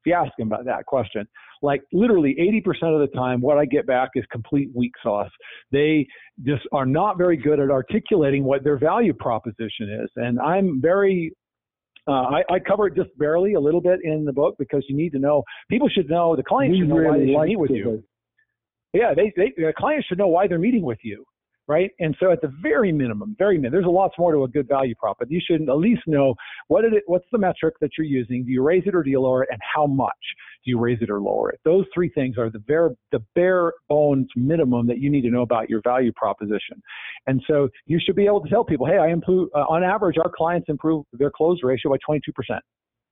If 0.02 0.08
you 0.08 0.14
ask 0.14 0.32
them 0.38 0.48
about 0.48 0.66
that 0.66 0.86
question, 0.86 1.26
like 1.62 1.82
literally 1.94 2.36
80% 2.38 2.94
of 2.94 3.00
the 3.00 3.16
time, 3.16 3.40
what 3.40 3.58
I 3.58 3.64
get 3.64 3.88
back 3.88 4.10
is 4.16 4.26
complete 4.30 4.70
weak 4.76 4.92
sauce. 5.02 5.32
They 5.72 6.06
just 6.46 6.64
are 6.74 6.86
not 6.86 7.18
very 7.18 7.38
good 7.38 7.62
at 7.62 7.72
articulating 7.72 8.44
what 8.44 8.66
their 8.66 8.78
value 8.78 9.14
proposition 9.14 10.02
is. 10.04 10.10
And 10.18 10.42
I'm 10.42 10.82
very 10.82 11.34
uh, 12.06 12.12
I, 12.12 12.44
I, 12.50 12.60
cover 12.60 12.88
it 12.88 12.96
just 12.98 13.18
barely 13.18 13.54
a 13.54 13.60
little 13.62 13.80
bit 13.80 14.02
in 14.04 14.26
the 14.26 14.34
book 14.34 14.56
because 14.60 14.84
you 14.90 14.98
need 14.98 15.12
to 15.14 15.20
know. 15.20 15.42
People 15.70 15.88
should 15.88 16.10
know. 16.10 16.36
The 16.36 16.44
client 16.44 16.74
we 16.74 16.80
should 16.80 16.90
know 16.90 16.98
really 16.98 17.34
why 17.34 17.46
they 17.46 17.54
should 17.54 17.58
meet 17.58 17.60
with 17.60 17.72
it, 17.72 17.78
you. 17.78 18.04
Yeah, 18.94 19.14
they, 19.16 19.34
they 19.36 19.54
the 19.58 19.74
client 19.76 20.06
should 20.08 20.18
know 20.18 20.28
why 20.28 20.48
they're 20.48 20.60
meeting 20.60 20.84
with 20.84 21.00
you, 21.04 21.26
right? 21.68 21.90
And 22.00 22.16
so 22.20 22.32
at 22.32 22.42
the 22.42 22.54
very 22.62 22.92
minimum, 22.92 23.36
very 23.40 23.58
minimum, 23.58 23.72
there's 23.72 23.88
a 23.88 23.90
lot 23.90 24.12
more 24.20 24.32
to 24.32 24.44
a 24.44 24.48
good 24.48 24.68
value 24.68 24.94
prop, 24.96 25.18
but 25.20 25.32
you 25.32 25.42
should 25.44 25.68
at 25.68 25.78
least 25.78 26.04
know 26.06 26.36
what 26.68 26.86
it, 26.86 27.04
what's 27.08 27.26
the 27.32 27.40
metric 27.40 27.76
that 27.82 27.92
you're 27.98 28.06
using. 28.06 28.46
Do 28.46 28.52
you 28.52 28.62
raise 28.62 28.84
it 28.86 28.94
or 28.94 29.02
do 29.02 29.10
you 29.10 29.20
lower 29.20 29.44
it, 29.44 29.50
and 29.52 29.60
how 29.76 29.88
much 29.88 30.12
do 30.64 30.70
you 30.70 30.80
raise 30.80 31.00
it 31.02 31.10
or 31.10 31.20
lower 31.22 31.50
it? 31.50 31.60
Those 31.66 31.86
three 31.94 32.10
things 32.10 32.38
are 32.38 32.52
the 32.52 32.60
bare 32.60 32.92
the 33.12 33.20
bare 33.34 33.74
bones 33.90 34.28
minimum 34.36 34.86
that 34.88 35.00
you 35.00 35.10
need 35.10 35.22
to 35.22 35.32
know 35.32 35.42
about 35.42 35.70
your 35.70 35.82
value 35.84 36.12
proposition. 36.16 36.82
And 37.26 37.42
so 37.48 37.70
you 37.88 38.00
should 38.04 38.16
be 38.16 38.26
able 38.28 38.42
to 38.42 38.50
tell 38.50 38.64
people, 38.64 38.86
hey, 38.86 38.98
I 38.98 39.08
improve 39.10 39.50
uh, 39.56 39.60
on 39.62 39.84
average, 39.84 40.18
our 40.24 40.32
clients 40.36 40.70
improve 40.70 41.06
their 41.14 41.32
close 41.32 41.60
ratio 41.64 41.90
by 41.92 41.98
22%. 42.08 42.60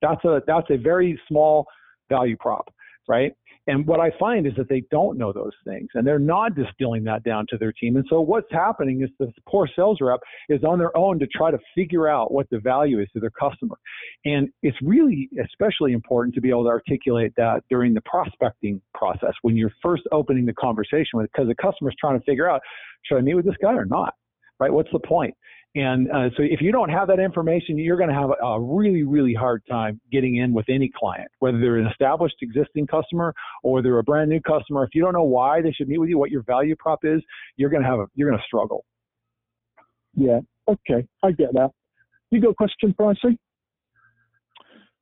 That's 0.00 0.24
a 0.24 0.42
that's 0.46 0.70
a 0.70 0.76
very 0.76 1.20
small 1.28 1.66
value 2.08 2.36
prop, 2.38 2.68
right? 3.08 3.32
And 3.66 3.86
what 3.86 4.00
I 4.00 4.10
find 4.18 4.46
is 4.46 4.54
that 4.56 4.68
they 4.68 4.82
don't 4.90 5.16
know 5.16 5.32
those 5.32 5.52
things 5.64 5.88
and 5.94 6.04
they're 6.06 6.18
not 6.18 6.56
distilling 6.56 7.04
that 7.04 7.22
down 7.22 7.46
to 7.50 7.58
their 7.58 7.72
team. 7.72 7.96
And 7.96 8.04
so 8.10 8.20
what's 8.20 8.50
happening 8.50 9.02
is 9.02 9.10
the 9.18 9.32
poor 9.48 9.68
sales 9.76 9.98
rep 10.00 10.20
is 10.48 10.64
on 10.64 10.78
their 10.78 10.96
own 10.96 11.18
to 11.20 11.26
try 11.28 11.52
to 11.52 11.58
figure 11.74 12.08
out 12.08 12.32
what 12.32 12.50
the 12.50 12.58
value 12.58 13.00
is 13.00 13.08
to 13.12 13.20
their 13.20 13.30
customer. 13.30 13.76
And 14.24 14.48
it's 14.62 14.76
really 14.82 15.28
especially 15.44 15.92
important 15.92 16.34
to 16.34 16.40
be 16.40 16.50
able 16.50 16.64
to 16.64 16.70
articulate 16.70 17.32
that 17.36 17.62
during 17.70 17.94
the 17.94 18.00
prospecting 18.02 18.80
process 18.94 19.34
when 19.42 19.56
you're 19.56 19.72
first 19.80 20.02
opening 20.10 20.44
the 20.44 20.54
conversation 20.54 21.10
with 21.14 21.30
because 21.32 21.48
the 21.48 21.54
customer's 21.54 21.94
trying 22.00 22.18
to 22.18 22.24
figure 22.24 22.50
out 22.50 22.60
should 23.04 23.18
I 23.18 23.20
meet 23.20 23.34
with 23.34 23.44
this 23.44 23.56
guy 23.62 23.74
or 23.74 23.84
not? 23.84 24.14
Right? 24.58 24.72
What's 24.72 24.90
the 24.92 25.00
point? 25.00 25.34
And 25.74 26.10
uh, 26.10 26.28
so 26.36 26.42
if 26.42 26.60
you 26.60 26.70
don't 26.70 26.90
have 26.90 27.08
that 27.08 27.18
information, 27.18 27.78
you're 27.78 27.96
going 27.96 28.10
to 28.10 28.14
have 28.14 28.30
a, 28.30 28.44
a 28.44 28.60
really, 28.60 29.04
really 29.04 29.32
hard 29.32 29.62
time 29.70 29.98
getting 30.10 30.36
in 30.36 30.52
with 30.52 30.66
any 30.68 30.90
client, 30.94 31.28
whether 31.38 31.58
they're 31.58 31.78
an 31.78 31.86
established 31.86 32.36
existing 32.42 32.86
customer 32.86 33.32
or 33.62 33.80
they're 33.82 33.98
a 33.98 34.02
brand 34.02 34.28
new 34.28 34.40
customer. 34.40 34.84
If 34.84 34.90
you 34.94 35.02
don't 35.02 35.14
know 35.14 35.22
why 35.22 35.62
they 35.62 35.72
should 35.72 35.88
meet 35.88 35.98
with 35.98 36.10
you, 36.10 36.18
what 36.18 36.30
your 36.30 36.42
value 36.42 36.76
prop 36.78 37.00
is, 37.04 37.22
you're 37.56 37.70
going 37.70 37.82
to 37.82 37.88
have 37.88 38.00
a, 38.00 38.06
you're 38.14 38.28
going 38.28 38.38
to 38.38 38.44
struggle. 38.46 38.84
Yeah. 40.14 40.40
Okay. 40.68 41.06
I 41.22 41.30
get 41.32 41.54
that. 41.54 41.70
You 42.30 42.42
got 42.42 42.50
a 42.50 42.54
question, 42.54 42.94
Pricey? 42.98 43.38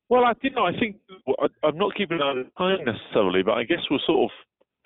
Well, 0.09 0.25
I 0.25 0.33
you 0.41 0.51
know 0.51 0.65
I 0.65 0.77
think 0.77 0.97
I- 1.39 1.67
I'm 1.67 1.77
not 1.77 1.95
keeping 1.95 2.19
an 2.19 2.23
eye 2.23 2.65
on 2.65 2.77
time 2.77 2.85
necessarily, 2.85 3.43
but 3.43 3.53
I 3.53 3.63
guess 3.63 3.79
we're 3.89 3.99
sort 4.05 4.29
of 4.29 4.29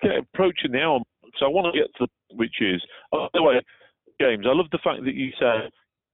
get, 0.00 0.18
approaching 0.18 0.70
the 0.72 0.80
hour. 0.80 1.00
So 1.38 1.46
I 1.46 1.48
want 1.48 1.74
to 1.74 1.80
get 1.80 1.88
to 1.98 2.06
which 2.36 2.54
is. 2.60 2.80
Oh, 3.12 3.28
by 3.32 3.38
the 3.38 3.42
way, 3.42 3.60
James, 4.20 4.46
I 4.48 4.54
love 4.54 4.66
the 4.72 4.82
fact 4.82 5.04
that 5.04 5.14
you 5.14 5.30
said 5.38 5.70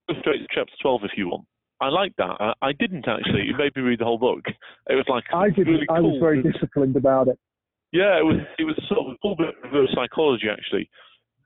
go 0.09 0.15
straight 0.21 0.39
to 0.39 0.49
chapter 0.53 0.73
12 0.83 1.05
if 1.05 1.11
you 1.17 1.29
want. 1.29 1.45
I 1.81 1.89
like 1.89 2.15
that. 2.17 2.37
I, 2.39 2.53
I 2.63 2.73
didn't 2.73 3.07
actually. 3.09 3.43
You 3.47 3.57
made 3.57 3.75
me 3.75 3.83
read 3.83 4.01
the 4.01 4.05
whole 4.05 4.19
book. 4.19 4.45
It 4.89 4.95
was 4.95 5.07
like 5.09 5.25
I 5.35 5.51
did. 5.51 5.67
really 5.67 5.87
I 5.91 6.01
was 6.01 6.13
cool. 6.13 6.21
very 6.21 6.43
disciplined 6.43 6.97
about 6.97 7.29
it. 7.29 7.39
Yeah, 7.93 8.19
it 8.19 8.25
was 8.25 8.39
it 8.59 8.65
was 8.65 8.79
sort 8.89 9.01
of 9.01 9.07
a 9.07 9.17
little 9.23 9.37
bit 9.37 9.49
of 9.49 9.55
reverse 9.65 9.91
psychology 9.95 10.47
actually. 10.51 10.89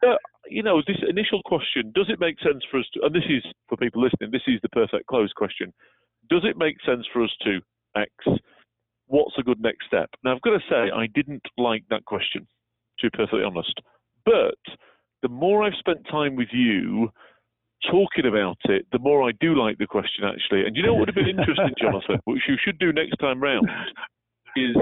Uh, 0.06 0.16
you 0.46 0.62
know, 0.62 0.80
this 0.86 1.00
initial 1.08 1.40
question, 1.46 1.90
does 1.94 2.06
it 2.10 2.20
make 2.20 2.36
sense 2.40 2.62
for 2.70 2.78
us 2.78 2.86
to 2.92 3.00
and 3.04 3.14
this 3.14 3.24
is 3.28 3.42
for 3.68 3.76
people 3.76 4.02
listening, 4.02 4.30
this 4.30 4.46
is 4.46 4.60
the 4.62 4.68
perfect 4.68 5.06
close 5.06 5.32
question. 5.32 5.72
Does 6.28 6.44
it 6.44 6.56
make 6.58 6.76
sense 6.84 7.06
for 7.12 7.24
us 7.24 7.32
to 7.44 7.60
X? 7.96 8.10
What's 9.06 9.38
a 9.38 9.42
good 9.42 9.60
next 9.60 9.86
step? 9.86 10.10
Now 10.22 10.34
I've 10.34 10.42
got 10.42 10.58
to 10.58 10.68
say 10.68 10.92
I 10.92 11.06
didn't 11.14 11.44
like 11.56 11.84
that 11.88 12.04
question, 12.04 12.46
to 13.00 13.10
be 13.10 13.16
perfectly 13.16 13.42
honest. 13.42 13.80
But 14.24 14.60
the 15.22 15.28
more 15.28 15.62
I've 15.64 15.74
spent 15.78 16.06
time 16.10 16.36
with 16.36 16.48
you 16.52 17.10
talking 17.90 18.26
about 18.26 18.56
it, 18.64 18.86
the 18.92 18.98
more 18.98 19.28
I 19.28 19.32
do 19.40 19.54
like 19.54 19.78
the 19.78 19.86
question 19.86 20.24
actually. 20.24 20.66
And 20.66 20.76
you 20.76 20.82
know 20.82 20.94
what 20.94 21.06
would 21.06 21.08
have 21.08 21.14
been 21.14 21.28
interesting, 21.28 21.74
Jonathan, 21.80 22.18
which 22.24 22.42
you 22.48 22.56
should 22.64 22.78
do 22.78 22.92
next 22.92 23.16
time 23.18 23.40
round, 23.40 23.68
is 24.56 24.76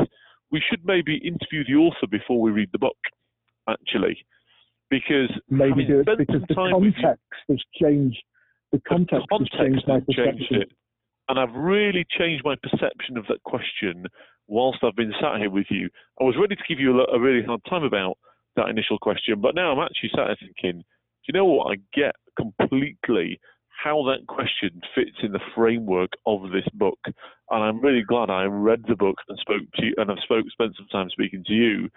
we 0.50 0.62
should 0.68 0.84
maybe 0.84 1.16
interview 1.16 1.64
the 1.66 1.74
author 1.80 2.06
before 2.10 2.40
we 2.40 2.50
read 2.50 2.68
the 2.72 2.78
book, 2.78 2.96
actually. 3.68 4.24
Because 4.90 5.30
Maybe 5.48 5.84
do 5.84 6.00
it 6.00 6.18
because 6.18 6.42
the 6.46 6.54
time 6.54 6.74
with 6.80 6.94
you- 6.96 7.02
context 7.02 7.22
has 7.48 7.62
changed. 7.80 8.22
The 8.72 8.78
the 8.78 8.82
context, 8.88 9.26
has 9.30 9.48
changed 9.58 9.84
my 9.86 10.00
changed 10.00 10.16
perception. 10.16 10.62
it. 10.62 10.72
And 11.28 11.38
I've 11.38 11.54
really 11.54 12.04
changed 12.18 12.44
my 12.44 12.54
perception 12.62 13.16
of 13.16 13.24
that 13.28 13.42
question 13.44 14.06
whilst 14.46 14.78
I've 14.82 14.96
been 14.96 15.12
sat 15.20 15.38
here 15.38 15.50
with 15.50 15.66
you. 15.70 15.88
I 16.20 16.24
was 16.24 16.34
ready 16.38 16.54
to 16.54 16.62
give 16.68 16.78
you 16.80 17.00
a, 17.00 17.16
a 17.16 17.20
really 17.20 17.44
hard 17.44 17.60
time 17.68 17.84
about 17.84 18.18
that 18.56 18.68
initial 18.68 18.98
question, 18.98 19.40
but 19.40 19.54
now 19.54 19.72
I'm 19.72 19.84
actually 19.84 20.10
sat 20.14 20.26
here 20.26 20.36
thinking, 20.40 20.80
do 20.80 21.26
you 21.26 21.34
know 21.34 21.44
what? 21.46 21.72
I 21.72 21.76
get 21.94 22.14
completely 22.36 23.40
how 23.84 24.02
that 24.04 24.26
question 24.26 24.80
fits 24.94 25.16
in 25.22 25.32
the 25.32 25.40
framework 25.54 26.10
of 26.26 26.50
this 26.50 26.66
book. 26.74 26.98
And 27.06 27.62
I'm 27.62 27.80
really 27.80 28.02
glad 28.02 28.30
I 28.30 28.44
read 28.44 28.82
the 28.88 28.96
book 28.96 29.16
and 29.28 29.38
spoke 29.38 29.62
to 29.76 29.84
you, 29.84 29.94
and 29.98 30.10
I've 30.10 30.18
spoke, 30.22 30.46
spent 30.50 30.74
some 30.76 30.86
time 30.90 31.10
speaking 31.10 31.44
to 31.46 31.52
you. 31.52 31.88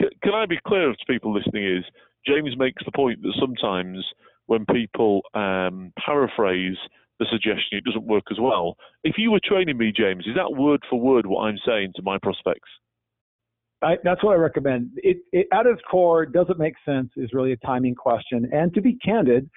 C- 0.00 0.16
can 0.22 0.34
I 0.34 0.46
be 0.46 0.58
clear 0.66 0.90
to 0.92 1.06
people 1.06 1.34
listening? 1.34 1.64
Is 1.64 1.84
James 2.26 2.56
makes 2.56 2.84
the 2.84 2.92
point 2.92 3.22
that 3.22 3.34
sometimes 3.40 4.04
when 4.46 4.64
people 4.66 5.22
um, 5.34 5.92
paraphrase 6.04 6.76
the 7.18 7.26
suggestion, 7.30 7.78
it 7.78 7.84
doesn't 7.84 8.06
work 8.06 8.24
as 8.30 8.38
well. 8.40 8.76
If 9.04 9.16
you 9.18 9.30
were 9.30 9.40
training 9.44 9.78
me, 9.78 9.92
James, 9.94 10.26
is 10.26 10.34
that 10.36 10.56
word 10.56 10.80
for 10.88 11.00
word 11.00 11.26
what 11.26 11.42
I'm 11.42 11.58
saying 11.66 11.92
to 11.96 12.02
my 12.02 12.18
prospects? 12.18 12.68
I, 13.82 13.96
that's 14.04 14.22
what 14.22 14.32
I 14.32 14.36
recommend. 14.36 14.90
It, 14.96 15.18
it, 15.32 15.46
at 15.52 15.66
its 15.66 15.80
core, 15.90 16.26
does 16.26 16.46
it 16.48 16.58
make 16.58 16.74
sense? 16.84 17.08
Is 17.16 17.30
really 17.32 17.52
a 17.52 17.56
timing 17.58 17.94
question. 17.94 18.48
And 18.52 18.72
to 18.74 18.80
be 18.80 18.98
candid, 19.04 19.48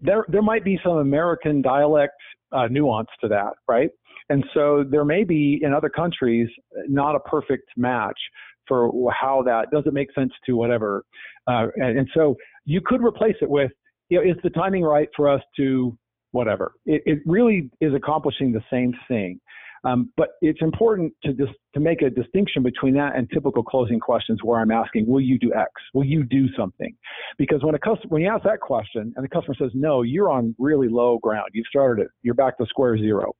there 0.00 0.24
there 0.28 0.42
might 0.42 0.64
be 0.64 0.78
some 0.82 0.98
American 0.98 1.60
dialect 1.60 2.14
uh, 2.52 2.68
nuance 2.70 3.08
to 3.20 3.28
that, 3.28 3.52
right? 3.66 3.90
And 4.30 4.44
so 4.54 4.84
there 4.88 5.04
may 5.04 5.24
be 5.24 5.60
in 5.62 5.72
other 5.72 5.88
countries 5.88 6.48
not 6.86 7.14
a 7.14 7.20
perfect 7.20 7.68
match 7.76 8.18
for 8.66 8.92
how 9.18 9.42
that 9.46 9.70
does 9.72 9.84
it 9.86 9.94
make 9.94 10.12
sense 10.14 10.32
to 10.44 10.52
whatever. 10.52 11.02
Uh, 11.46 11.68
and, 11.76 12.00
and, 12.00 12.08
so 12.14 12.36
you 12.66 12.82
could 12.84 13.02
replace 13.02 13.36
it 13.40 13.48
with, 13.48 13.70
you 14.10 14.18
know, 14.18 14.30
is 14.30 14.36
the 14.42 14.50
timing 14.50 14.82
right 14.82 15.08
for 15.16 15.30
us 15.30 15.40
to 15.56 15.96
whatever? 16.32 16.74
It, 16.84 17.02
it 17.06 17.18
really 17.24 17.70
is 17.80 17.94
accomplishing 17.94 18.52
the 18.52 18.62
same 18.70 18.92
thing. 19.08 19.40
Um, 19.84 20.10
but 20.16 20.30
it's 20.40 20.60
important 20.62 21.12
to 21.24 21.32
just 21.32 21.52
to 21.74 21.80
make 21.80 22.02
a 22.02 22.10
distinction 22.10 22.62
between 22.62 22.94
that 22.94 23.16
and 23.16 23.28
typical 23.30 23.62
closing 23.62 24.00
questions 24.00 24.40
where 24.42 24.60
I'm 24.60 24.70
asking, 24.70 25.06
will 25.06 25.20
you 25.20 25.38
do 25.38 25.52
X? 25.54 25.70
Will 25.94 26.04
you 26.04 26.24
do 26.24 26.46
something? 26.56 26.94
Because 27.36 27.62
when 27.62 27.74
a 27.74 27.78
customer, 27.78 28.08
when 28.08 28.22
you 28.22 28.28
ask 28.28 28.44
that 28.44 28.60
question 28.60 29.12
and 29.14 29.24
the 29.24 29.28
customer 29.28 29.54
says 29.58 29.70
no, 29.74 30.02
you're 30.02 30.30
on 30.30 30.54
really 30.58 30.88
low 30.88 31.18
ground. 31.18 31.50
You've 31.52 31.66
started 31.68 32.02
it. 32.02 32.08
You're 32.22 32.34
back 32.34 32.58
to 32.58 32.66
square 32.66 32.98
zero. 32.98 33.34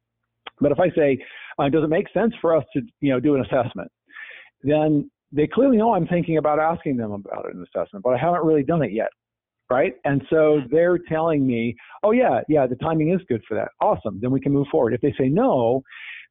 But 0.60 0.72
if 0.72 0.80
I 0.80 0.90
say, 0.90 1.18
uh, 1.58 1.68
does 1.68 1.84
it 1.84 1.90
make 1.90 2.06
sense 2.12 2.34
for 2.40 2.56
us 2.56 2.64
to, 2.74 2.82
you 3.00 3.10
know, 3.10 3.20
do 3.20 3.34
an 3.36 3.42
assessment? 3.42 3.90
Then 4.62 5.10
they 5.30 5.46
clearly 5.46 5.76
know 5.76 5.94
I'm 5.94 6.06
thinking 6.06 6.38
about 6.38 6.58
asking 6.58 6.96
them 6.96 7.12
about 7.12 7.52
an 7.52 7.64
assessment, 7.64 8.02
but 8.02 8.14
I 8.14 8.18
haven't 8.18 8.44
really 8.44 8.64
done 8.64 8.82
it 8.82 8.92
yet 8.92 9.10
right? 9.70 9.94
And 10.04 10.22
so 10.30 10.60
they're 10.70 10.98
telling 11.08 11.46
me, 11.46 11.76
oh 12.02 12.12
yeah, 12.12 12.40
yeah, 12.48 12.66
the 12.66 12.76
timing 12.76 13.12
is 13.12 13.20
good 13.28 13.42
for 13.46 13.54
that. 13.54 13.68
Awesome. 13.80 14.18
Then 14.20 14.30
we 14.30 14.40
can 14.40 14.52
move 14.52 14.66
forward. 14.70 14.94
If 14.94 15.00
they 15.00 15.14
say 15.18 15.28
no, 15.28 15.82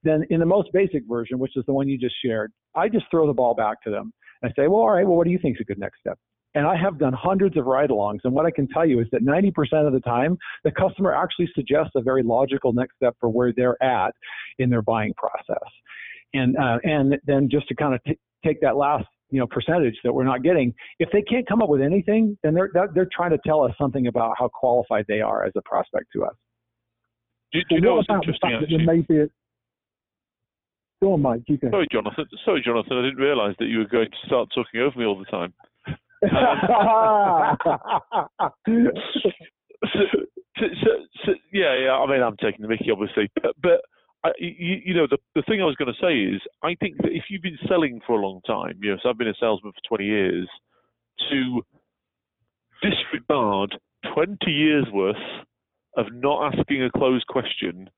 then 0.07 0.23
in 0.29 0.39
the 0.39 0.45
most 0.45 0.69
basic 0.73 1.03
version, 1.07 1.39
which 1.39 1.55
is 1.55 1.65
the 1.65 1.73
one 1.73 1.87
you 1.87 1.97
just 1.97 2.15
shared, 2.23 2.51
I 2.75 2.89
just 2.89 3.05
throw 3.11 3.27
the 3.27 3.33
ball 3.33 3.53
back 3.53 3.81
to 3.83 3.91
them. 3.91 4.13
and 4.43 4.53
say, 4.55 4.67
well, 4.67 4.81
all 4.81 4.91
right, 4.91 5.05
well, 5.05 5.17
what 5.17 5.25
do 5.25 5.31
you 5.31 5.39
think 5.39 5.57
is 5.57 5.61
a 5.61 5.63
good 5.63 5.79
next 5.79 5.99
step? 5.99 6.17
And 6.53 6.65
I 6.65 6.75
have 6.75 6.99
done 6.99 7.13
hundreds 7.13 7.57
of 7.57 7.65
ride 7.65 7.89
alongs. 7.89 8.19
And 8.23 8.33
what 8.33 8.45
I 8.45 8.51
can 8.51 8.67
tell 8.67 8.85
you 8.85 8.99
is 8.99 9.07
that 9.11 9.23
90% 9.23 9.85
of 9.85 9.93
the 9.93 9.99
time, 9.99 10.37
the 10.63 10.71
customer 10.71 11.13
actually 11.13 11.49
suggests 11.53 11.91
a 11.95 12.01
very 12.01 12.23
logical 12.23 12.71
next 12.71 12.95
step 12.95 13.15
for 13.19 13.29
where 13.29 13.51
they're 13.55 13.81
at 13.83 14.13
in 14.59 14.69
their 14.69 14.81
buying 14.81 15.13
process. 15.15 15.67
And, 16.33 16.55
uh, 16.57 16.77
and 16.83 17.17
then 17.25 17.49
just 17.49 17.67
to 17.69 17.75
kind 17.75 17.95
of 17.95 18.03
t- 18.03 18.19
take 18.45 18.61
that 18.61 18.75
last 18.75 19.05
you 19.29 19.39
know 19.39 19.47
percentage 19.47 19.95
that 20.05 20.13
we're 20.13 20.23
not 20.23 20.41
getting 20.41 20.73
if 20.99 21.09
they 21.11 21.21
can't 21.21 21.45
come 21.49 21.61
up 21.61 21.67
with 21.67 21.81
anything 21.81 22.37
then 22.43 22.53
they're 22.53 22.69
they're 22.95 23.09
trying 23.11 23.31
to 23.31 23.37
tell 23.45 23.61
us 23.61 23.73
something 23.77 24.07
about 24.07 24.33
how 24.39 24.47
qualified 24.47 25.03
they 25.09 25.19
are 25.19 25.43
as 25.43 25.51
a 25.57 25.61
prospect 25.63 26.05
to 26.13 26.23
us 26.23 26.33
do, 27.51 27.59
do 27.69 27.75
you 27.75 27.81
know 27.81 27.95
what's 27.95 28.07
interesting 28.09 28.53
actually? 28.53 28.77
There 28.77 28.85
may 28.85 29.01
be 29.01 29.17
a, 29.21 29.27
Go 31.01 31.13
on, 31.13 31.21
Mike. 31.21 31.43
You 31.47 31.57
go. 31.57 31.69
Sorry, 31.69 31.87
Jonathan. 31.91 32.25
Sorry, 32.43 32.61
Jonathan. 32.65 32.97
I 32.97 33.01
didn't 33.03 33.17
realise 33.17 33.55
that 33.59 33.67
you 33.67 33.79
were 33.79 33.85
going 33.85 34.09
to 34.09 34.27
start 34.27 34.49
talking 34.53 34.81
over 34.81 34.97
me 34.97 35.05
all 35.05 35.17
the 35.17 35.25
time. 35.25 35.53
Um, 36.23 37.57
so, 39.93 39.99
so, 40.57 40.89
so, 41.23 41.31
yeah, 41.53 41.77
yeah. 41.77 41.91
I 41.91 42.09
mean, 42.09 42.23
I'm 42.23 42.35
taking 42.37 42.63
the 42.63 42.67
Mickey, 42.67 42.89
obviously, 42.91 43.29
but, 43.35 43.53
but 43.61 43.81
I, 44.23 44.31
you, 44.39 44.81
you, 44.83 44.93
know, 44.95 45.05
the, 45.07 45.19
the 45.35 45.43
thing 45.43 45.61
I 45.61 45.65
was 45.65 45.75
going 45.75 45.93
to 45.93 46.01
say 46.01 46.17
is, 46.17 46.41
I 46.63 46.73
think 46.79 46.97
that 47.03 47.11
if 47.11 47.25
you've 47.29 47.43
been 47.43 47.59
selling 47.67 48.01
for 48.07 48.19
a 48.19 48.25
long 48.25 48.41
time, 48.47 48.79
you 48.81 48.89
know, 48.89 48.97
so 49.03 49.09
I've 49.09 49.17
been 49.19 49.27
a 49.27 49.35
salesman 49.39 49.73
for 49.73 49.97
20 49.97 50.05
years, 50.05 50.49
to 51.29 51.61
disregard 52.81 53.77
20 54.13 54.51
years 54.51 54.85
worth 54.91 55.15
of 55.95 56.07
not 56.13 56.53
asking 56.53 56.83
a 56.83 56.91
closed 56.91 57.27
question 57.27 57.89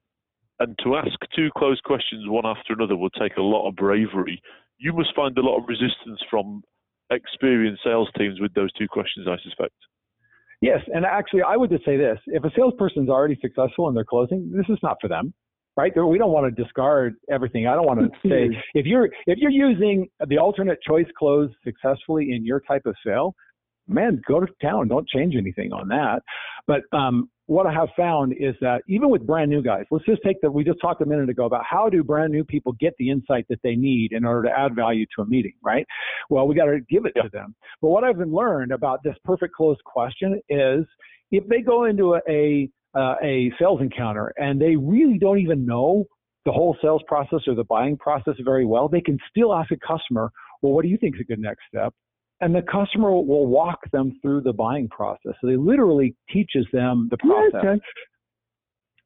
and 0.59 0.77
to 0.83 0.95
ask 0.95 1.17
two 1.35 1.49
closed 1.57 1.83
questions 1.83 2.25
one 2.27 2.45
after 2.45 2.73
another 2.73 2.95
will 2.95 3.09
take 3.11 3.37
a 3.37 3.41
lot 3.41 3.67
of 3.67 3.75
bravery. 3.75 4.41
You 4.77 4.93
must 4.93 5.15
find 5.15 5.37
a 5.37 5.41
lot 5.41 5.57
of 5.57 5.63
resistance 5.67 6.19
from 6.29 6.61
experienced 7.11 7.81
sales 7.83 8.09
teams 8.17 8.39
with 8.39 8.53
those 8.53 8.71
two 8.73 8.87
questions, 8.87 9.27
I 9.27 9.37
suspect. 9.43 9.73
Yes, 10.61 10.79
and 10.93 11.05
actually, 11.05 11.41
I 11.41 11.55
would 11.55 11.69
just 11.69 11.85
say 11.85 11.95
this: 11.95 12.17
if 12.27 12.43
a 12.43 12.51
salesperson's 12.55 13.09
already 13.09 13.37
successful 13.41 13.87
and 13.87 13.95
they're 13.95 14.03
closing, 14.03 14.51
this 14.53 14.65
is 14.69 14.77
not 14.83 14.97
for 14.99 15.07
them, 15.07 15.33
right? 15.77 15.93
We 15.95 16.17
don't 16.17 16.33
want 16.33 16.53
to 16.53 16.63
discard 16.63 17.15
everything. 17.31 17.65
I 17.65 17.75
don't 17.75 17.85
want 17.85 17.99
to 18.01 18.09
say 18.29 18.49
if 18.73 18.85
you're 18.85 19.05
if 19.25 19.37
you're 19.37 19.51
using 19.51 20.09
the 20.27 20.37
alternate 20.37 20.79
choice 20.85 21.07
close 21.17 21.49
successfully 21.63 22.33
in 22.33 22.45
your 22.45 22.59
type 22.59 22.85
of 22.85 22.95
sale, 23.05 23.35
man, 23.87 24.21
go 24.27 24.41
to 24.41 24.47
town. 24.61 24.89
Don't 24.89 25.07
change 25.07 25.35
anything 25.35 25.71
on 25.71 25.87
that. 25.89 26.21
But 26.69 26.81
um, 26.95 27.31
what 27.47 27.65
I 27.65 27.73
have 27.73 27.89
found 27.97 28.33
is 28.33 28.53
that 28.61 28.83
even 28.87 29.09
with 29.09 29.25
brand 29.25 29.49
new 29.49 29.63
guys, 29.63 29.85
let's 29.89 30.05
just 30.05 30.21
take 30.23 30.39
the, 30.39 30.51
we 30.51 30.63
just 30.63 30.79
talked 30.79 31.01
a 31.01 31.05
minute 31.05 31.27
ago 31.27 31.45
about 31.45 31.63
how 31.67 31.89
do 31.89 32.03
brand 32.03 32.31
new 32.31 32.43
people 32.43 32.73
get 32.79 32.93
the 32.99 33.09
insight 33.09 33.47
that 33.49 33.57
they 33.63 33.75
need 33.75 34.11
in 34.11 34.23
order 34.23 34.47
to 34.47 34.53
add 34.55 34.75
value 34.75 35.07
to 35.15 35.23
a 35.23 35.25
meeting, 35.25 35.53
right? 35.63 35.83
Well, 36.29 36.47
we 36.47 36.53
got 36.53 36.65
to 36.65 36.79
give 36.87 37.07
it 37.07 37.13
yeah. 37.15 37.23
to 37.23 37.29
them. 37.29 37.55
But 37.81 37.89
what 37.89 38.03
I've 38.03 38.19
learned 38.19 38.71
about 38.71 39.01
this 39.03 39.15
perfect 39.25 39.55
closed 39.55 39.83
question 39.83 40.39
is 40.47 40.85
if 41.31 41.43
they 41.47 41.61
go 41.61 41.85
into 41.85 42.13
a, 42.13 42.19
a, 42.29 42.69
uh, 42.95 43.15
a 43.23 43.51
sales 43.57 43.81
encounter 43.81 44.31
and 44.37 44.61
they 44.61 44.75
really 44.75 45.17
don't 45.17 45.39
even 45.39 45.65
know 45.65 46.05
the 46.45 46.51
whole 46.51 46.77
sales 46.83 47.01
process 47.07 47.39
or 47.47 47.55
the 47.55 47.63
buying 47.63 47.97
process 47.97 48.35
very 48.45 48.67
well, 48.67 48.87
they 48.87 49.01
can 49.01 49.17
still 49.27 49.55
ask 49.55 49.71
a 49.71 49.77
customer, 49.77 50.31
well, 50.61 50.73
what 50.73 50.83
do 50.83 50.89
you 50.89 50.97
think 50.97 51.15
is 51.15 51.21
a 51.21 51.23
good 51.23 51.39
next 51.39 51.61
step? 51.67 51.95
And 52.41 52.55
the 52.55 52.61
customer 52.61 53.11
will 53.11 53.47
walk 53.47 53.79
them 53.91 54.17
through 54.21 54.41
the 54.41 54.53
buying 54.53 54.87
process. 54.87 55.33
So 55.41 55.47
they 55.47 55.57
literally 55.57 56.15
teaches 56.31 56.65
them 56.71 57.09
the 57.11 57.17
process. 57.17 57.79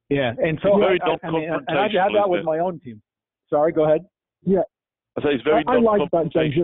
Yeah, 0.10 0.32
okay. 0.32 0.40
yeah. 0.40 0.48
and 0.48 0.60
so 0.62 0.82
I, 0.82 0.98
I, 1.04 1.28
I 1.28 1.32
mean, 1.32 1.50
and 1.68 1.80
I've 1.80 1.92
had 1.92 2.12
that 2.16 2.30
with 2.30 2.44
my 2.44 2.60
own 2.60 2.80
team. 2.80 3.02
Sorry, 3.50 3.72
go 3.72 3.86
ahead. 3.86 4.02
Yeah, 4.44 4.62
I 5.18 5.22
say 5.22 5.30
it's 5.36 5.44
very. 5.44 5.64
I, 5.68 5.74
I 5.74 5.80
like 5.80 6.10
that, 6.12 6.32
James. 6.32 6.56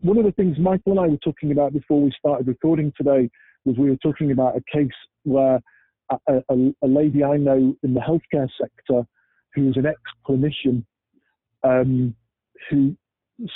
One 0.00 0.18
of 0.18 0.24
the 0.24 0.32
things 0.32 0.58
Michael 0.58 0.92
and 0.92 1.00
I 1.00 1.06
were 1.06 1.16
talking 1.18 1.52
about 1.52 1.72
before 1.72 2.00
we 2.00 2.12
started 2.18 2.46
recording 2.46 2.92
today 2.96 3.30
was 3.64 3.76
we 3.78 3.90
were 3.90 3.96
talking 3.96 4.30
about 4.30 4.54
a 4.56 4.62
case 4.72 4.90
where 5.24 5.60
a, 6.10 6.16
a, 6.28 6.54
a 6.82 6.86
lady 6.86 7.24
I 7.24 7.36
know 7.36 7.74
in 7.82 7.94
the 7.94 8.00
healthcare 8.00 8.48
sector 8.60 9.06
who 9.54 9.66
was 9.66 9.76
an 9.76 9.86
ex-clinician 9.86 10.84
um, 11.64 12.14
who 12.70 12.94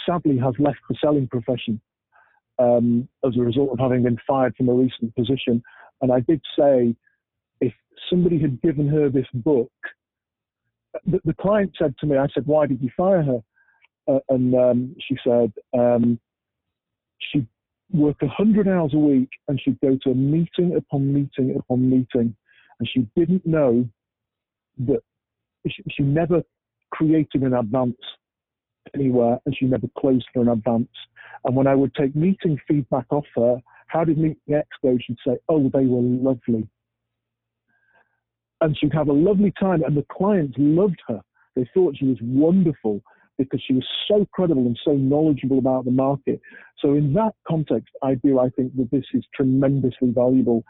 sadly 0.07 0.39
has 0.39 0.55
left 0.59 0.79
the 0.89 0.97
selling 1.03 1.27
profession 1.27 1.81
um, 2.59 3.09
as 3.27 3.37
a 3.37 3.41
result 3.41 3.71
of 3.71 3.79
having 3.79 4.03
been 4.03 4.19
fired 4.27 4.55
from 4.57 4.69
a 4.69 4.75
recent 4.75 5.15
position. 5.15 5.63
And 6.03 6.13
I 6.13 6.21
did 6.21 6.41
say, 6.59 6.95
if 7.61 7.73
somebody 8.09 8.41
had 8.41 8.61
given 8.63 8.89
her 8.89 9.09
this 9.09 9.27
book, 9.33 9.73
the, 11.07 11.21
the 11.25 11.35
client 11.35 11.73
said 11.79 11.95
to 12.01 12.07
me, 12.07 12.17
I 12.17 12.27
said, 12.35 12.47
why 12.47 12.67
did 12.67 12.83
you 12.83 12.91
fire 12.97 13.23
her? 13.23 13.41
Uh, 14.09 14.19
and 14.29 14.55
um, 14.55 14.97
she 15.07 15.17
said, 15.25 15.53
um, 15.79 16.19
she'd 17.19 17.47
work 17.93 18.21
100 18.23 18.69
hours 18.69 18.93
a 18.95 18.99
week 18.99 19.29
and 19.49 19.61
she'd 19.63 19.81
go 19.81 19.99
to 20.03 20.11
a 20.11 20.15
meeting 20.15 20.77
upon 20.77 21.13
meeting 21.13 21.57
upon 21.57 21.89
meeting. 21.89 22.35
And 22.79 22.89
she 22.93 23.07
didn't 23.17 23.47
know 23.47 23.89
that 24.79 25.01
she, 25.69 25.83
she 25.91 26.03
never 26.03 26.43
created 26.91 27.43
an 27.43 27.55
advance 27.55 27.97
anywhere 28.95 29.39
and 29.45 29.57
she 29.57 29.67
never 29.67 29.87
closed 29.99 30.27
for 30.33 30.43
an 30.43 30.49
advance. 30.49 30.89
And 31.45 31.57
when 31.57 31.67
I 31.67 31.75
would 31.75 31.95
take 31.95 32.15
meeting 32.15 32.59
feedback 32.69 33.07
off 33.11 33.27
her, 33.37 33.61
how 33.87 34.05
did 34.05 34.19
meeting 34.19 34.37
X 34.53 34.69
go? 34.83 34.97
She'd 35.05 35.17
say, 35.27 35.37
oh, 35.49 35.71
they 35.73 35.87
were 35.87 36.01
lovely. 36.01 36.69
And 38.61 38.77
she'd 38.79 38.93
have 38.93 39.09
a 39.09 39.13
lovely 39.13 39.53
time, 39.59 39.83
and 39.83 39.97
the 39.97 40.05
clients 40.13 40.55
loved 40.59 41.01
her. 41.09 41.21
They 41.57 41.69
thought 41.73 41.97
she 41.97 42.07
was 42.07 42.19
wonderful 42.21 43.03
because 43.39 43.63
she 43.67 43.73
was 43.73 43.87
so 44.07 44.27
credible 44.33 44.67
and 44.67 44.79
so 44.85 44.93
knowledgeable 44.93 45.59
about 45.59 45.87
the 45.87 45.91
market. 45.91 46.41
So 46.79 46.93
in 46.93 47.15
that 47.15 47.33
context, 47.49 47.89
I 48.03 48.15
do 48.15 48.39
I 48.39 48.51
think 48.51 48.77
that 48.77 48.91
this 48.91 49.05
is 49.15 49.25
tremendously 49.35 50.11
valuable. 50.11 50.63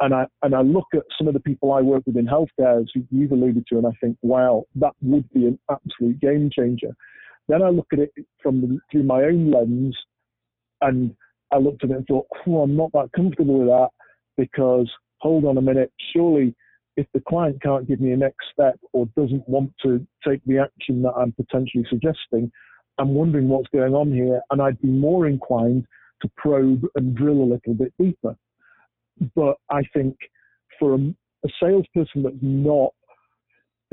And 0.00 0.14
I 0.14 0.26
and 0.42 0.54
I 0.54 0.62
look 0.62 0.86
at 0.94 1.02
some 1.18 1.26
of 1.28 1.34
the 1.34 1.40
people 1.40 1.72
I 1.72 1.80
work 1.80 2.04
with 2.06 2.16
in 2.16 2.26
healthcare, 2.26 2.80
as 2.80 2.90
you've 3.10 3.32
alluded 3.32 3.66
to, 3.68 3.78
and 3.78 3.86
I 3.86 3.92
think, 4.00 4.16
wow, 4.22 4.64
that 4.76 4.92
would 5.02 5.28
be 5.32 5.46
an 5.46 5.58
absolute 5.68 6.20
game 6.20 6.50
changer. 6.56 6.94
Then 7.48 7.62
I 7.62 7.68
look 7.68 7.88
at 7.92 7.98
it 7.98 8.12
from 8.42 8.60
the, 8.60 8.78
through 8.90 9.04
my 9.04 9.22
own 9.22 9.50
lens, 9.50 9.96
and 10.80 11.14
I 11.52 11.58
looked 11.58 11.84
at 11.84 11.90
it 11.90 11.96
and 11.96 12.06
thought, 12.06 12.26
oh, 12.46 12.62
I'm 12.62 12.76
not 12.76 12.92
that 12.92 13.10
comfortable 13.14 13.58
with 13.58 13.68
that 13.68 13.90
because 14.36 14.90
hold 15.18 15.44
on 15.44 15.58
a 15.58 15.62
minute, 15.62 15.92
surely 16.12 16.54
if 16.96 17.06
the 17.12 17.22
client 17.28 17.60
can't 17.62 17.88
give 17.88 18.00
me 18.00 18.12
a 18.12 18.16
next 18.16 18.46
step 18.52 18.78
or 18.92 19.06
doesn't 19.16 19.48
want 19.48 19.72
to 19.82 20.06
take 20.26 20.40
the 20.46 20.58
action 20.58 21.02
that 21.02 21.12
I'm 21.12 21.32
potentially 21.32 21.84
suggesting, 21.88 22.50
I'm 22.98 23.14
wondering 23.14 23.48
what's 23.48 23.68
going 23.70 23.94
on 23.94 24.12
here, 24.12 24.40
and 24.50 24.62
I'd 24.62 24.80
be 24.80 24.88
more 24.88 25.26
inclined 25.26 25.86
to 26.22 26.30
probe 26.36 26.84
and 26.94 27.14
drill 27.14 27.42
a 27.42 27.50
little 27.54 27.74
bit 27.74 27.92
deeper. 27.98 28.36
But 29.34 29.56
I 29.70 29.82
think 29.92 30.16
for 30.78 30.94
a, 30.94 30.98
a 30.98 31.48
salesperson 31.60 32.22
that's 32.22 32.36
not, 32.40 32.92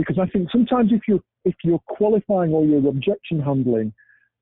because 0.02 0.18
I 0.18 0.26
think 0.32 0.49
sometimes 0.52 0.91
if 0.91 1.02
you're 1.08 1.20
if 1.45 1.54
you're 1.64 1.84
qualifying 1.88 2.54
or 2.54 2.66
you're 2.66 2.88
objection 2.89 3.39
handling, 3.39 3.93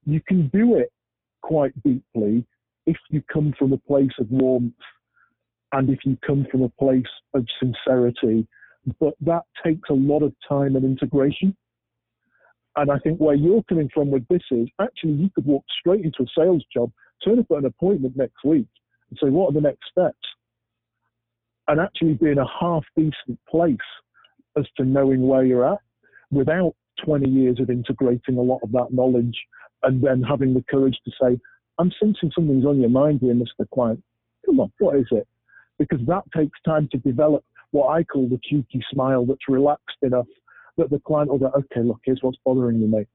you 0.05 0.21
can 0.25 0.47
do 0.53 0.77
it 0.77 0.89
quite 1.41 1.73
deeply 1.83 2.45
if 2.85 2.95
you 3.09 3.21
come 3.31 3.53
from 3.59 3.73
a 3.73 3.77
place 3.77 4.13
of 4.19 4.31
warmth 4.31 4.71
and 5.73 5.89
if 5.89 5.99
you 6.05 6.17
come 6.25 6.47
from 6.49 6.61
a 6.61 6.69
place 6.69 7.11
of 7.33 7.45
sincerity. 7.61 8.47
But 9.01 9.15
that 9.19 9.43
takes 9.61 9.89
a 9.89 9.93
lot 9.93 10.23
of 10.23 10.33
time 10.47 10.77
and 10.77 10.85
integration. 10.85 11.57
And 12.77 12.89
I 12.89 12.97
think 12.99 13.19
where 13.19 13.35
you're 13.35 13.63
coming 13.63 13.89
from 13.93 14.11
with 14.11 14.25
this 14.29 14.43
is 14.51 14.69
actually 14.79 15.11
you 15.13 15.29
could 15.35 15.45
walk 15.45 15.65
straight 15.77 16.05
into 16.05 16.23
a 16.23 16.41
sales 16.41 16.63
job, 16.73 16.89
turn 17.21 17.39
up 17.39 17.47
at 17.51 17.57
an 17.57 17.65
appointment 17.65 18.15
next 18.15 18.45
week, 18.45 18.67
and 19.09 19.19
say, 19.21 19.29
what 19.29 19.49
are 19.49 19.53
the 19.53 19.61
next 19.61 19.89
steps? 19.91 20.15
And 21.67 21.81
actually 21.81 22.13
be 22.13 22.31
in 22.31 22.37
a 22.37 22.47
half 22.61 22.85
decent 22.95 23.37
place 23.49 23.77
as 24.59 24.65
to 24.77 24.85
knowing 24.85 25.27
where 25.27 25.43
you're 25.43 25.73
at 25.73 25.79
without 26.31 26.75
20 27.03 27.29
years 27.29 27.59
of 27.59 27.69
integrating 27.69 28.37
a 28.37 28.41
lot 28.41 28.59
of 28.63 28.71
that 28.71 28.87
knowledge 28.91 29.37
and 29.83 30.03
then 30.03 30.21
having 30.21 30.53
the 30.53 30.63
courage 30.69 30.97
to 31.05 31.11
say, 31.21 31.39
I'm 31.79 31.91
sensing 31.99 32.31
something's 32.35 32.65
on 32.65 32.79
your 32.79 32.89
mind 32.89 33.21
here, 33.21 33.33
Mr. 33.33 33.67
Client. 33.73 34.03
Come 34.45 34.59
on, 34.59 34.71
what 34.79 34.97
is 34.97 35.07
it? 35.11 35.27
Because 35.77 35.99
that 36.07 36.23
takes 36.35 36.59
time 36.65 36.89
to 36.91 36.97
develop 36.97 37.43
what 37.71 37.87
I 37.87 38.03
call 38.03 38.27
the 38.27 38.39
cheeky 38.43 38.83
smile 38.91 39.25
that's 39.25 39.47
relaxed 39.47 39.97
enough 40.01 40.27
that 40.77 40.89
the 40.89 40.99
client 40.99 41.29
will 41.29 41.39
go, 41.39 41.51
okay, 41.57 41.81
look, 41.81 41.99
here's 42.03 42.19
what's 42.21 42.37
bothering 42.43 42.79
you, 42.79 42.87
mate. 42.87 43.07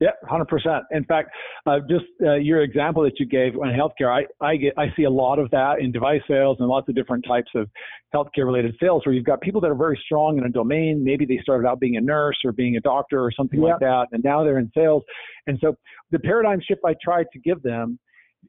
Yeah, 0.00 0.10
hundred 0.28 0.48
percent. 0.48 0.84
In 0.90 1.04
fact, 1.04 1.30
uh, 1.66 1.80
just 1.88 2.04
uh, 2.22 2.34
your 2.34 2.62
example 2.62 3.02
that 3.02 3.18
you 3.18 3.26
gave 3.26 3.56
on 3.56 3.68
healthcare, 3.68 4.10
I 4.10 4.44
I 4.44 4.56
get 4.56 4.74
I 4.78 4.86
see 4.96 5.04
a 5.04 5.10
lot 5.10 5.38
of 5.38 5.50
that 5.50 5.80
in 5.80 5.92
device 5.92 6.20
sales 6.28 6.56
and 6.60 6.68
lots 6.68 6.88
of 6.88 6.94
different 6.94 7.24
types 7.26 7.50
of 7.54 7.68
healthcare 8.14 8.46
related 8.46 8.76
sales 8.80 9.04
where 9.04 9.14
you've 9.14 9.24
got 9.24 9.40
people 9.40 9.60
that 9.60 9.70
are 9.70 9.76
very 9.76 10.00
strong 10.04 10.38
in 10.38 10.44
a 10.44 10.48
domain. 10.48 11.02
Maybe 11.02 11.26
they 11.26 11.38
started 11.42 11.66
out 11.66 11.80
being 11.80 11.96
a 11.96 12.00
nurse 12.00 12.36
or 12.44 12.52
being 12.52 12.76
a 12.76 12.80
doctor 12.80 13.20
or 13.20 13.32
something 13.32 13.60
like 13.60 13.80
that, 13.80 14.06
and 14.12 14.22
now 14.22 14.44
they're 14.44 14.58
in 14.58 14.70
sales. 14.76 15.02
And 15.46 15.58
so 15.60 15.74
the 16.10 16.18
paradigm 16.18 16.60
shift 16.66 16.80
I 16.84 16.94
tried 17.02 17.26
to 17.32 17.38
give 17.40 17.62
them, 17.62 17.98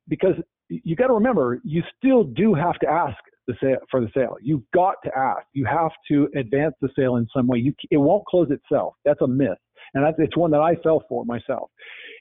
because 0.07 0.36
you 0.70 0.95
got 0.95 1.07
to 1.07 1.13
remember, 1.13 1.59
you 1.63 1.82
still 1.97 2.24
do 2.24 2.53
have 2.53 2.78
to 2.80 2.88
ask 2.88 3.18
the 3.47 3.55
sale 3.61 3.78
for 3.89 4.01
the 4.01 4.09
sale. 4.13 4.36
You've 4.41 4.70
got 4.74 4.95
to 5.05 5.18
ask. 5.18 5.45
You 5.53 5.65
have 5.65 5.91
to 6.09 6.28
advance 6.36 6.76
the 6.82 6.89
sale 6.97 7.15
in 7.15 7.28
some 7.36 7.47
way. 7.47 7.59
You 7.59 7.74
it 7.89 7.97
won't 7.97 8.26
close 8.26 8.49
itself. 8.51 8.93
That's 9.05 9.22
a 9.22 9.28
myth 9.28 9.57
and 9.93 10.05
that's, 10.05 10.18
it's 10.20 10.38
one 10.38 10.51
that 10.51 10.61
I 10.61 10.76
fell 10.84 11.03
for 11.07 11.26
myself. 11.26 11.70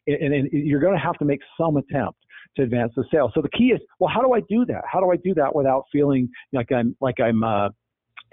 And, 0.06 0.34
and 0.34 0.48
you're 0.52 0.80
going 0.80 0.96
to 0.96 1.02
have 1.02 1.18
to 1.18 1.24
make 1.24 1.40
some 1.58 1.76
attempt 1.76 2.18
to 2.56 2.62
advance 2.62 2.92
the 2.96 3.04
sale. 3.12 3.30
So 3.34 3.42
the 3.42 3.50
key 3.50 3.66
is, 3.66 3.80
well, 3.98 4.10
how 4.12 4.22
do 4.22 4.32
I 4.32 4.40
do 4.48 4.64
that? 4.66 4.82
How 4.90 5.00
do 5.00 5.10
I 5.10 5.16
do 5.16 5.34
that 5.34 5.54
without 5.54 5.84
feeling 5.92 6.28
like 6.52 6.72
I'm 6.72 6.96
like 7.00 7.20
I'm 7.20 7.42
uh, 7.44 7.68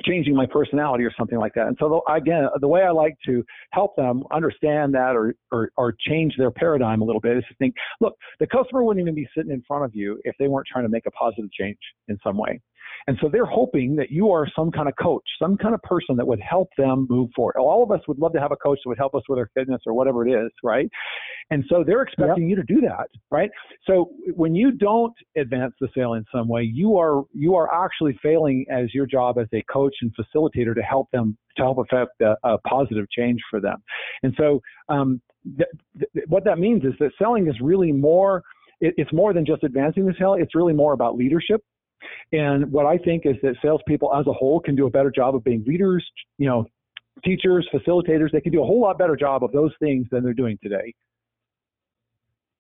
changing 0.01 0.35
my 0.35 0.45
personality 0.45 1.03
or 1.03 1.11
something 1.17 1.37
like 1.37 1.53
that. 1.53 1.67
And 1.67 1.77
so 1.79 2.01
the, 2.07 2.13
again, 2.13 2.47
the 2.59 2.67
way 2.67 2.81
I 2.81 2.89
like 2.89 3.15
to 3.25 3.43
help 3.71 3.95
them 3.95 4.23
understand 4.31 4.93
that 4.95 5.15
or, 5.15 5.35
or, 5.51 5.69
or 5.77 5.93
change 6.07 6.33
their 6.37 6.51
paradigm 6.51 7.01
a 7.01 7.05
little 7.05 7.21
bit 7.21 7.37
is 7.37 7.43
to 7.49 7.55
think, 7.55 7.75
look, 8.01 8.15
the 8.39 8.47
customer 8.47 8.83
wouldn't 8.83 9.01
even 9.01 9.15
be 9.15 9.27
sitting 9.35 9.51
in 9.51 9.63
front 9.67 9.85
of 9.85 9.91
you 9.93 10.19
if 10.23 10.35
they 10.39 10.47
weren't 10.47 10.67
trying 10.71 10.83
to 10.83 10.89
make 10.89 11.05
a 11.05 11.11
positive 11.11 11.51
change 11.51 11.77
in 12.07 12.17
some 12.23 12.37
way. 12.37 12.59
And 13.07 13.17
so 13.21 13.29
they're 13.29 13.45
hoping 13.45 13.95
that 13.97 14.11
you 14.11 14.31
are 14.31 14.47
some 14.55 14.71
kind 14.71 14.87
of 14.87 14.95
coach, 15.01 15.23
some 15.41 15.57
kind 15.57 15.73
of 15.73 15.81
person 15.81 16.15
that 16.17 16.25
would 16.25 16.39
help 16.39 16.69
them 16.77 17.07
move 17.09 17.29
forward. 17.35 17.55
All 17.57 17.83
of 17.83 17.91
us 17.91 17.99
would 18.07 18.19
love 18.19 18.33
to 18.33 18.39
have 18.39 18.51
a 18.51 18.55
coach 18.55 18.79
that 18.83 18.89
would 18.89 18.97
help 18.97 19.15
us 19.15 19.23
with 19.27 19.39
our 19.39 19.49
fitness 19.53 19.81
or 19.85 19.93
whatever 19.93 20.27
it 20.27 20.31
is, 20.31 20.51
right? 20.63 20.89
And 21.51 21.63
so 21.69 21.83
they're 21.85 22.01
expecting 22.01 22.49
yep. 22.49 22.57
you 22.57 22.63
to 22.63 22.73
do 22.73 22.81
that, 22.81 23.07
right? 23.29 23.49
So 23.85 24.11
when 24.33 24.55
you 24.55 24.71
don't 24.71 25.13
advance 25.37 25.73
the 25.79 25.87
sale 25.95 26.13
in 26.13 26.25
some 26.33 26.47
way, 26.47 26.63
you 26.63 26.97
are 26.97 27.23
you 27.33 27.55
are 27.55 27.73
actually 27.73 28.17
failing 28.23 28.65
as 28.71 28.93
your 28.93 29.05
job 29.05 29.37
as 29.37 29.47
a 29.53 29.63
coach 29.71 29.95
and 30.01 30.11
facilitator 30.15 30.73
to 30.73 30.81
help 30.81 31.09
them 31.11 31.37
to 31.57 31.63
help 31.63 31.77
affect 31.77 32.21
a, 32.21 32.35
a 32.43 32.57
positive 32.59 33.05
change 33.15 33.39
for 33.49 33.59
them. 33.59 33.77
And 34.23 34.33
so 34.37 34.61
um, 34.89 35.21
th- 35.57 35.69
th- 35.99 36.25
what 36.27 36.43
that 36.45 36.57
means 36.57 36.83
is 36.83 36.93
that 36.99 37.11
selling 37.19 37.47
is 37.47 37.55
really 37.61 37.91
more 37.91 38.43
it's 38.85 39.13
more 39.13 39.33
than 39.33 39.45
just 39.45 39.63
advancing 39.63 40.05
the 40.05 40.13
sale. 40.19 40.33
It's 40.37 40.55
really 40.55 40.73
more 40.73 40.91
about 40.91 41.15
leadership 41.15 41.63
and 42.31 42.71
what 42.71 42.85
I 42.85 42.97
think 42.97 43.25
is 43.25 43.35
that 43.43 43.55
salespeople 43.61 44.13
as 44.15 44.25
a 44.27 44.33
whole 44.33 44.59
can 44.59 44.75
do 44.75 44.87
a 44.87 44.89
better 44.89 45.11
job 45.11 45.35
of 45.35 45.43
being 45.43 45.63
leaders, 45.65 46.05
you 46.37 46.47
know, 46.47 46.67
teachers, 47.23 47.67
facilitators. 47.73 48.31
They 48.31 48.41
can 48.41 48.51
do 48.51 48.61
a 48.61 48.65
whole 48.65 48.81
lot 48.81 48.97
better 48.97 49.15
job 49.15 49.43
of 49.43 49.51
those 49.51 49.71
things 49.79 50.07
than 50.11 50.23
they're 50.23 50.33
doing 50.33 50.57
today. 50.61 50.93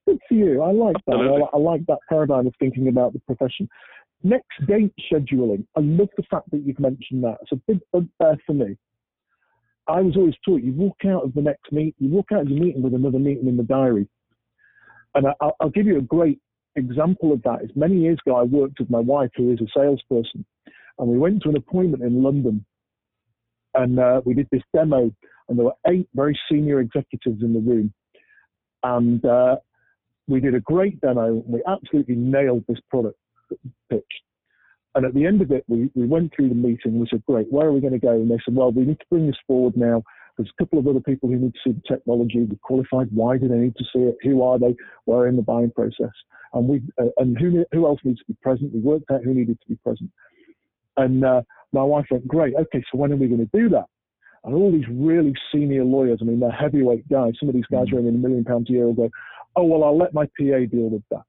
Good 0.05 0.19
for 0.27 0.35
you. 0.35 0.61
I 0.61 0.71
like 0.71 0.95
that. 1.07 1.15
I, 1.15 1.55
I 1.55 1.59
like 1.59 1.85
that 1.87 1.99
paradigm 2.09 2.47
of 2.47 2.53
thinking 2.59 2.87
about 2.87 3.13
the 3.13 3.19
profession. 3.19 3.69
Next 4.23 4.45
date 4.67 4.93
scheduling. 5.11 5.65
I 5.75 5.81
love 5.81 6.09
the 6.17 6.23
fact 6.29 6.51
that 6.51 6.61
you've 6.65 6.79
mentioned 6.79 7.23
that. 7.23 7.37
It's 7.41 7.51
a 7.51 7.61
big 7.67 7.79
bugbear 7.91 8.37
for 8.45 8.53
me. 8.53 8.77
I 9.87 9.99
was 10.01 10.15
always 10.15 10.35
taught 10.45 10.61
you 10.61 10.73
walk 10.73 10.97
out 11.05 11.23
of 11.23 11.33
the 11.33 11.41
next 11.41 11.71
meet, 11.71 11.95
you 11.99 12.09
walk 12.09 12.27
out 12.31 12.43
of 12.43 12.49
your 12.49 12.63
meeting 12.63 12.81
with 12.81 12.93
another 12.93 13.19
meeting 13.19 13.47
in 13.47 13.57
the 13.57 13.63
diary. 13.63 14.07
And 15.15 15.27
I, 15.27 15.51
will 15.61 15.69
give 15.69 15.85
you 15.85 15.97
a 15.97 16.01
great 16.01 16.39
example 16.75 17.31
of 17.31 17.41
that 17.43 17.63
is 17.63 17.71
many 17.75 17.97
years 17.97 18.17
ago, 18.25 18.35
I 18.35 18.43
worked 18.43 18.79
with 18.79 18.89
my 18.89 18.99
wife, 18.99 19.31
who 19.35 19.51
is 19.51 19.59
a 19.61 19.67
salesperson, 19.75 20.45
and 20.99 21.07
we 21.07 21.17
went 21.17 21.43
to 21.43 21.49
an 21.49 21.57
appointment 21.57 22.03
in 22.03 22.23
London, 22.23 22.65
and 23.73 23.99
uh, 23.99 24.21
we 24.25 24.33
did 24.33 24.47
this 24.51 24.63
demo, 24.75 25.11
and 25.47 25.57
there 25.57 25.65
were 25.65 25.75
eight 25.87 26.07
very 26.13 26.39
senior 26.49 26.79
executives 26.79 27.41
in 27.41 27.53
the 27.53 27.59
room, 27.59 27.93
and 28.83 29.25
uh, 29.25 29.55
we 30.27 30.39
did 30.39 30.55
a 30.55 30.59
great 30.59 30.99
demo. 31.01 31.43
We 31.45 31.61
absolutely 31.67 32.15
nailed 32.15 32.65
this 32.67 32.79
product 32.89 33.17
pitch. 33.89 34.03
And 34.95 35.05
at 35.05 35.13
the 35.13 35.25
end 35.25 35.41
of 35.41 35.51
it, 35.51 35.63
we, 35.67 35.89
we 35.95 36.05
went 36.05 36.33
through 36.35 36.49
the 36.49 36.55
meeting. 36.55 36.99
We 36.99 37.07
said, 37.09 37.25
great, 37.25 37.51
where 37.51 37.67
are 37.67 37.73
we 37.73 37.81
going 37.81 37.93
to 37.93 37.99
go? 37.99 38.11
And 38.13 38.29
they 38.29 38.37
said, 38.45 38.55
well, 38.55 38.71
we 38.71 38.85
need 38.85 38.99
to 38.99 39.05
bring 39.09 39.25
this 39.25 39.35
forward 39.47 39.75
now. 39.75 40.03
There's 40.37 40.49
a 40.49 40.63
couple 40.63 40.79
of 40.79 40.87
other 40.87 40.99
people 40.99 41.29
who 41.29 41.35
need 41.35 41.53
to 41.53 41.59
see 41.63 41.71
the 41.73 41.95
technology. 41.95 42.43
We 42.43 42.57
qualified. 42.61 43.09
Why 43.11 43.37
do 43.37 43.47
they 43.47 43.55
need 43.55 43.75
to 43.75 43.83
see 43.93 43.99
it? 43.99 44.17
Who 44.23 44.41
are 44.41 44.57
they? 44.57 44.75
Where 45.05 45.27
in 45.27 45.35
the 45.35 45.41
buying 45.41 45.71
process? 45.71 46.11
and 46.53 46.67
we 46.67 46.81
uh, 46.99 47.09
and 47.17 47.37
who 47.37 47.65
who 47.71 47.85
else 47.85 47.99
needs 48.03 48.19
to 48.19 48.25
be 48.25 48.37
present? 48.41 48.73
We 48.73 48.79
worked 48.79 49.09
out 49.11 49.23
who 49.23 49.33
needed 49.33 49.59
to 49.61 49.67
be 49.67 49.75
present, 49.75 50.11
and 50.97 51.25
uh, 51.25 51.41
my 51.71 51.83
wife 51.83 52.05
went, 52.11 52.27
"Great, 52.27 52.55
okay, 52.55 52.83
so 52.91 52.97
when 52.97 53.11
are 53.11 53.17
we 53.17 53.27
going 53.27 53.47
to 53.47 53.57
do 53.57 53.69
that?" 53.69 53.85
And 54.43 54.53
all 54.53 54.71
these 54.71 54.87
really 54.91 55.33
senior 55.53 55.85
lawyers, 55.85 56.19
I 56.21 56.25
mean, 56.25 56.39
they're 56.39 56.51
heavyweight 56.51 57.07
guys. 57.09 57.33
Some 57.39 57.49
of 57.49 57.55
these 57.55 57.65
guys 57.71 57.87
mm. 57.87 57.93
are 57.93 57.99
earning 57.99 58.15
a 58.15 58.17
million 58.17 58.43
pounds 58.43 58.69
a 58.69 58.73
year. 58.73 58.85
Will 58.85 58.93
go, 58.93 59.09
"Oh 59.55 59.63
well, 59.63 59.83
I'll 59.83 59.97
let 59.97 60.13
my 60.13 60.25
PA 60.25 60.65
deal 60.69 60.89
with 60.89 61.03
that." 61.11 61.23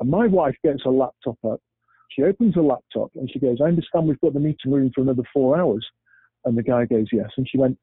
And 0.00 0.10
my 0.10 0.26
wife 0.26 0.56
gets 0.62 0.84
a 0.84 0.90
laptop 0.90 1.38
up. 1.44 1.60
She 2.10 2.22
opens 2.22 2.56
a 2.56 2.60
laptop 2.60 3.10
and 3.14 3.30
she 3.30 3.38
goes, 3.38 3.58
"I 3.60 3.68
understand 3.68 4.06
we've 4.06 4.20
got 4.20 4.34
the 4.34 4.40
meeting 4.40 4.72
room 4.72 4.90
for 4.94 5.00
another 5.00 5.22
four 5.32 5.58
hours." 5.58 5.86
And 6.44 6.58
the 6.58 6.62
guy 6.62 6.84
goes, 6.84 7.06
"Yes." 7.12 7.30
And 7.36 7.48
she 7.48 7.58
went, 7.58 7.78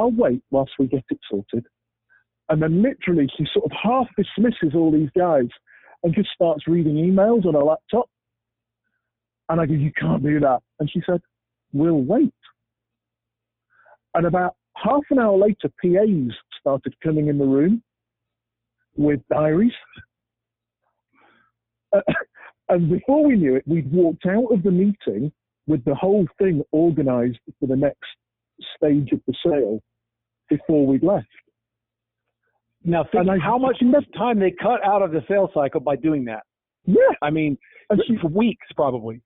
"I'll 0.00 0.10
wait 0.10 0.42
whilst 0.50 0.72
we 0.78 0.86
get 0.86 1.04
it 1.10 1.20
sorted." 1.30 1.66
And 2.50 2.60
then 2.60 2.82
literally, 2.82 3.28
she 3.36 3.46
sort 3.52 3.64
of 3.64 3.72
half 3.80 4.08
dismisses 4.16 4.74
all 4.74 4.90
these 4.90 5.08
guys 5.16 5.46
and 6.02 6.14
just 6.14 6.30
starts 6.34 6.66
reading 6.66 6.94
emails 6.94 7.46
on 7.46 7.54
her 7.54 7.62
laptop. 7.62 8.10
And 9.48 9.60
I 9.60 9.66
go, 9.66 9.74
You 9.74 9.92
can't 9.92 10.22
do 10.22 10.40
that. 10.40 10.58
And 10.80 10.90
she 10.90 11.00
said, 11.06 11.20
We'll 11.72 12.02
wait. 12.02 12.34
And 14.14 14.26
about 14.26 14.56
half 14.76 15.02
an 15.10 15.20
hour 15.20 15.38
later, 15.38 15.70
PAs 15.80 16.34
started 16.58 16.94
coming 17.02 17.28
in 17.28 17.38
the 17.38 17.44
room 17.44 17.82
with 18.96 19.20
diaries. 19.32 19.72
And 22.68 22.88
before 22.88 23.26
we 23.26 23.34
knew 23.34 23.56
it, 23.56 23.64
we'd 23.66 23.92
walked 23.92 24.26
out 24.26 24.46
of 24.52 24.62
the 24.62 24.70
meeting 24.70 25.32
with 25.66 25.84
the 25.84 25.94
whole 25.96 26.24
thing 26.38 26.62
organized 26.70 27.40
for 27.58 27.66
the 27.66 27.74
next 27.74 28.06
stage 28.76 29.10
of 29.10 29.20
the 29.26 29.34
sale 29.44 29.80
before 30.50 30.86
we'd 30.86 31.02
left. 31.02 31.26
Now, 32.84 33.04
think 33.10 33.28
I, 33.28 33.38
how 33.38 33.58
much 33.58 33.76
time 34.16 34.38
they 34.38 34.50
cut 34.50 34.84
out 34.84 35.02
of 35.02 35.12
the 35.12 35.22
sales 35.28 35.50
cycle 35.54 35.80
by 35.80 35.96
doing 35.96 36.24
that. 36.26 36.42
Yeah. 36.86 37.14
I 37.22 37.30
mean, 37.30 37.56
and 37.90 38.00
she, 38.06 38.16
for 38.20 38.28
weeks 38.28 38.66
probably. 38.74 39.22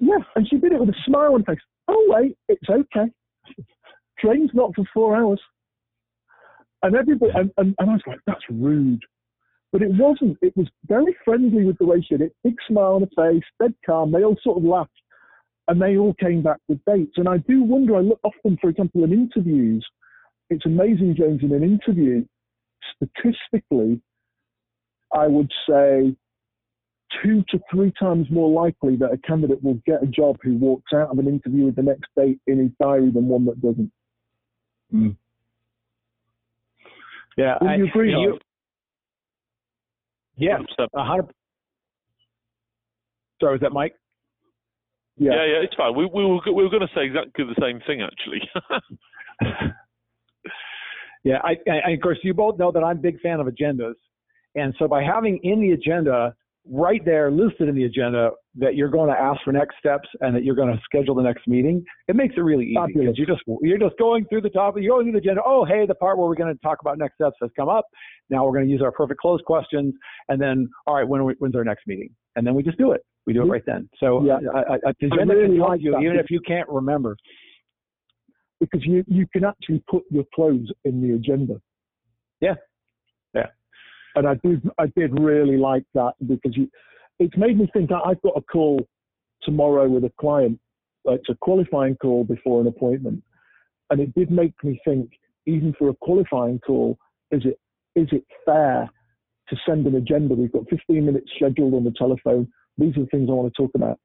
Yeah, 0.00 0.18
and 0.36 0.46
she 0.48 0.58
did 0.58 0.72
it 0.72 0.80
with 0.80 0.88
a 0.88 0.96
smile 1.06 1.34
on 1.34 1.44
her 1.46 1.54
face. 1.54 1.62
Oh, 1.88 2.06
wait, 2.08 2.36
it's 2.48 2.68
okay. 2.68 3.10
Train's 4.18 4.50
not 4.52 4.74
for 4.74 4.84
four 4.92 5.16
hours. 5.16 5.40
And 6.82 6.94
everybody, 6.94 7.32
and, 7.34 7.50
and, 7.56 7.74
and 7.78 7.90
I 7.90 7.94
was 7.94 8.02
like, 8.06 8.20
that's 8.26 8.44
rude. 8.50 9.02
But 9.72 9.82
it 9.82 9.90
wasn't. 9.92 10.38
It 10.40 10.56
was 10.56 10.68
very 10.86 11.16
friendly 11.24 11.64
with 11.64 11.78
the 11.78 11.86
way 11.86 12.00
she 12.00 12.16
did 12.16 12.26
it. 12.26 12.36
Big 12.42 12.54
smile 12.66 12.94
on 12.94 13.02
her 13.02 13.32
face, 13.32 13.42
dead 13.60 13.74
calm. 13.84 14.12
They 14.12 14.24
all 14.24 14.36
sort 14.42 14.58
of 14.58 14.64
laughed. 14.64 14.90
And 15.68 15.80
they 15.80 15.98
all 15.98 16.14
came 16.14 16.42
back 16.42 16.58
with 16.66 16.80
dates. 16.86 17.12
And 17.16 17.28
I 17.28 17.38
do 17.38 17.62
wonder, 17.62 17.96
I 17.96 18.00
look 18.00 18.20
often, 18.24 18.56
for 18.60 18.70
example, 18.70 19.04
in 19.04 19.12
interviews, 19.12 19.86
it's 20.50 20.64
amazing, 20.64 21.14
James, 21.16 21.42
in 21.42 21.52
an 21.52 21.62
interview, 21.62 22.24
statistically, 22.96 24.00
I 25.14 25.26
would 25.26 25.50
say 25.68 26.16
two 27.22 27.42
to 27.50 27.60
three 27.70 27.92
times 27.98 28.26
more 28.30 28.50
likely 28.50 28.96
that 28.96 29.12
a 29.12 29.18
candidate 29.18 29.62
will 29.62 29.80
get 29.86 30.02
a 30.02 30.06
job 30.06 30.36
who 30.42 30.56
walks 30.56 30.92
out 30.94 31.10
of 31.10 31.18
an 31.18 31.26
interview 31.26 31.66
with 31.66 31.76
the 31.76 31.82
next 31.82 32.06
date 32.16 32.38
in 32.46 32.58
his 32.58 32.70
diary 32.80 33.10
than 33.10 33.28
one 33.28 33.44
that 33.46 33.60
doesn't. 33.60 33.90
Mm. 34.94 35.16
Yeah, 37.36 37.56
Would 37.60 37.78
you 37.78 37.86
agree? 37.86 38.10
You, 38.10 38.38
yeah, 40.36 40.58
hundred. 40.94 41.30
Sorry, 43.40 43.52
was 43.52 43.60
that 43.60 43.72
Mike? 43.72 43.94
Yeah. 45.18 45.32
yeah, 45.32 45.44
yeah, 45.44 45.64
it's 45.64 45.74
fine. 45.74 45.96
We, 45.96 46.06
we 46.06 46.24
were 46.24 46.38
we 46.46 46.62
were 46.62 46.70
going 46.70 46.86
to 46.86 46.94
say 46.94 47.04
exactly 47.04 47.44
the 47.44 47.60
same 47.60 47.80
thing 47.86 48.02
actually. 48.02 48.40
Yeah, 51.24 51.38
I, 51.44 51.56
I, 51.70 51.90
of 51.90 52.00
course, 52.00 52.18
you 52.22 52.32
both 52.32 52.58
know 52.58 52.72
that 52.72 52.82
I'm 52.82 52.96
a 52.96 53.00
big 53.00 53.20
fan 53.20 53.40
of 53.40 53.46
agendas. 53.46 53.94
And 54.54 54.74
so 54.78 54.88
by 54.88 55.02
having 55.02 55.38
in 55.42 55.60
the 55.60 55.72
agenda, 55.72 56.34
right 56.70 57.04
there 57.04 57.30
listed 57.30 57.68
in 57.68 57.74
the 57.74 57.84
agenda, 57.84 58.30
that 58.58 58.74
you're 58.74 58.88
going 58.88 59.08
to 59.08 59.18
ask 59.18 59.40
for 59.44 59.52
next 59.52 59.76
steps 59.78 60.08
and 60.20 60.34
that 60.34 60.44
you're 60.44 60.54
going 60.54 60.68
to 60.68 60.80
schedule 60.84 61.14
the 61.14 61.22
next 61.22 61.46
meeting, 61.46 61.84
it 62.08 62.16
makes 62.16 62.34
it 62.36 62.40
really 62.40 62.66
easy 62.66 62.92
because 62.94 63.16
you're 63.16 63.26
just 63.26 63.42
you're 63.62 63.78
just 63.78 63.96
going 63.98 64.24
through 64.26 64.42
the 64.42 64.50
topic, 64.50 64.82
you're 64.82 64.96
going 64.96 65.06
through 65.06 65.12
the 65.12 65.18
agenda. 65.18 65.42
Oh, 65.44 65.64
hey, 65.64 65.86
the 65.86 65.94
part 65.94 66.18
where 66.18 66.26
we're 66.26 66.34
going 66.34 66.52
to 66.52 66.60
talk 66.60 66.78
about 66.80 66.98
next 66.98 67.14
steps 67.14 67.36
has 67.40 67.50
come 67.56 67.68
up. 67.68 67.86
Now 68.30 68.44
we're 68.44 68.52
going 68.52 68.66
to 68.66 68.70
use 68.70 68.82
our 68.82 68.92
perfect 68.92 69.20
close 69.20 69.40
questions, 69.46 69.94
and 70.28 70.40
then 70.40 70.68
all 70.86 70.94
right, 70.94 71.06
when 71.06 71.24
we, 71.24 71.34
when's 71.38 71.54
our 71.54 71.64
next 71.64 71.86
meeting? 71.86 72.10
And 72.36 72.46
then 72.46 72.54
we 72.54 72.62
just 72.62 72.78
do 72.78 72.92
it. 72.92 73.02
We 73.26 73.32
do 73.32 73.40
it 73.40 73.42
mm-hmm. 73.42 73.52
right 73.52 73.62
then. 73.66 73.88
So 73.98 74.24
Yeah. 74.24 74.38
I, 74.54 74.58
I, 74.58 74.74
I, 74.86 74.90
agenda 74.90 75.34
really 75.34 75.48
can 75.48 75.56
help 75.56 75.68
like 75.70 75.80
you 75.82 75.92
that. 75.92 76.02
even 76.02 76.16
if 76.16 76.30
you 76.30 76.40
can't 76.40 76.68
remember. 76.68 77.16
because 78.60 78.84
you, 78.84 79.04
you 79.06 79.26
can 79.32 79.44
actually 79.44 79.82
put 79.90 80.02
your 80.10 80.24
close 80.34 80.66
in 80.84 81.00
the 81.00 81.14
agenda. 81.14 81.60
Yeah. 82.40 82.54
Yeah. 83.34 83.46
And 84.14 84.26
I 84.26 84.34
did 84.42 84.68
I 84.78 84.86
did 84.96 85.18
really 85.18 85.56
like 85.56 85.84
that 85.94 86.12
because 86.26 86.56
you, 86.56 86.68
it's 87.18 87.36
made 87.36 87.58
me 87.58 87.68
think 87.72 87.90
I've 87.92 88.22
got 88.22 88.36
a 88.36 88.42
call 88.42 88.86
tomorrow 89.42 89.88
with 89.88 90.04
a 90.04 90.12
client. 90.20 90.60
It's 91.06 91.28
a 91.30 91.34
qualifying 91.40 91.96
call 91.96 92.24
before 92.24 92.60
an 92.60 92.66
appointment, 92.66 93.22
and 93.90 94.00
it 94.00 94.14
did 94.14 94.30
make 94.30 94.54
me 94.64 94.80
think. 94.84 95.10
Even 95.46 95.74
for 95.78 95.88
a 95.88 95.94
qualifying 95.94 96.60
call, 96.60 96.98
is 97.30 97.42
it 97.44 97.58
is 97.94 98.08
it 98.12 98.24
fair 98.44 98.90
to 99.48 99.56
send 99.66 99.86
an 99.86 99.94
agenda? 99.96 100.34
We've 100.34 100.52
got 100.52 100.68
15 100.70 101.04
minutes 101.06 101.30
scheduled 101.36 101.74
on 101.74 101.84
the 101.84 101.94
telephone. 101.98 102.48
These 102.78 102.96
are 102.96 103.00
the 103.00 103.06
things 103.06 103.28
I 103.30 103.32
want 103.32 103.52
to 103.54 103.62
talk 103.62 103.72
about. 103.74 103.98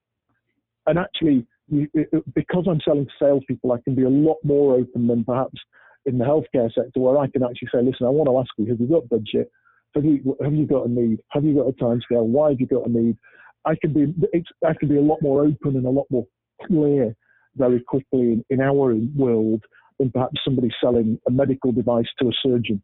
And 0.87 0.99
actually, 0.99 1.45
you, 1.69 1.87
it- 1.93 2.09
because 2.35 2.65
I'm 2.69 2.81
selling 2.85 3.05
to 3.05 3.11
salespeople, 3.19 3.71
I 3.73 3.79
can 3.83 3.95
be 3.95 4.03
a 4.03 4.09
lot 4.09 4.37
more 4.43 4.75
open 4.75 5.07
than 5.07 5.23
perhaps 5.25 5.59
in 6.05 6.17
the 6.17 6.25
healthcare 6.25 6.73
sector, 6.73 6.99
where 6.99 7.17
I 7.17 7.27
can 7.27 7.43
actually 7.43 7.69
say, 7.73 7.81
"Listen, 7.81 8.07
I 8.07 8.09
want 8.09 8.29
to 8.29 8.37
ask 8.39 8.49
you: 8.57 8.67
Have 8.71 8.79
you 8.81 8.87
got 8.87 9.09
budget? 9.09 9.51
Have 9.95 10.05
you 10.05 10.35
have 10.43 10.53
you 10.53 10.65
got 10.65 10.87
a 10.87 10.89
need? 10.89 11.19
Have 11.29 11.43
you 11.43 11.55
got 11.55 11.67
a 11.67 11.73
timescale? 11.73 12.25
Why 12.25 12.49
have 12.49 12.59
you 12.59 12.67
got 12.67 12.87
a 12.87 12.89
need?" 12.89 13.17
I 13.65 13.75
can 13.79 13.93
be 13.93 14.13
it's, 14.33 14.49
I 14.65 14.73
can 14.79 14.89
be 14.89 14.97
a 14.97 15.01
lot 15.01 15.21
more 15.21 15.41
open 15.41 15.77
and 15.77 15.85
a 15.85 15.89
lot 15.89 16.05
more 16.09 16.25
clear 16.65 17.15
very 17.55 17.79
quickly 17.81 18.33
in, 18.33 18.45
in 18.49 18.59
our 18.61 18.73
world 19.15 19.63
than 19.99 20.11
perhaps 20.11 20.35
somebody 20.43 20.69
selling 20.81 21.19
a 21.27 21.31
medical 21.31 21.71
device 21.71 22.07
to 22.19 22.27
a 22.27 22.31
surgeon. 22.45 22.81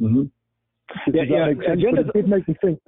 Mm-hmm. 0.00 0.22
Does 0.22 1.14
Yeah, 1.14 1.22
that 1.24 1.28
yeah, 1.30 1.46
make 1.46 1.62
sense? 1.62 1.82
Agendas- 1.82 2.12
did 2.12 2.28
make 2.28 2.48
me 2.48 2.56
think. 2.64 2.78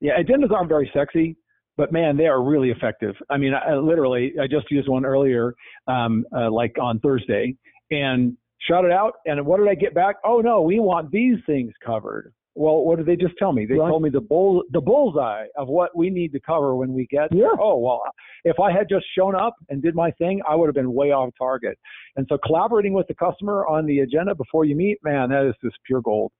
Yeah, 0.00 0.20
agendas 0.20 0.50
aren't 0.50 0.68
very 0.68 0.90
sexy, 0.92 1.36
but 1.76 1.92
man, 1.92 2.16
they 2.16 2.26
are 2.26 2.42
really 2.42 2.70
effective. 2.70 3.14
I 3.30 3.38
mean, 3.38 3.54
I, 3.54 3.70
I 3.72 3.76
literally, 3.76 4.34
I 4.40 4.46
just 4.46 4.70
used 4.70 4.88
one 4.88 5.06
earlier, 5.06 5.54
um, 5.86 6.26
uh, 6.36 6.50
like 6.50 6.74
on 6.80 6.98
Thursday, 7.00 7.56
and 7.90 8.36
shot 8.60 8.84
it 8.84 8.92
out. 8.92 9.14
And 9.26 9.44
what 9.46 9.58
did 9.58 9.68
I 9.68 9.74
get 9.74 9.94
back? 9.94 10.16
Oh 10.24 10.40
no, 10.40 10.62
we 10.62 10.80
want 10.80 11.10
these 11.10 11.38
things 11.46 11.72
covered. 11.84 12.32
Well, 12.58 12.84
what 12.84 12.96
did 12.96 13.04
they 13.04 13.16
just 13.16 13.34
tell 13.38 13.52
me? 13.52 13.66
They 13.66 13.74
Right. 13.74 13.90
told 13.90 14.02
me 14.02 14.08
the 14.08 14.20
bull, 14.22 14.64
the 14.70 14.80
bullseye 14.80 15.44
of 15.58 15.68
what 15.68 15.94
we 15.94 16.08
need 16.08 16.32
to 16.32 16.40
cover 16.40 16.74
when 16.74 16.94
we 16.94 17.06
get 17.10 17.28
there. 17.30 17.40
Yeah. 17.40 17.48
Oh 17.60 17.76
well, 17.76 18.02
if 18.44 18.58
I 18.58 18.72
had 18.72 18.88
just 18.88 19.04
shown 19.14 19.34
up 19.34 19.54
and 19.68 19.82
did 19.82 19.94
my 19.94 20.10
thing, 20.12 20.40
I 20.48 20.54
would 20.54 20.66
have 20.66 20.74
been 20.74 20.94
way 20.94 21.12
off 21.12 21.34
target. 21.38 21.78
And 22.16 22.26
so, 22.30 22.38
collaborating 22.38 22.94
with 22.94 23.06
the 23.08 23.14
customer 23.14 23.66
on 23.66 23.84
the 23.84 24.00
agenda 24.00 24.34
before 24.34 24.64
you 24.64 24.74
meet, 24.74 24.98
man, 25.04 25.28
that 25.30 25.46
is 25.46 25.54
just 25.62 25.76
pure 25.84 26.00
gold. 26.00 26.32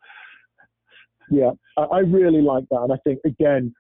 Yeah, 1.31 1.51
I, 1.77 1.83
I 1.83 1.99
really 1.99 2.41
like 2.41 2.65
that, 2.71 2.81
and 2.81 2.93
I 2.93 2.97
think 3.05 3.19
again, 3.27 3.75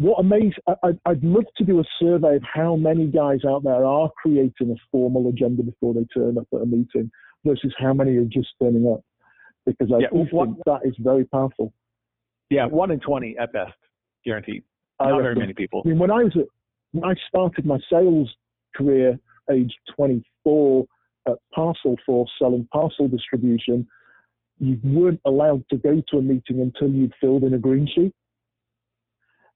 what 0.00 0.18
amazing. 0.18 0.54
I, 0.66 0.94
I'd- 1.06 1.26
love 1.26 1.44
to 1.58 1.64
do 1.64 1.78
a 1.78 1.84
survey 2.00 2.36
of 2.36 2.42
how 2.42 2.74
many 2.74 3.06
guys 3.06 3.40
out 3.46 3.62
there 3.62 3.84
are 3.84 4.10
creating 4.22 4.70
a 4.70 4.76
formal 4.90 5.28
agenda 5.28 5.62
before 5.62 5.92
they 5.92 6.06
turn 6.12 6.38
up 6.38 6.48
at 6.54 6.62
a 6.62 6.66
meeting 6.66 7.10
versus 7.44 7.72
how 7.78 7.92
many 7.92 8.16
are 8.16 8.24
just 8.24 8.48
turning 8.60 8.90
up, 8.90 9.02
because 9.66 9.92
I 9.92 9.98
Yeah, 10.00 10.08
think 10.10 10.56
that 10.64 10.80
is 10.84 10.94
very 10.98 11.26
powerful. 11.26 11.74
Yeah, 12.48 12.64
one 12.66 12.90
in 12.90 12.98
twenty 13.00 13.36
at 13.38 13.52
best, 13.52 13.76
guaranteed. 14.24 14.64
I 14.98 15.10
Not 15.10 15.22
very 15.22 15.34
many 15.34 15.52
people. 15.52 15.82
I 15.84 15.88
mean, 15.90 15.98
when 15.98 16.10
I 16.10 16.24
was 16.24 16.32
at, 16.34 16.46
when 16.92 17.04
I 17.04 17.14
started 17.28 17.66
my 17.66 17.78
sales 17.90 18.34
career, 18.74 19.18
age 19.50 19.72
24, 19.96 20.86
at 21.28 21.34
Parcel 21.54 21.96
Force 22.06 22.30
selling 22.38 22.66
parcel 22.72 23.08
distribution, 23.08 23.86
you 24.58 24.78
weren't 24.82 25.20
allowed 25.26 25.64
to 25.70 25.76
go 25.76 26.02
to 26.10 26.18
a 26.18 26.22
meeting 26.22 26.60
until 26.60 26.88
you'd 26.88 27.12
filled 27.20 27.44
in 27.44 27.54
a 27.54 27.58
green 27.58 27.86
sheet. 27.94 28.14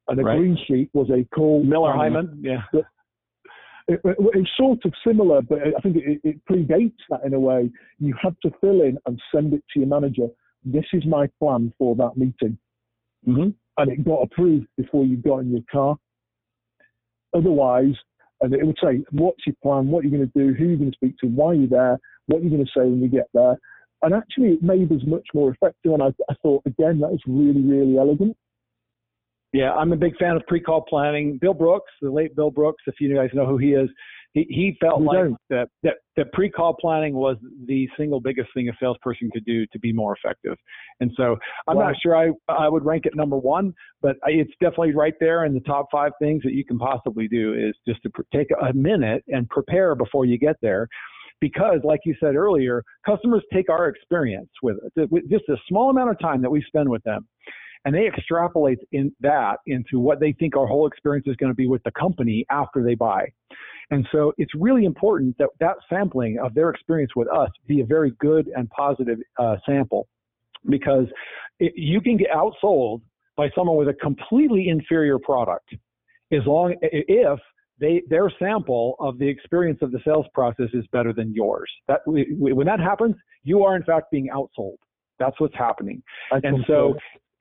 And 0.08 0.20
a 0.20 0.22
Right. 0.22 0.38
green 0.38 0.58
sheet 0.66 0.90
was 0.92 1.08
a 1.10 1.24
call. 1.34 1.62
Miller 1.64 1.92
Heiman, 1.92 2.38
yeah. 2.40 2.62
It, 3.86 4.00
it, 4.04 4.16
it's 4.34 4.50
sort 4.56 4.84
of 4.84 4.92
similar, 5.06 5.42
but 5.42 5.58
I 5.62 5.80
think 5.80 5.96
it, 5.96 6.20
it 6.24 6.44
predates 6.46 6.96
that 7.10 7.22
in 7.24 7.34
a 7.34 7.40
way. 7.40 7.70
You 7.98 8.14
had 8.20 8.34
to 8.42 8.50
fill 8.60 8.82
in 8.82 8.98
and 9.06 9.20
send 9.34 9.52
it 9.54 9.62
to 9.72 9.80
your 9.80 9.88
manager. 9.88 10.28
This 10.64 10.86
is 10.92 11.04
my 11.06 11.28
plan 11.38 11.72
for 11.78 11.94
that 11.96 12.16
meeting 12.16 12.58
Mm-hmm. 13.26 13.50
and 13.78 13.90
it 13.90 14.04
got 14.04 14.20
approved 14.20 14.66
before 14.76 15.04
you 15.06 15.16
got 15.16 15.38
in 15.38 15.50
your 15.50 15.62
car. 15.72 15.96
Otherwise, 17.34 17.94
and 18.42 18.52
it 18.52 18.66
would 18.66 18.76
say, 18.82 19.02
what's 19.10 19.46
your 19.46 19.56
plan? 19.62 19.88
What 19.88 20.04
are 20.04 20.08
you 20.08 20.16
going 20.16 20.30
to 20.30 20.38
do? 20.38 20.52
Who 20.52 20.64
are 20.64 20.70
you 20.72 20.76
going 20.76 20.90
to 20.90 20.96
speak 20.96 21.16
to? 21.18 21.26
Why 21.28 21.52
are 21.52 21.54
you 21.54 21.66
there? 21.66 21.98
What 22.26 22.40
are 22.40 22.44
you 22.44 22.50
going 22.50 22.64
to 22.64 22.70
say 22.76 22.82
when 22.82 23.00
you 23.02 23.08
get 23.08 23.28
there? 23.32 23.56
And 24.02 24.14
actually, 24.14 24.48
it 24.48 24.62
made 24.62 24.92
us 24.92 25.00
much 25.06 25.26
more 25.32 25.50
effective. 25.50 25.92
And 25.94 26.02
I, 26.02 26.08
I 26.28 26.34
thought, 26.42 26.62
again, 26.66 27.00
that 27.00 27.10
was 27.10 27.20
really, 27.26 27.62
really 27.62 27.96
elegant. 27.96 28.36
Yeah, 29.54 29.72
I'm 29.72 29.92
a 29.92 29.96
big 29.96 30.16
fan 30.16 30.34
of 30.34 30.42
pre-call 30.48 30.82
planning. 30.88 31.38
Bill 31.40 31.54
Brooks, 31.54 31.92
the 32.02 32.10
late 32.10 32.34
Bill 32.34 32.50
Brooks, 32.50 32.82
if 32.88 32.96
you 32.98 33.14
guys 33.14 33.30
know 33.34 33.46
who 33.46 33.56
he 33.56 33.68
is, 33.74 33.88
he, 34.32 34.44
he 34.50 34.76
felt 34.80 35.00
like 35.00 35.16
don't. 35.16 35.36
that, 35.48 35.68
that 35.84 35.94
that 36.16 36.32
pre-call 36.32 36.74
planning 36.80 37.14
was 37.14 37.36
the 37.66 37.88
single 37.96 38.20
biggest 38.20 38.48
thing 38.52 38.68
a 38.68 38.72
salesperson 38.82 39.30
could 39.32 39.44
do 39.44 39.64
to 39.68 39.78
be 39.78 39.92
more 39.92 40.16
effective. 40.16 40.56
And 40.98 41.12
so 41.16 41.36
I'm 41.68 41.76
Wow. 41.76 41.90
not 41.90 41.94
sure 42.02 42.16
I 42.16 42.32
I 42.48 42.68
would 42.68 42.84
rank 42.84 43.06
it 43.06 43.14
number 43.14 43.38
one, 43.38 43.72
but 44.02 44.16
it's 44.26 44.50
definitely 44.60 44.92
right 44.92 45.14
there 45.20 45.44
in 45.44 45.54
the 45.54 45.60
top 45.60 45.86
five 45.92 46.10
things 46.18 46.42
that 46.42 46.52
you 46.52 46.64
can 46.64 46.76
possibly 46.76 47.28
do 47.28 47.54
is 47.54 47.76
just 47.86 48.02
to 48.02 48.10
pr- 48.10 48.22
take 48.34 48.48
a 48.60 48.72
minute 48.72 49.22
and 49.28 49.48
prepare 49.50 49.94
before 49.94 50.24
you 50.24 50.36
get 50.36 50.56
there. 50.62 50.88
Because, 51.40 51.78
like 51.84 52.00
you 52.04 52.16
said 52.18 52.34
earlier, 52.34 52.82
customers 53.06 53.42
take 53.52 53.68
our 53.68 53.88
experience 53.88 54.50
with 54.62 54.76
it, 54.96 55.12
with 55.12 55.28
just 55.30 55.48
a 55.48 55.56
small 55.68 55.90
amount 55.90 56.10
of 56.10 56.18
time 56.18 56.42
that 56.42 56.50
we 56.50 56.60
spend 56.66 56.88
with 56.88 57.02
them, 57.04 57.28
and 57.84 57.94
they 57.94 58.06
extrapolate 58.06 58.78
in 58.92 59.12
that 59.20 59.56
into 59.66 59.98
what 59.98 60.20
they 60.20 60.32
think 60.32 60.56
our 60.56 60.66
whole 60.66 60.86
experience 60.86 61.26
is 61.26 61.36
going 61.36 61.50
to 61.50 61.56
be 61.56 61.66
with 61.66 61.82
the 61.84 61.90
company 61.92 62.44
after 62.50 62.82
they 62.82 62.94
buy. 62.94 63.26
And 63.90 64.06
so 64.10 64.32
it's 64.38 64.52
really 64.54 64.84
important 64.86 65.36
that 65.38 65.50
that 65.60 65.76
sampling 65.88 66.38
of 66.38 66.54
their 66.54 66.70
experience 66.70 67.12
with 67.14 67.28
us 67.28 67.50
be 67.66 67.82
a 67.82 67.84
very 67.84 68.12
good 68.18 68.50
and 68.56 68.68
positive 68.70 69.18
uh, 69.38 69.56
sample 69.66 70.08
because 70.70 71.06
it, 71.60 71.72
you 71.76 72.00
can 72.00 72.16
get 72.16 72.28
outsold 72.30 73.02
by 73.36 73.50
someone 73.54 73.76
with 73.76 73.88
a 73.88 73.94
completely 73.94 74.68
inferior 74.68 75.18
product 75.18 75.74
as 76.32 76.40
long 76.46 76.74
if 76.80 77.38
they 77.80 78.02
their 78.08 78.32
sample 78.38 78.96
of 79.00 79.18
the 79.18 79.28
experience 79.28 79.80
of 79.82 79.90
the 79.90 79.98
sales 80.04 80.26
process 80.32 80.68
is 80.72 80.86
better 80.92 81.12
than 81.12 81.34
yours. 81.34 81.70
That 81.88 82.00
when 82.06 82.66
that 82.66 82.80
happens, 82.80 83.16
you 83.42 83.64
are 83.64 83.76
in 83.76 83.82
fact 83.82 84.10
being 84.10 84.28
outsold. 84.32 84.76
That's 85.18 85.38
what's 85.40 85.56
happening. 85.56 86.02
And 86.30 86.64
so 86.66 86.94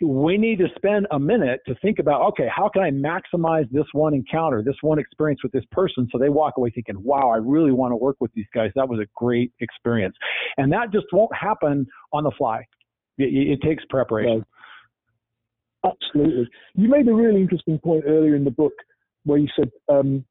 we 0.03 0.37
need 0.37 0.59
to 0.59 0.67
spend 0.75 1.07
a 1.11 1.19
minute 1.19 1.61
to 1.67 1.75
think 1.75 1.99
about 1.99 2.21
okay, 2.29 2.47
how 2.53 2.69
can 2.69 2.81
I 2.81 2.91
maximize 2.91 3.69
this 3.71 3.85
one 3.93 4.13
encounter, 4.13 4.61
this 4.63 4.75
one 4.81 4.99
experience 4.99 5.41
with 5.43 5.51
this 5.51 5.63
person 5.71 6.07
so 6.11 6.17
they 6.17 6.29
walk 6.29 6.55
away 6.57 6.71
thinking, 6.71 7.01
wow, 7.01 7.29
I 7.29 7.37
really 7.37 7.71
want 7.71 7.91
to 7.91 7.95
work 7.95 8.17
with 8.19 8.31
these 8.33 8.45
guys. 8.53 8.71
That 8.75 8.87
was 8.87 8.99
a 8.99 9.07
great 9.15 9.51
experience. 9.59 10.15
And 10.57 10.71
that 10.73 10.91
just 10.91 11.05
won't 11.11 11.33
happen 11.35 11.87
on 12.11 12.23
the 12.23 12.31
fly. 12.37 12.65
It, 13.17 13.59
it 13.59 13.61
takes 13.61 13.83
preparation. 13.89 14.45
Absolutely. 15.85 16.47
You 16.75 16.89
made 16.89 17.07
a 17.07 17.13
really 17.13 17.41
interesting 17.41 17.77
point 17.79 18.03
earlier 18.07 18.35
in 18.35 18.43
the 18.43 18.51
book 18.51 18.73
where 19.25 19.37
you 19.37 19.47
said 19.55 19.69
um, 19.89 20.25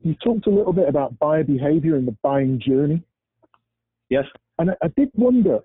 you 0.00 0.14
talked 0.22 0.46
a 0.46 0.50
little 0.50 0.72
bit 0.72 0.88
about 0.88 1.18
buyer 1.18 1.44
behavior 1.44 1.96
and 1.96 2.06
the 2.06 2.16
buying 2.22 2.60
journey. 2.60 3.02
Yes. 4.08 4.24
And 4.58 4.70
I, 4.70 4.74
I 4.82 4.88
did 4.96 5.10
wonder 5.14 5.60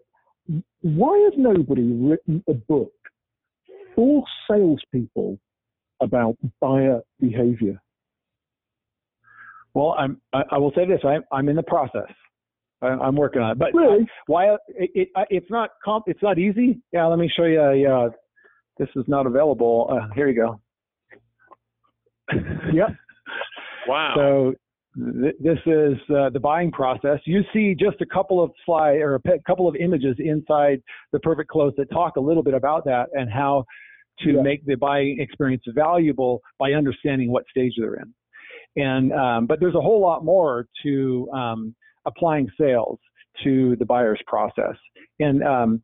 why 0.82 1.18
has 1.30 1.34
nobody 1.38 1.82
written 1.82 2.44
a 2.48 2.54
book 2.54 2.92
for 3.98 4.24
salespeople 4.50 5.38
about 6.00 6.38
buyer 6.62 7.02
behavior? 7.20 7.82
Well, 9.74 9.95
I'm, 9.98 10.22
I, 10.32 10.43
I 10.52 10.58
will 10.60 10.72
say 10.74 10.88
this: 10.88 11.02
I, 11.04 11.18
I'm 11.36 11.50
in 11.50 11.58
the 11.58 11.64
process. 11.64 12.10
I, 12.82 12.88
I'm 12.88 13.16
working 13.16 13.41
on 13.41 13.52
it. 13.52 13.60
But 13.60 13.74
Really? 13.74 14.08
why? 14.28 14.56
It, 14.70 14.91
it, 14.95 15.10
it's 15.30 15.50
not 15.52 15.72
comp. 15.84 16.06
It's 16.08 16.22
not 16.24 16.39
easy. 16.39 16.80
Yeah. 16.93 17.08
Let 17.08 17.20
me 17.20 17.30
show 17.36 17.43
you. 17.43 17.60
A, 17.60 18.06
uh, 18.06 18.10
this 18.78 18.88
is 18.95 19.04
not 19.08 19.26
available. 19.26 19.89
Uh, 19.91 20.14
here 20.16 20.30
you 20.30 20.36
go. 20.36 20.62
yep. 22.74 22.89
Wow. 23.88 24.14
So 24.18 24.54
th- 25.22 25.36
this 25.39 25.60
is 25.66 25.93
uh, 26.14 26.30
the 26.30 26.41
buying 26.41 26.72
process. 26.74 27.20
You 27.24 27.41
see 27.54 27.74
just 27.74 28.02
a 28.02 28.06
couple 28.06 28.43
of 28.43 28.52
slide 28.66 28.98
or 28.98 29.16
a 29.16 29.20
pe- 29.22 29.39
couple 29.48 29.68
of 29.68 29.78
images 29.78 30.18
inside 30.20 30.82
the 31.14 31.20
perfect 31.20 31.50
close 31.50 31.72
that 31.78 31.89
talk 31.89 32.18
a 32.18 32.20
little 32.20 32.43
bit 32.43 32.54
about 32.54 32.84
that 32.84 33.08
and 33.14 33.32
how 33.32 33.64
to 34.20 34.32
Yeah. 34.34 34.41
make 34.41 34.65
the 34.65 34.76
buying 34.76 35.20
experience 35.20 35.63
valuable 35.70 36.41
by 36.59 36.74
understanding 36.74 37.32
what 37.32 37.45
stage 37.49 37.74
they're 37.78 37.95
in. 37.95 38.13
And 38.76 39.11
um, 39.13 39.47
but 39.47 39.59
there's 39.59 39.76
a 39.76 39.82
whole 39.82 40.01
lot 40.01 40.24
more 40.24 40.68
to 40.84 41.30
um, 41.32 41.76
applying 42.05 42.49
sales 42.59 42.99
to 43.43 43.76
the 43.78 43.86
buyer's 43.86 44.22
process. 44.28 44.76
And 45.20 45.43
um, 45.43 45.82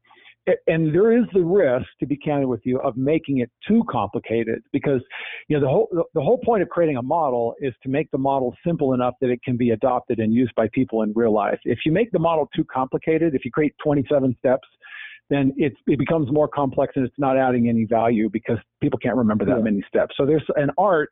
and 0.68 0.94
there 0.94 1.18
is 1.18 1.24
the 1.34 1.42
risk, 1.42 1.88
to 2.02 2.06
be 2.06 2.18
candid 2.18 2.50
with 2.50 2.60
you, 2.66 2.80
of 2.82 2.98
making 2.98 3.38
it 3.40 3.50
too 3.66 3.82
complicated 3.90 4.62
because 4.74 5.02
you 5.48 5.58
know 5.58 5.62
the 5.62 5.70
whole 5.70 6.06
the 6.14 6.22
whole 6.22 6.38
point 6.38 6.62
of 6.62 6.70
creating 6.70 6.98
a 6.98 7.02
model 7.02 7.56
is 7.62 7.74
to 7.84 7.90
make 7.90 8.12
the 8.12 8.18
model 8.18 8.54
simple 8.66 8.94
enough 8.94 9.14
that 9.22 9.30
it 9.30 9.42
can 9.44 9.56
be 9.56 9.70
adopted 9.72 10.20
and 10.20 10.34
used 10.34 10.54
by 10.56 10.68
people 10.74 11.02
in 11.04 11.14
real 11.16 11.34
life. 11.34 11.60
If 11.64 11.80
you 11.86 11.92
make 11.92 12.12
the 12.12 12.20
model 12.20 12.50
too 12.56 12.66
complicated, 12.66 13.36
if 13.36 13.46
you 13.46 13.52
create 13.52 13.74
27 13.84 14.36
steps, 14.40 14.68
then 15.30 15.54
it 15.58 15.74
it 15.88 16.00
becomes 16.00 16.32
more 16.32 16.48
complex 16.48 16.94
and 16.96 17.06
it's 17.06 17.18
not 17.18 17.38
adding 17.38 17.70
any 17.70 17.86
value 17.86 18.30
because 18.32 18.58
people 18.82 19.00
can't 19.00 19.16
remember 19.16 19.46
that 19.46 19.58
yeah. 19.58 19.64
many 19.64 19.84
steps. 19.88 20.16
So 20.18 20.26
there's 20.26 20.44
an 20.56 20.70
art 20.78 21.10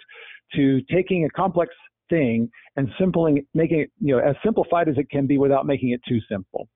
to 0.56 0.82
taking 0.94 1.26
a 1.26 1.30
complex 1.30 1.74
thing 2.10 2.50
and 2.76 2.90
simpling 3.00 3.46
making 3.54 3.82
it 3.82 3.92
you 4.00 4.16
know 4.16 4.22
as 4.22 4.36
simplified 4.44 4.90
as 4.90 4.98
it 4.98 5.10
can 5.10 5.28
be 5.28 5.38
without 5.38 5.66
making 5.66 5.92
it 5.92 6.02
too 6.08 6.20
simple. 6.30 6.68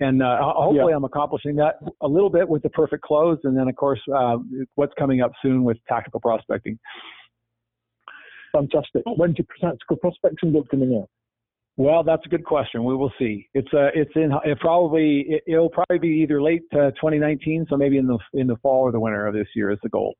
And 0.00 0.22
uh, 0.22 0.38
hopefully, 0.40 0.90
yeah. 0.90 0.96
I'm 0.96 1.04
accomplishing 1.04 1.54
that 1.56 1.76
a 2.00 2.08
little 2.08 2.28
bit 2.28 2.48
with 2.48 2.62
the 2.62 2.70
perfect 2.70 3.02
close, 3.02 3.38
and 3.44 3.56
then 3.56 3.68
of 3.68 3.76
course, 3.76 4.00
uh, 4.14 4.38
what's 4.74 4.92
coming 4.98 5.20
up 5.20 5.30
soon 5.40 5.62
with 5.62 5.76
tactical 5.88 6.20
prospecting. 6.20 6.78
Fantastic. 8.52 9.02
When's 9.06 9.36
your 9.38 9.46
tactical 9.60 9.96
prospecting 9.96 10.52
book 10.52 10.66
coming 10.68 11.00
out? 11.00 11.08
Well, 11.76 12.04
that's 12.04 12.24
a 12.24 12.28
good 12.28 12.44
question. 12.44 12.84
We 12.84 12.94
will 12.94 13.12
see. 13.18 13.48
It's 13.52 13.72
uh, 13.74 13.90
it's 13.94 14.12
in 14.14 14.30
it 14.44 14.60
probably 14.60 15.26
it, 15.28 15.42
will 15.48 15.68
probably 15.68 15.98
be 15.98 16.22
either 16.22 16.40
late 16.40 16.62
uh, 16.72 16.92
2019, 16.92 17.66
so 17.68 17.76
maybe 17.76 17.98
in 17.98 18.06
the 18.06 18.18
in 18.32 18.46
the 18.46 18.56
fall 18.56 18.82
or 18.82 18.92
the 18.92 19.00
winter 19.00 19.26
of 19.26 19.34
this 19.34 19.48
year 19.56 19.72
is 19.72 19.78
the 19.82 19.88
goal. 19.88 20.14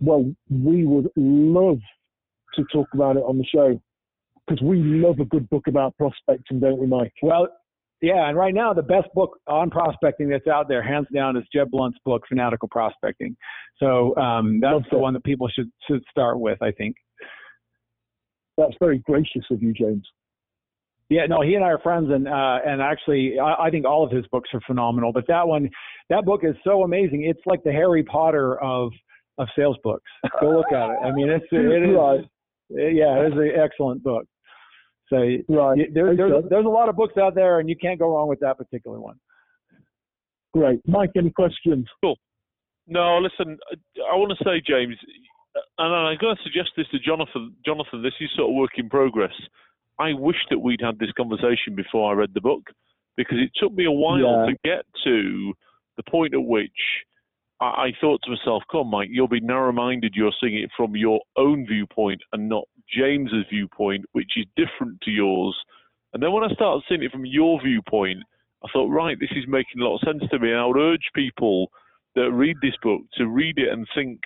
Well, 0.00 0.32
we 0.50 0.84
would 0.86 1.08
love 1.16 1.78
to 2.54 2.64
talk 2.72 2.88
about 2.94 3.16
it 3.16 3.20
on 3.20 3.38
the 3.38 3.44
show 3.44 3.80
because 4.46 4.60
we 4.62 4.78
love 4.78 5.20
a 5.20 5.24
good 5.24 5.48
book 5.50 5.68
about 5.68 5.96
prospecting, 5.96 6.58
don't 6.58 6.78
we, 6.78 6.86
Mike? 6.86 7.12
Well, 7.22 7.48
yeah, 8.00 8.28
and 8.28 8.36
right 8.36 8.54
now 8.54 8.72
the 8.72 8.82
best 8.82 9.08
book 9.14 9.38
on 9.46 9.70
prospecting 9.70 10.28
that's 10.28 10.46
out 10.48 10.68
there, 10.68 10.82
hands 10.82 11.06
down, 11.14 11.36
is 11.36 11.44
Jeb 11.52 11.70
Blount's 11.70 11.98
book, 12.04 12.22
Fanatical 12.28 12.68
Prospecting. 12.68 13.36
So 13.78 14.16
um, 14.16 14.58
that's 14.60 14.84
the 14.90 14.98
one 14.98 15.14
that 15.14 15.22
people 15.22 15.48
should 15.48 15.70
should 15.88 16.02
start 16.10 16.40
with, 16.40 16.60
I 16.60 16.72
think. 16.72 16.96
That's 18.56 18.74
very 18.80 18.98
gracious 18.98 19.44
of 19.52 19.62
you, 19.62 19.72
James. 19.72 20.04
Yeah, 21.10 21.24
no, 21.26 21.40
he 21.40 21.54
and 21.54 21.64
I 21.64 21.68
are 21.68 21.78
friends, 21.78 22.10
and 22.10 22.28
uh, 22.28 22.58
and 22.66 22.82
actually, 22.82 23.38
I, 23.38 23.66
I 23.66 23.70
think 23.70 23.86
all 23.86 24.04
of 24.04 24.12
his 24.12 24.26
books 24.26 24.50
are 24.52 24.60
phenomenal. 24.66 25.12
But 25.12 25.26
that 25.28 25.48
one, 25.48 25.70
that 26.10 26.26
book 26.26 26.40
is 26.42 26.54
so 26.64 26.82
amazing. 26.82 27.24
It's 27.24 27.40
like 27.46 27.62
the 27.64 27.72
Harry 27.72 28.02
Potter 28.02 28.60
of 28.62 28.92
of 29.38 29.48
sales 29.56 29.78
books. 29.82 30.10
Go 30.40 30.50
look 30.50 30.72
at 30.72 30.90
it. 30.90 30.98
I 31.02 31.12
mean, 31.12 31.30
it's 31.30 31.46
it 31.50 31.56
is, 31.56 31.96
right. 31.96 32.20
yeah, 32.70 33.20
it 33.20 33.32
is 33.32 33.38
an 33.38 33.52
excellent 33.58 34.02
book. 34.02 34.26
So 35.08 35.16
right. 35.48 35.88
there, 35.94 36.14
there's, 36.14 36.44
there's 36.50 36.66
a 36.66 36.68
lot 36.68 36.88
of 36.88 36.96
books 36.96 37.14
out 37.16 37.34
there, 37.34 37.60
and 37.60 37.68
you 37.68 37.76
can't 37.80 37.98
go 37.98 38.14
wrong 38.14 38.28
with 38.28 38.40
that 38.40 38.58
particular 38.58 39.00
one. 39.00 39.16
Great. 40.52 40.80
Mike, 40.86 41.10
any 41.16 41.30
questions? 41.30 41.86
Cool. 42.02 42.16
No, 42.86 43.18
listen, 43.18 43.58
I 44.10 44.16
want 44.16 44.36
to 44.36 44.44
say, 44.44 44.62
James, 44.66 44.96
and 45.78 45.94
I'm 45.94 46.18
going 46.20 46.36
to 46.36 46.42
suggest 46.42 46.70
this 46.76 46.86
to 46.92 46.98
Jonathan. 46.98 47.54
Jonathan, 47.64 48.02
this 48.02 48.12
is 48.20 48.30
sort 48.36 48.50
of 48.50 48.56
work 48.56 48.72
in 48.76 48.88
progress. 48.88 49.32
I 49.98 50.12
wish 50.12 50.36
that 50.50 50.58
we'd 50.58 50.80
had 50.80 50.98
this 50.98 51.12
conversation 51.16 51.74
before 51.74 52.10
I 52.10 52.14
read 52.14 52.30
the 52.34 52.40
book 52.40 52.62
because 53.16 53.38
it 53.38 53.50
took 53.60 53.72
me 53.72 53.84
a 53.84 53.90
while 53.90 54.46
yeah. 54.46 54.46
to 54.46 54.58
get 54.64 54.84
to 55.04 55.52
the 55.96 56.04
point 56.08 56.34
at 56.34 56.42
which 56.42 56.70
I, 57.60 57.64
I 57.64 57.92
thought 58.00 58.20
to 58.22 58.30
myself, 58.30 58.62
come, 58.70 58.88
Mike, 58.90 59.08
you'll 59.10 59.28
be 59.28 59.40
narrow 59.40 59.72
minded. 59.72 60.14
You're 60.14 60.32
seeing 60.40 60.58
it 60.58 60.70
from 60.76 60.96
your 60.96 61.20
own 61.36 61.66
viewpoint 61.66 62.20
and 62.32 62.48
not 62.48 62.64
James's 62.88 63.44
viewpoint, 63.50 64.04
which 64.12 64.32
is 64.36 64.46
different 64.56 65.00
to 65.02 65.10
yours. 65.10 65.56
And 66.12 66.22
then 66.22 66.32
when 66.32 66.44
I 66.44 66.54
started 66.54 66.84
seeing 66.88 67.02
it 67.02 67.12
from 67.12 67.26
your 67.26 67.60
viewpoint, 67.62 68.20
I 68.64 68.68
thought, 68.72 68.88
right, 68.88 69.18
this 69.20 69.30
is 69.32 69.44
making 69.46 69.80
a 69.80 69.84
lot 69.84 69.96
of 69.96 70.06
sense 70.06 70.28
to 70.30 70.38
me. 70.38 70.50
And 70.50 70.58
I 70.58 70.66
would 70.66 70.78
urge 70.78 71.10
people 71.14 71.70
that 72.14 72.32
read 72.32 72.56
this 72.62 72.76
book 72.82 73.02
to 73.14 73.26
read 73.26 73.58
it 73.58 73.68
and 73.68 73.86
think, 73.94 74.20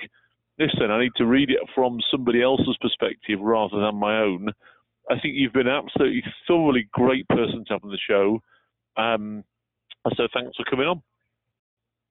listen, 0.58 0.90
I 0.90 1.00
need 1.00 1.12
to 1.16 1.26
read 1.26 1.50
it 1.50 1.58
from 1.74 1.98
somebody 2.10 2.42
else's 2.42 2.76
perspective 2.80 3.40
rather 3.40 3.80
than 3.80 3.96
my 3.96 4.20
own. 4.20 4.48
I 5.10 5.14
think 5.20 5.34
you've 5.34 5.52
been 5.52 5.66
an 5.66 5.82
absolutely 5.84 6.22
thoroughly 6.46 6.88
great 6.92 7.26
person 7.28 7.64
to 7.66 7.72
have 7.72 7.84
on 7.84 7.90
the 7.90 7.98
show. 8.08 8.40
Um, 8.96 9.44
so 10.16 10.28
thanks 10.34 10.56
for 10.56 10.64
coming 10.68 10.86
on. 10.86 11.02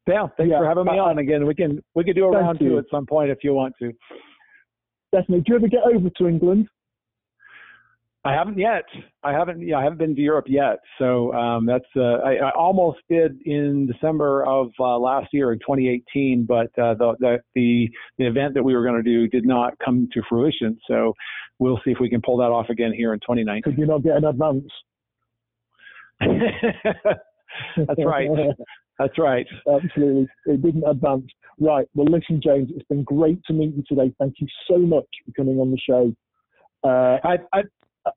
Yeah, 0.07 0.27
thanks 0.37 0.51
yeah. 0.51 0.59
for 0.59 0.65
having 0.67 0.85
me 0.85 0.99
on 0.99 1.19
again. 1.19 1.45
We 1.45 1.53
can 1.55 1.81
we 1.93 2.03
can 2.03 2.15
do 2.15 2.25
a 2.25 2.31
Thank 2.31 2.43
round 2.43 2.61
you. 2.61 2.69
two 2.69 2.77
at 2.79 2.85
some 2.91 3.05
point 3.05 3.29
if 3.29 3.39
you 3.43 3.53
want 3.53 3.75
to. 3.79 3.93
Definitely. 5.11 5.41
Do 5.41 5.53
you 5.53 5.55
ever 5.57 5.67
get 5.67 5.83
over 5.83 6.09
to 6.09 6.27
England? 6.27 6.67
I 8.23 8.33
haven't 8.33 8.59
yet. 8.59 8.83
I 9.23 9.31
haven't. 9.31 9.65
Yeah, 9.67 9.77
I 9.77 9.83
haven't 9.83 9.97
been 9.97 10.15
to 10.15 10.21
Europe 10.21 10.45
yet. 10.47 10.79
So 10.99 11.33
um, 11.33 11.65
that's. 11.65 11.85
Uh, 11.95 12.19
I, 12.23 12.35
I, 12.35 12.51
almost 12.51 12.99
did 13.09 13.41
in 13.45 13.87
December 13.87 14.45
of 14.45 14.69
uh, 14.79 14.99
last 14.99 15.29
year 15.33 15.51
in 15.53 15.59
2018, 15.59 16.45
but 16.47 16.67
uh, 16.77 16.93
the, 16.93 17.15
the, 17.19 17.37
the 17.55 17.89
the 18.19 18.27
event 18.27 18.53
that 18.53 18.63
we 18.63 18.75
were 18.75 18.83
going 18.83 19.03
to 19.03 19.09
do 19.09 19.27
did 19.27 19.43
not 19.43 19.73
come 19.83 20.07
to 20.13 20.21
fruition. 20.29 20.77
So 20.87 21.13
we'll 21.57 21.79
see 21.83 21.89
if 21.89 21.97
we 21.99 22.09
can 22.09 22.21
pull 22.21 22.37
that 22.37 22.51
off 22.51 22.69
again 22.69 22.93
here 22.93 23.13
in 23.13 23.19
2019. 23.21 23.63
Could 23.63 23.79
you 23.79 23.87
not 23.87 24.03
get 24.03 24.17
an 24.17 24.25
advance? 24.25 24.69
that's 27.77 28.05
right. 28.05 28.29
That's 28.99 29.17
right. 29.17 29.47
Absolutely. 29.67 30.27
It 30.45 30.61
didn't 30.61 30.83
advance. 30.87 31.25
Right. 31.59 31.87
Well, 31.95 32.05
listen, 32.05 32.39
James, 32.43 32.69
it's 32.75 32.87
been 32.87 33.03
great 33.03 33.43
to 33.45 33.53
meet 33.53 33.75
you 33.75 33.83
today. 33.87 34.13
Thank 34.19 34.35
you 34.37 34.47
so 34.69 34.77
much 34.77 35.07
for 35.25 35.31
coming 35.35 35.57
on 35.57 35.71
the 35.71 35.79
show. 35.79 36.13
Uh, 36.83 37.17
I, 37.23 37.37
I, 37.53 37.61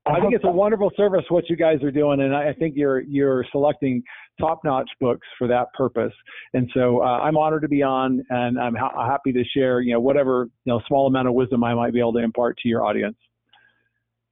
I 0.07 0.19
think 0.19 0.33
it's 0.33 0.43
a 0.45 0.51
wonderful 0.51 0.91
service 0.97 1.23
what 1.29 1.47
you 1.47 1.55
guys 1.55 1.83
are 1.83 1.91
doing, 1.91 2.21
and 2.21 2.35
I 2.35 2.53
think 2.53 2.75
you're 2.75 3.01
you're 3.01 3.45
selecting 3.51 4.01
top-notch 4.39 4.89
books 4.99 5.27
for 5.37 5.47
that 5.47 5.71
purpose. 5.73 6.13
And 6.53 6.69
so 6.73 7.03
uh, 7.03 7.19
I'm 7.19 7.37
honored 7.37 7.61
to 7.61 7.67
be 7.67 7.83
on, 7.83 8.23
and 8.29 8.59
I'm 8.59 8.73
ha- 8.73 9.07
happy 9.07 9.31
to 9.33 9.43
share 9.55 9.81
you 9.81 9.93
know 9.93 9.99
whatever 9.99 10.49
you 10.65 10.73
know 10.73 10.81
small 10.87 11.05
amount 11.05 11.27
of 11.27 11.35
wisdom 11.35 11.63
I 11.63 11.75
might 11.75 11.93
be 11.93 11.99
able 11.99 12.13
to 12.13 12.19
impart 12.19 12.57
to 12.63 12.67
your 12.67 12.83
audience. 12.83 13.17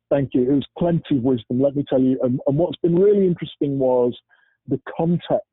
Thank 0.10 0.32
you. 0.34 0.44
It 0.44 0.54
was 0.54 0.66
plenty 0.78 1.18
of 1.18 1.24
wisdom, 1.24 1.60
let 1.60 1.76
me 1.76 1.84
tell 1.90 2.00
you. 2.00 2.20
And, 2.22 2.40
and 2.46 2.58
what's 2.58 2.78
been 2.78 2.96
really 2.96 3.26
interesting 3.26 3.80
was 3.80 4.16
the 4.68 4.80
context 4.96 5.48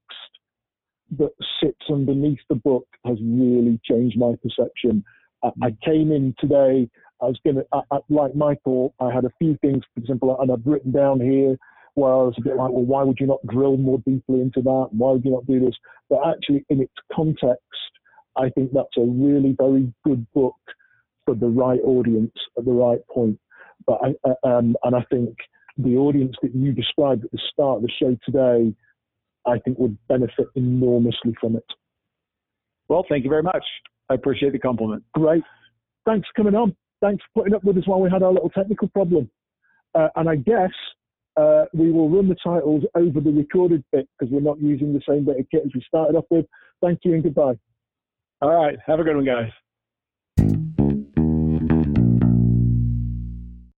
that 1.19 1.31
sits 1.63 1.81
underneath 1.91 2.41
the 2.51 2.57
book 2.57 2.87
has 3.07 3.17
really 3.23 3.81
changed 3.85 4.19
my 4.19 4.35
perception. 4.43 5.03
I, 5.43 5.49
I 5.63 5.71
came 5.83 6.13
in 6.13 6.35
today, 6.39 6.91
I 7.23 7.27
was 7.27 7.39
going 7.45 7.57
to, 7.57 7.65
like 8.09 8.35
Michael, 8.35 8.95
I 9.01 9.13
had 9.13 9.25
a 9.25 9.31
few 9.39 9.57
things, 9.61 9.83
for 9.95 10.01
example, 10.01 10.37
and 10.41 10.51
I've 10.51 10.65
written 10.65 10.93
down 10.93 11.21
here 11.21 11.57
where 11.95 12.13
I 12.13 12.17
was 12.17 12.35
a 12.39 12.43
bit 12.43 12.57
like, 12.57 12.71
well, 12.71 12.85
why 12.85 13.03
would 13.03 13.19
you 13.21 13.27
not 13.27 13.45
drill 13.47 13.77
more 13.77 13.99
deeply 14.07 14.41
into 14.41 14.63
that? 14.63 14.89
Why 14.91 15.13
would 15.13 15.25
you 15.25 15.33
not 15.33 15.47
do 15.47 15.61
this? 15.61 15.75
But 16.09 16.21
actually, 16.27 16.65
in 16.69 16.81
its 16.81 16.93
context, 17.13 17.61
I 18.37 18.49
think 18.51 18.73
that's 18.73 18.97
a 18.97 19.05
really 19.05 19.55
very 19.59 19.93
good 20.05 20.27
book 20.33 20.57
for 21.27 21.35
the 21.35 21.49
right 21.49 21.81
audience 21.85 22.33
at 22.57 22.65
the 22.65 22.73
right 22.73 23.01
point. 23.13 23.39
But 23.87 24.01
I, 24.03 24.49
um, 24.49 24.77
and 24.85 24.95
I 24.95 25.05
think 25.11 25.37
the 25.77 25.97
audience 25.97 26.37
that 26.43 26.55
you 26.55 26.73
described 26.73 27.25
at 27.25 27.31
the 27.33 27.41
start 27.53 27.79
of 27.79 27.83
the 27.83 27.91
show 27.99 28.17
today 28.25 28.75
I 29.47 29.59
think 29.59 29.79
would 29.79 29.97
benefit 30.09 30.49
enormously 30.55 31.35
from 31.41 31.57
it. 31.57 31.65
Well, 32.89 33.05
thank 33.09 33.25
you 33.25 33.31
very 33.31 33.43
much. 33.43 33.65
I 34.09 34.15
appreciate 34.15 34.53
the 34.53 34.59
compliment. 34.59 35.03
Great. 35.15 35.43
Thanks 36.05 36.29
for 36.29 36.43
coming 36.43 36.55
on. 36.55 36.77
Thanks 37.01 37.25
for 37.25 37.43
putting 37.43 37.55
up 37.55 37.65
with 37.65 37.79
us 37.79 37.87
while 37.87 38.01
we 38.01 38.11
had 38.11 38.23
our 38.23 38.33
little 38.33 38.51
technical 38.51 38.89
problem. 38.89 39.31
Uh, 39.95 40.09
and 40.17 40.29
I 40.29 40.37
guess 40.37 40.71
uh, 41.37 41.65
we 41.73 41.91
will 41.91 42.09
run 42.09 42.29
the 42.29 42.37
titles 42.43 42.85
over 42.95 43.21
the 43.21 43.31
recorded 43.31 43.85
bit 43.93 44.09
because 44.19 44.33
we're 44.33 44.41
not 44.41 44.61
using 44.61 44.93
the 44.93 45.03
same 45.09 45.25
bit 45.25 45.39
of 45.39 45.47
kit 45.51 45.63
as 45.65 45.73
we 45.75 45.83
started 45.87 46.17
off 46.17 46.27
with. 46.31 46.47
Thank 46.83 47.01
you 47.05 47.15
and 47.15 47.23
goodbye. 47.23 47.59
All 48.43 48.51
right. 48.55 48.79
Have 48.87 49.01
a 49.01 49.05
good 49.05 49.17
one, 49.17 49.25
guys. 49.25 49.51